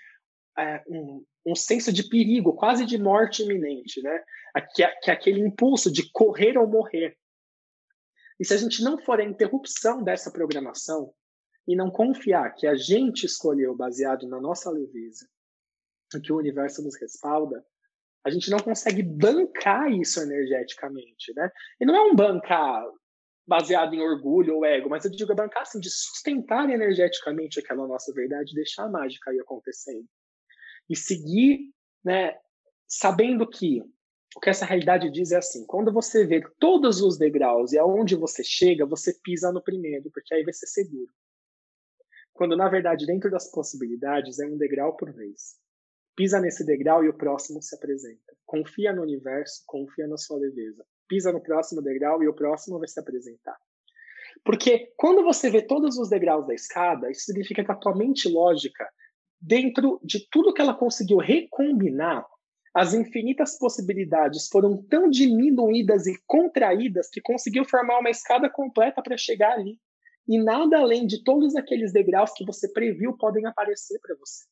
é, 0.59 0.83
um, 0.87 1.24
um 1.46 1.55
senso 1.55 1.92
de 1.92 2.09
perigo, 2.09 2.55
quase 2.55 2.87
de 2.87 2.96
morte 2.96 3.42
iminente, 3.42 4.00
né? 4.03 4.24
Que, 4.74 4.87
que 5.03 5.11
é 5.11 5.14
aquele 5.14 5.40
impulso 5.40 5.92
de 5.92 6.11
correr 6.12 6.57
ou 6.57 6.66
morrer. 6.66 7.16
E 8.38 8.45
se 8.45 8.55
a 8.55 8.57
gente 8.57 8.82
não 8.82 8.99
for 8.99 9.20
a 9.20 9.24
interrupção 9.24 10.03
dessa 10.03 10.30
programação 10.30 11.12
e 11.66 11.76
não 11.76 11.91
confiar 11.91 12.55
que 12.55 12.66
a 12.66 12.76
gente 12.76 13.24
escolheu 13.24 13.74
baseado 13.74 14.28
na 14.28 14.41
nossa 14.41 14.70
leveza, 14.70 15.28
que 16.22 16.32
o 16.32 16.36
universo 16.36 16.82
nos 16.82 16.95
respalda, 17.01 17.64
a 18.24 18.30
gente 18.30 18.51
não 18.51 18.59
consegue 18.59 19.03
bancar 19.03 19.91
isso 19.93 20.20
energeticamente, 20.20 21.32
né? 21.34 21.51
E 21.80 21.84
não 21.84 21.95
é 21.95 22.01
um 22.03 22.14
bancar 22.14 22.84
baseado 23.47 23.95
em 23.95 24.01
orgulho 24.01 24.57
ou 24.57 24.64
ego, 24.64 24.88
mas 24.88 25.05
eu 25.05 25.11
digo 25.11 25.32
é 25.32 25.34
bancar 25.34 25.62
assim, 25.62 25.78
de 25.78 25.90
sustentar 25.90 26.68
energeticamente 26.70 27.61
aquela 27.61 27.86
nossa 27.86 28.12
verdade, 28.12 28.55
deixar 28.55 28.84
a 28.84 28.90
mágica 28.90 29.30
aí 29.30 29.38
acontecendo. 29.38 30.07
E 30.88 30.97
seguir, 30.97 31.72
né, 32.05 32.36
sabendo 32.86 33.49
que 33.49 33.82
o 34.36 34.40
que 34.40 34.51
essa 34.51 34.64
realidade 34.64 35.11
diz 35.11 35.30
é 35.32 35.36
assim: 35.36 35.64
quando 35.66 35.92
você 35.92 36.26
vê 36.26 36.42
todos 36.59 37.01
os 37.01 37.16
degraus 37.16 37.72
e 37.72 37.78
aonde 37.78 38.16
você 38.16 38.42
chega, 38.42 38.86
você 38.86 39.14
pisa 39.22 39.53
no 39.53 39.62
primeiro, 39.62 40.11
porque 40.12 40.34
aí 40.34 40.42
vai 40.42 40.53
ser 40.53 40.66
seguro. 40.66 41.11
Quando 42.32 42.57
na 42.57 42.68
verdade, 42.68 43.07
dentro 43.07 43.30
das 43.30 43.51
possibilidades, 43.51 44.40
é 44.40 44.47
um 44.47 44.59
degrau 44.59 44.97
por 44.97 45.12
vez. 45.12 45.57
Pisa 46.16 46.40
nesse 46.40 46.64
degrau 46.64 47.05
e 47.05 47.09
o 47.09 47.16
próximo 47.16 47.62
se 47.62 47.74
apresenta. 47.76 48.36
Confia 48.45 48.92
no 48.92 49.03
universo, 49.03 49.62
confia 49.66 50.07
na 50.07 50.16
sua 50.16 50.38
leveza. 50.38 50.84
Pisa 51.09 51.32
no 51.32 51.42
próximo 51.42 51.82
degrau 51.82 52.22
e 52.22 52.28
o 52.28 52.34
próximo 52.34 52.78
vai 52.78 52.88
se 52.88 52.98
apresentar. 52.98 53.57
Porque 54.44 54.92
quando 54.96 55.22
você 55.22 55.50
vê 55.50 55.62
todos 55.62 55.96
os 55.98 56.09
degraus 56.09 56.46
da 56.46 56.55
escada, 56.55 57.11
isso 57.11 57.24
significa 57.24 57.64
que 57.64 57.72
a 57.72 57.76
tua 57.76 57.96
mente 57.96 58.28
lógica, 58.28 58.88
dentro 59.40 60.00
de 60.02 60.28
tudo 60.30 60.52
que 60.52 60.61
ela 60.61 60.74
conseguiu 60.74 61.18
recombinar, 61.18 62.26
as 62.74 62.92
infinitas 62.92 63.57
possibilidades 63.57 64.48
foram 64.48 64.82
tão 64.88 65.09
diminuídas 65.09 66.07
e 66.09 66.20
contraídas 66.26 67.09
que 67.09 67.20
conseguiu 67.20 67.64
formar 67.64 68.00
uma 68.00 68.11
escada 68.11 68.50
completa 68.50 69.00
para 69.00 69.16
chegar 69.16 69.52
ali. 69.52 69.78
E 70.26 70.42
nada 70.42 70.78
além 70.78 71.07
de 71.07 71.22
todos 71.22 71.55
aqueles 71.55 71.92
degraus 71.92 72.32
que 72.32 72.44
você 72.44 72.72
previu 72.72 73.16
podem 73.16 73.46
aparecer 73.46 74.00
para 74.00 74.16
você. 74.16 74.44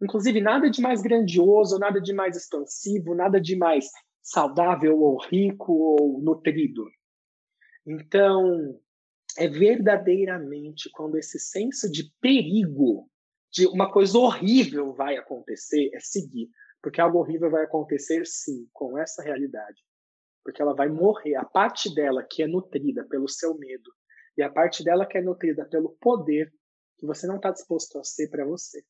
Inclusive, 0.00 0.40
nada 0.40 0.70
de 0.70 0.80
mais 0.80 1.02
grandioso, 1.02 1.78
nada 1.78 2.00
de 2.00 2.12
mais 2.12 2.36
expansivo, 2.36 3.14
nada 3.14 3.40
de 3.40 3.56
mais 3.56 3.86
saudável 4.22 4.98
ou 4.98 5.18
rico 5.18 5.72
ou 5.72 6.20
nutrido. 6.20 6.84
Então, 7.86 8.80
é 9.36 9.48
verdadeiramente 9.48 10.90
quando 10.92 11.16
esse 11.16 11.38
senso 11.38 11.90
de 11.90 12.12
perigo, 12.20 13.08
de 13.52 13.66
uma 13.66 13.90
coisa 13.90 14.18
horrível 14.18 14.92
vai 14.94 15.16
acontecer, 15.16 15.90
é 15.94 16.00
seguir. 16.00 16.48
Porque 16.82 17.00
algo 17.00 17.18
horrível 17.18 17.50
vai 17.50 17.64
acontecer, 17.64 18.26
sim, 18.26 18.68
com 18.72 18.98
essa 18.98 19.22
realidade. 19.22 19.82
Porque 20.42 20.62
ela 20.62 20.74
vai 20.74 20.88
morrer. 20.88 21.34
A 21.34 21.44
parte 21.44 21.94
dela 21.94 22.24
que 22.28 22.42
é 22.42 22.46
nutrida 22.46 23.04
pelo 23.08 23.28
seu 23.28 23.56
medo 23.58 23.90
e 24.36 24.42
a 24.42 24.50
parte 24.50 24.82
dela 24.82 25.06
que 25.06 25.18
é 25.18 25.22
nutrida 25.22 25.66
pelo 25.66 25.96
poder 26.00 26.52
que 26.98 27.06
você 27.06 27.26
não 27.26 27.36
está 27.36 27.50
disposto 27.50 27.98
a 27.98 28.04
ser 28.04 28.28
para 28.28 28.44
você 28.44 28.82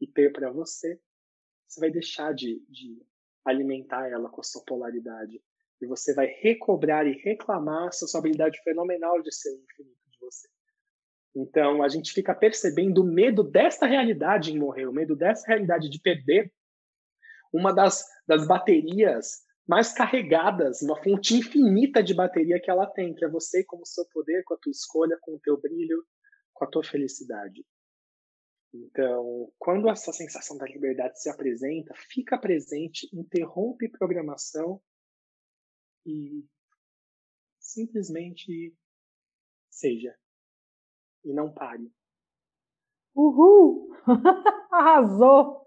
e 0.00 0.06
ter 0.06 0.32
para 0.32 0.50
você, 0.50 0.98
você 1.66 1.80
vai 1.80 1.90
deixar 1.90 2.32
de, 2.32 2.64
de 2.68 3.00
alimentar 3.44 4.08
ela 4.08 4.28
com 4.28 4.40
a 4.40 4.44
sua 4.44 4.62
polaridade. 4.64 5.42
E 5.80 5.86
você 5.86 6.14
vai 6.14 6.26
recobrar 6.26 7.06
e 7.06 7.12
reclamar 7.12 7.88
essa 7.88 8.06
sua 8.06 8.20
habilidade 8.20 8.60
fenomenal 8.62 9.22
de 9.22 9.34
ser 9.34 9.50
infinito 9.50 10.10
de 10.10 10.18
você. 10.20 10.48
Então, 11.34 11.82
a 11.82 11.88
gente 11.88 12.12
fica 12.12 12.34
percebendo 12.34 13.02
o 13.02 13.04
medo 13.04 13.42
dessa 13.42 13.86
realidade 13.86 14.52
em 14.52 14.58
morrer, 14.58 14.86
o 14.86 14.92
medo 14.92 15.16
dessa 15.16 15.46
realidade 15.46 15.88
de 15.88 16.00
perder 16.00 16.52
uma 17.52 17.72
das, 17.72 18.04
das 18.26 18.46
baterias 18.46 19.42
mais 19.66 19.92
carregadas, 19.92 20.82
uma 20.82 21.00
fonte 21.00 21.36
infinita 21.36 22.02
de 22.02 22.12
bateria 22.12 22.60
que 22.60 22.70
ela 22.70 22.86
tem, 22.86 23.14
que 23.14 23.24
é 23.24 23.28
você 23.28 23.64
com 23.64 23.78
o 23.78 23.86
seu 23.86 24.04
poder, 24.06 24.42
com 24.44 24.54
a 24.54 24.56
tua 24.56 24.70
escolha, 24.70 25.16
com 25.20 25.34
o 25.34 25.40
teu 25.40 25.60
brilho, 25.60 26.04
com 26.52 26.64
a 26.64 26.68
tua 26.68 26.82
felicidade. 26.82 27.64
Então, 28.72 29.52
quando 29.58 29.88
essa 29.88 30.12
sensação 30.12 30.56
da 30.56 30.64
liberdade 30.64 31.20
se 31.20 31.28
apresenta, 31.28 31.92
fica 32.08 32.38
presente, 32.38 33.08
interrompe 33.12 33.88
programação 33.88 34.80
e 36.06 36.46
simplesmente 37.58 38.74
seja. 39.68 40.16
E 41.24 41.32
não 41.32 41.52
pare. 41.52 41.92
Uhul! 43.14 43.90
Arrasou! 44.70 45.66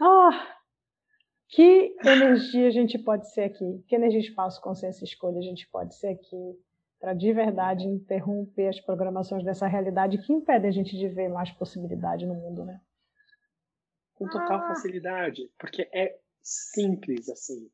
Ah, 0.00 0.58
que 1.48 1.96
energia 2.04 2.68
a 2.68 2.70
gente 2.70 2.98
pode 2.98 3.32
ser 3.32 3.42
aqui? 3.42 3.82
Que 3.88 3.94
energia, 3.94 4.20
espaço, 4.20 4.60
consciência 4.60 5.04
e 5.04 5.08
escolha 5.08 5.38
a 5.38 5.42
gente 5.42 5.68
pode 5.70 5.94
ser 5.96 6.08
aqui 6.08 6.60
para 7.04 7.12
de 7.12 7.34
verdade 7.34 7.86
interromper 7.86 8.68
as 8.68 8.80
programações 8.80 9.44
dessa 9.44 9.66
realidade 9.66 10.16
que 10.16 10.32
impedem 10.32 10.70
a 10.70 10.72
gente 10.72 10.96
de 10.96 11.06
ver 11.06 11.28
mais 11.28 11.50
possibilidade 11.50 12.24
no 12.24 12.32
mundo, 12.32 12.64
né? 12.64 12.80
Com 14.14 14.26
total 14.26 14.60
ah. 14.60 14.68
facilidade, 14.68 15.52
porque 15.58 15.82
é 15.92 16.18
simples 16.42 17.28
assim. 17.28 17.70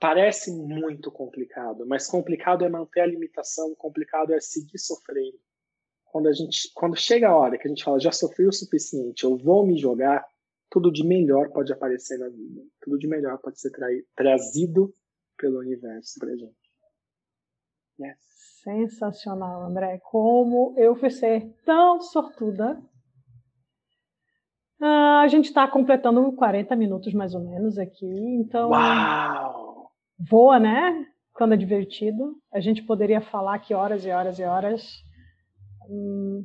Parece 0.00 0.50
muito 0.50 1.12
complicado, 1.12 1.84
mas 1.86 2.06
complicado 2.06 2.64
é 2.64 2.68
manter 2.70 3.00
a 3.00 3.06
limitação, 3.06 3.74
complicado 3.74 4.32
é 4.32 4.40
seguir 4.40 4.78
sofrendo. 4.78 5.38
Quando 6.06 6.28
a 6.28 6.32
gente, 6.32 6.72
quando 6.74 6.96
chega 6.96 7.28
a 7.28 7.36
hora 7.36 7.58
que 7.58 7.66
a 7.66 7.68
gente 7.68 7.84
fala 7.84 8.00
já 8.00 8.10
sofri 8.10 8.46
o 8.46 8.52
suficiente, 8.52 9.24
eu 9.24 9.36
vou 9.36 9.66
me 9.66 9.76
jogar, 9.76 10.26
tudo 10.70 10.90
de 10.90 11.04
melhor 11.04 11.50
pode 11.50 11.70
aparecer 11.74 12.18
na 12.18 12.30
vida. 12.30 12.64
Tudo 12.80 12.98
de 12.98 13.06
melhor 13.06 13.36
pode 13.36 13.60
ser 13.60 13.70
trazido 14.14 14.96
pelo 15.36 15.58
universo 15.58 16.18
pra 16.18 16.34
gente. 16.34 16.56
Yes. 18.00 18.35
Sensacional, 18.66 19.62
André. 19.62 20.00
Como 20.10 20.74
eu 20.76 20.96
fui 20.96 21.08
ser 21.08 21.54
tão 21.64 22.00
sortuda. 22.00 22.76
Ah, 24.82 25.20
a 25.20 25.28
gente 25.28 25.44
está 25.44 25.68
completando 25.68 26.32
40 26.32 26.74
minutos 26.74 27.14
mais 27.14 27.32
ou 27.32 27.44
menos 27.44 27.78
aqui, 27.78 28.04
então. 28.40 28.70
Uau! 28.70 29.92
Voa, 30.18 30.58
né? 30.58 31.06
Quando 31.32 31.54
é 31.54 31.56
divertido. 31.56 32.34
A 32.52 32.58
gente 32.58 32.82
poderia 32.82 33.20
falar 33.20 33.54
aqui 33.54 33.72
horas 33.72 34.04
e 34.04 34.10
horas 34.10 34.36
e 34.36 34.42
horas. 34.42 34.82
Hum, 35.88 36.44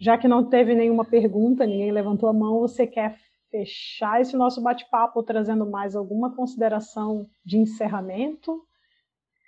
já 0.00 0.18
que 0.18 0.26
não 0.26 0.48
teve 0.48 0.74
nenhuma 0.74 1.04
pergunta, 1.04 1.64
ninguém 1.64 1.92
levantou 1.92 2.28
a 2.28 2.32
mão, 2.32 2.58
você 2.58 2.84
quer 2.84 3.16
fechar 3.48 4.20
esse 4.20 4.36
nosso 4.36 4.60
bate-papo 4.60 5.22
trazendo 5.22 5.70
mais 5.70 5.94
alguma 5.94 6.34
consideração 6.34 7.28
de 7.44 7.58
encerramento. 7.58 8.60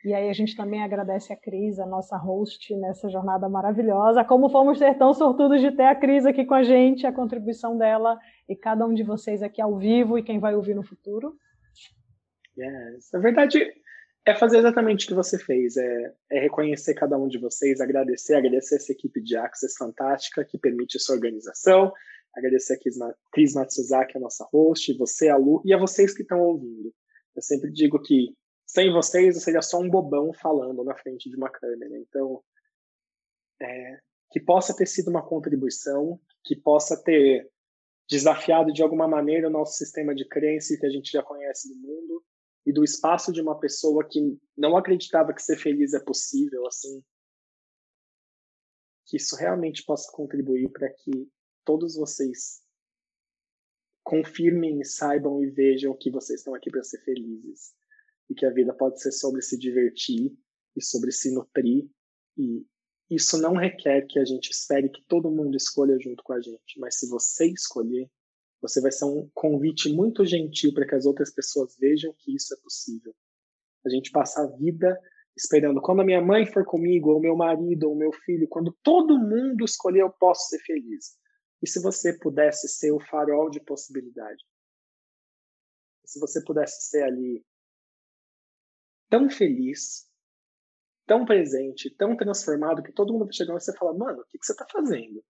E 0.06 0.14
aí 0.14 0.30
a 0.30 0.32
gente 0.32 0.54
também 0.54 0.84
agradece 0.84 1.32
a 1.32 1.36
Cris, 1.36 1.80
a 1.80 1.84
nossa 1.84 2.16
host 2.16 2.74
nessa 2.76 3.10
jornada 3.10 3.48
maravilhosa. 3.48 4.24
Como 4.24 4.48
fomos 4.48 4.78
ser 4.78 4.96
tão 4.96 5.12
sortudos 5.12 5.60
de 5.60 5.72
ter 5.72 5.82
a 5.82 5.96
Cris 5.96 6.24
aqui 6.24 6.44
com 6.44 6.54
a 6.54 6.62
gente, 6.62 7.04
a 7.04 7.12
contribuição 7.12 7.76
dela 7.76 8.16
e 8.48 8.54
cada 8.54 8.86
um 8.86 8.94
de 8.94 9.02
vocês 9.02 9.42
aqui 9.42 9.60
ao 9.60 9.76
vivo 9.76 10.16
e 10.16 10.22
quem 10.22 10.38
vai 10.38 10.54
ouvir 10.54 10.76
no 10.76 10.84
futuro. 10.84 11.36
Yes. 12.56 13.10
Na 13.12 13.18
verdade, 13.18 13.60
é 14.24 14.34
fazer 14.36 14.58
exatamente 14.58 15.06
o 15.06 15.08
que 15.08 15.14
você 15.14 15.40
fez, 15.40 15.76
é, 15.76 16.14
é, 16.30 16.38
reconhecer 16.38 16.94
cada 16.94 17.18
um 17.18 17.26
de 17.26 17.38
vocês, 17.38 17.80
agradecer, 17.80 18.36
agradecer 18.36 18.76
essa 18.76 18.92
equipe 18.92 19.20
de 19.20 19.36
Access 19.36 19.76
fantástica 19.76 20.44
que 20.44 20.56
permite 20.56 20.98
essa 20.98 21.12
organização, 21.12 21.92
Agradecer 22.36 22.74
a 22.74 23.14
Cris 23.32 23.54
Matsuzaki, 23.54 24.18
a 24.18 24.20
nossa 24.20 24.46
host, 24.52 24.94
você, 24.98 25.30
a 25.30 25.38
Lu, 25.38 25.62
e 25.64 25.72
a 25.72 25.78
vocês 25.78 26.12
que 26.14 26.20
estão 26.20 26.38
ouvindo. 26.38 26.92
Eu 27.34 27.40
sempre 27.40 27.72
digo 27.72 27.98
que 27.98 28.34
sem 28.76 28.92
vocês 28.92 29.34
eu 29.34 29.40
seria 29.40 29.62
só 29.62 29.80
um 29.80 29.88
bobão 29.88 30.34
falando 30.34 30.84
na 30.84 30.94
frente 30.94 31.30
de 31.30 31.36
uma 31.36 31.48
câmera. 31.48 31.96
Então, 31.96 32.44
é, 33.58 34.00
que 34.30 34.38
possa 34.38 34.76
ter 34.76 34.86
sido 34.86 35.08
uma 35.08 35.26
contribuição, 35.26 36.20
que 36.44 36.54
possa 36.54 37.02
ter 37.02 37.50
desafiado 38.06 38.70
de 38.70 38.82
alguma 38.82 39.08
maneira 39.08 39.48
o 39.48 39.50
nosso 39.50 39.78
sistema 39.78 40.14
de 40.14 40.28
crença 40.28 40.76
que 40.78 40.84
a 40.84 40.90
gente 40.90 41.10
já 41.10 41.22
conhece 41.22 41.70
do 41.70 41.80
mundo 41.80 42.22
e 42.66 42.72
do 42.72 42.84
espaço 42.84 43.32
de 43.32 43.40
uma 43.40 43.58
pessoa 43.58 44.06
que 44.06 44.38
não 44.54 44.76
acreditava 44.76 45.32
que 45.32 45.42
ser 45.42 45.56
feliz 45.56 45.94
é 45.94 46.00
possível, 46.00 46.66
assim, 46.66 47.02
que 49.06 49.16
isso 49.16 49.36
realmente 49.36 49.84
possa 49.86 50.12
contribuir 50.12 50.68
para 50.70 50.90
que 50.90 51.30
todos 51.64 51.96
vocês 51.96 52.62
confirmem, 54.04 54.84
saibam 54.84 55.42
e 55.42 55.50
vejam 55.50 55.96
que 55.96 56.10
vocês 56.10 56.40
estão 56.40 56.54
aqui 56.54 56.70
para 56.70 56.82
ser 56.82 57.02
felizes 57.02 57.74
e 58.28 58.34
que 58.34 58.46
a 58.46 58.50
vida 58.50 58.74
pode 58.74 59.00
ser 59.00 59.12
sobre 59.12 59.42
se 59.42 59.58
divertir 59.58 60.36
e 60.76 60.82
sobre 60.82 61.12
se 61.12 61.32
nutrir 61.32 61.88
e 62.36 62.66
isso 63.10 63.40
não 63.40 63.54
requer 63.54 64.04
que 64.06 64.18
a 64.18 64.24
gente 64.24 64.50
espere 64.50 64.90
que 64.90 65.02
todo 65.06 65.30
mundo 65.30 65.56
escolha 65.56 65.96
junto 66.00 66.22
com 66.24 66.32
a 66.32 66.40
gente, 66.40 66.78
mas 66.78 66.98
se 66.98 67.08
você 67.08 67.46
escolher, 67.46 68.10
você 68.60 68.80
vai 68.80 68.90
ser 68.90 69.04
um 69.04 69.30
convite 69.32 69.88
muito 69.92 70.24
gentil 70.24 70.74
para 70.74 70.86
que 70.86 70.94
as 70.94 71.06
outras 71.06 71.32
pessoas 71.32 71.76
vejam 71.78 72.12
que 72.18 72.34
isso 72.34 72.52
é 72.52 72.56
possível. 72.60 73.14
A 73.84 73.88
gente 73.88 74.10
passa 74.10 74.42
a 74.42 74.56
vida 74.56 74.98
esperando 75.36 75.80
quando 75.80 76.00
a 76.00 76.04
minha 76.04 76.20
mãe 76.20 76.46
for 76.46 76.64
comigo, 76.64 77.10
ou 77.10 77.20
meu 77.20 77.36
marido, 77.36 77.88
ou 77.88 77.94
meu 77.94 78.10
filho, 78.24 78.48
quando 78.48 78.76
todo 78.82 79.18
mundo 79.18 79.64
escolher, 79.64 80.00
eu 80.00 80.10
posso 80.10 80.48
ser 80.48 80.58
feliz. 80.60 81.16
E 81.62 81.68
se 81.68 81.80
você 81.80 82.18
pudesse 82.18 82.68
ser 82.68 82.90
o 82.90 82.98
farol 82.98 83.50
de 83.50 83.60
possibilidade? 83.60 84.42
Se 86.04 86.18
você 86.18 86.42
pudesse 86.42 86.88
ser 86.88 87.02
ali 87.02 87.44
tão 89.08 89.30
feliz, 89.30 90.06
tão 91.06 91.24
presente, 91.24 91.90
tão 91.90 92.16
transformado, 92.16 92.82
que 92.82 92.92
todo 92.92 93.12
mundo 93.12 93.24
vai 93.24 93.32
chegar 93.32 93.54
e 93.54 93.60
você 93.60 93.72
fala, 93.76 93.96
mano, 93.96 94.20
o 94.20 94.24
que, 94.26 94.38
que 94.38 94.46
você 94.46 94.52
está 94.52 94.66
fazendo? 94.70 95.24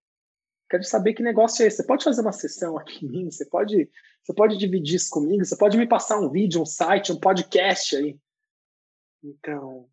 Quero 0.69 0.83
saber 0.83 1.15
que 1.15 1.23
negócio 1.23 1.63
é 1.63 1.69
esse. 1.69 1.79
Você 1.79 1.87
pode 1.87 2.05
fazer 2.05 2.23
uma 2.23 2.33
sessão 2.33 2.77
aqui 2.77 3.05
em 3.05 3.09
mim? 3.09 3.31
Você 3.31 3.47
pode, 3.47 3.91
você 4.23 4.35
pode 4.35 4.57
dividir 4.57 4.97
isso 4.97 5.11
comigo? 5.11 5.45
Você 5.45 5.57
pode 5.57 5.77
me 5.79 5.87
passar 5.87 6.19
um 6.19 6.31
vídeo, 6.31 6.61
um 6.61 6.67
site, 6.67 7.13
um 7.13 7.21
podcast 7.21 7.97
aí? 7.97 8.19
Então, 9.23 9.83
o 9.83 9.91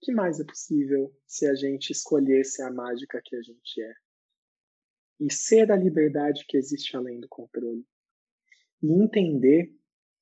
que 0.00 0.12
mais 0.12 0.40
é 0.40 0.44
possível 0.44 1.14
se 1.26 1.46
a 1.46 1.54
gente 1.54 1.90
escolhesse 1.90 2.60
a 2.62 2.72
mágica 2.72 3.20
que 3.24 3.36
a 3.36 3.42
gente 3.42 3.80
é? 3.80 3.94
e 5.20 5.32
ser 5.32 5.70
a 5.70 5.76
liberdade 5.76 6.44
que 6.46 6.56
existe 6.56 6.96
além 6.96 7.20
do 7.20 7.28
controle. 7.28 7.86
E 8.82 8.92
entender 8.92 9.72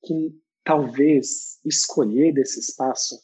que 0.05 0.39
talvez 0.65 1.59
escolher 1.65 2.33
desse 2.33 2.61
espaço 2.61 3.17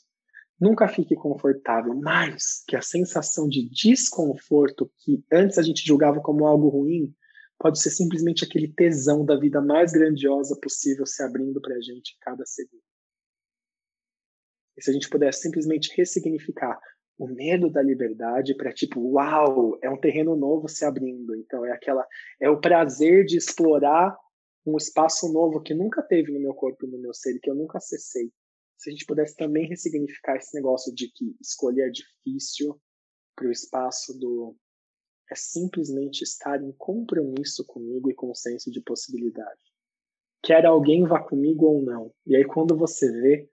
nunca 0.61 0.89
fique 0.89 1.14
confortável, 1.14 1.95
mas 1.95 2.64
que 2.66 2.74
a 2.76 2.82
sensação 2.82 3.49
de 3.49 3.68
desconforto 3.68 4.91
que 4.99 5.24
antes 5.32 5.57
a 5.57 5.62
gente 5.62 5.86
julgava 5.86 6.20
como 6.20 6.47
algo 6.47 6.68
ruim 6.68 7.14
pode 7.59 7.80
ser 7.80 7.91
simplesmente 7.91 8.45
aquele 8.45 8.68
tesão 8.68 9.24
da 9.24 9.36
vida 9.36 9.61
mais 9.61 9.93
grandiosa 9.93 10.59
possível 10.61 11.07
se 11.07 11.22
abrindo 11.22 11.61
para 11.61 11.74
a 11.74 11.80
gente 11.80 12.16
cada 12.20 12.45
segundo. 12.45 12.82
E 14.76 14.82
se 14.82 14.91
a 14.91 14.93
gente 14.93 15.09
pudesse 15.09 15.43
simplesmente 15.43 15.93
ressignificar 15.97 16.78
o 17.18 17.26
medo 17.26 17.68
da 17.68 17.82
liberdade 17.82 18.55
para 18.55 18.72
tipo, 18.72 19.01
uau, 19.01 19.76
é 19.82 19.91
um 19.91 19.99
terreno 19.99 20.36
novo 20.36 20.68
se 20.68 20.84
abrindo. 20.84 21.34
Então 21.34 21.66
é 21.66 21.72
aquela 21.72 22.07
é 22.41 22.49
o 22.49 22.61
prazer 22.61 23.24
de 23.24 23.36
explorar 23.36 24.16
um 24.73 24.77
espaço 24.77 25.33
novo 25.33 25.62
que 25.62 25.75
nunca 25.75 26.03
teve 26.03 26.33
no 26.33 26.41
meu 26.41 26.55
corpo, 26.55 26.87
no 26.87 26.99
meu 26.99 27.14
ser, 27.14 27.39
que 27.41 27.51
eu 27.51 27.55
nunca 27.55 27.79
acessei. 27.79 28.33
Se 28.77 28.91
a 28.91 28.93
gente 28.93 29.07
pudesse 29.07 29.37
também 29.37 29.69
ressignificar 29.69 30.37
esse 30.37 30.55
negócio 30.55 30.95
de 30.95 31.11
que 31.11 31.37
escolher 31.41 31.89
é 31.89 31.91
difícil 31.91 32.81
para 33.35 33.49
o 33.49 33.53
espaço 33.53 34.19
do 34.19 34.57
é 35.31 35.35
simplesmente 35.35 36.23
estar 36.23 36.62
em 36.62 36.73
compromisso 36.73 37.62
comigo 37.66 38.11
e 38.11 38.14
com 38.14 38.31
o 38.31 38.35
senso 38.35 38.71
de 38.71 38.81
possibilidade. 38.81 39.61
Quer 40.43 40.64
alguém 40.64 41.07
vá 41.07 41.23
comigo 41.23 41.66
ou 41.66 41.83
não. 41.83 42.11
E 42.27 42.35
aí 42.35 42.47
quando 42.47 42.75
você 42.75 43.11
vê 43.12 43.51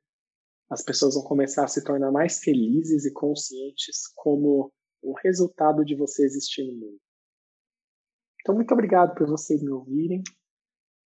as 0.69 0.83
pessoas 0.83 1.15
vão 1.15 1.23
começar 1.23 1.63
a 1.63 1.67
se 1.67 1.83
tornar 1.83 2.11
mais 2.11 2.39
felizes 2.39 3.05
e 3.05 3.13
conscientes 3.13 4.07
como 4.15 4.71
o 5.01 5.13
resultado 5.13 5.85
de 5.85 5.95
você 5.95 6.23
existir 6.23 6.65
no 6.65 6.73
mundo. 6.73 6.99
Então, 8.41 8.55
muito 8.55 8.71
obrigado 8.73 9.15
por 9.15 9.27
vocês 9.27 9.61
me 9.61 9.71
ouvirem. 9.71 10.23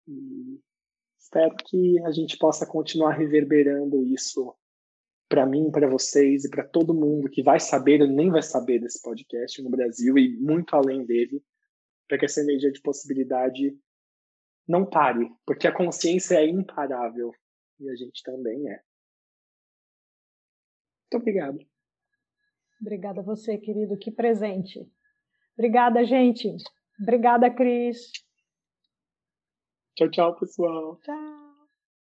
E 0.10 0.60
espero 1.20 1.55
que 1.55 1.99
a 2.03 2.12
gente 2.12 2.38
possa 2.38 2.66
continuar 2.66 3.12
reverberando 3.12 4.03
isso 4.03 4.55
para 5.30 5.45
mim, 5.45 5.70
para 5.70 5.88
vocês 5.88 6.45
e 6.45 6.49
para 6.49 6.68
todo 6.68 6.93
mundo 6.93 7.30
que 7.30 7.43
vai 7.43 7.60
saber 7.60 8.01
ou 8.01 8.07
nem 8.07 8.32
vai 8.32 8.41
saber 8.41 8.80
desse 8.80 8.99
podcast 9.03 9.62
no 9.62 9.70
Brasil 9.70 10.18
e 10.18 10.36
muito 10.38 10.76
além 10.76 11.05
dele, 11.05 11.43
para 12.07 12.18
que 12.18 12.26
essa 12.26 12.41
energia 12.41 12.72
de 12.72 12.82
possibilidade 12.82 13.78
não 14.68 14.84
pare, 14.89 15.30
porque 15.45 15.68
a 15.68 15.76
consciência 15.76 16.36
é 16.36 16.47
imparável 16.47 17.32
e 17.80 17.89
a 17.89 17.95
gente 17.95 18.24
também 18.24 18.68
é. 18.70 18.82
Muito 21.03 21.22
obrigado. 21.22 21.60
Obrigada 22.82 23.22
a 23.22 23.24
você, 23.24 23.57
querido. 23.57 23.97
Que 23.97 24.12
presente. 24.12 24.80
Obrigada, 25.53 26.03
gente. 26.05 26.47
Obrigada, 26.99 27.49
Cris. 27.49 28.12
Tchau, 30.00 30.08
tchau, 30.08 30.34
pessoal. 30.34 30.97
Tchau. 31.04 31.49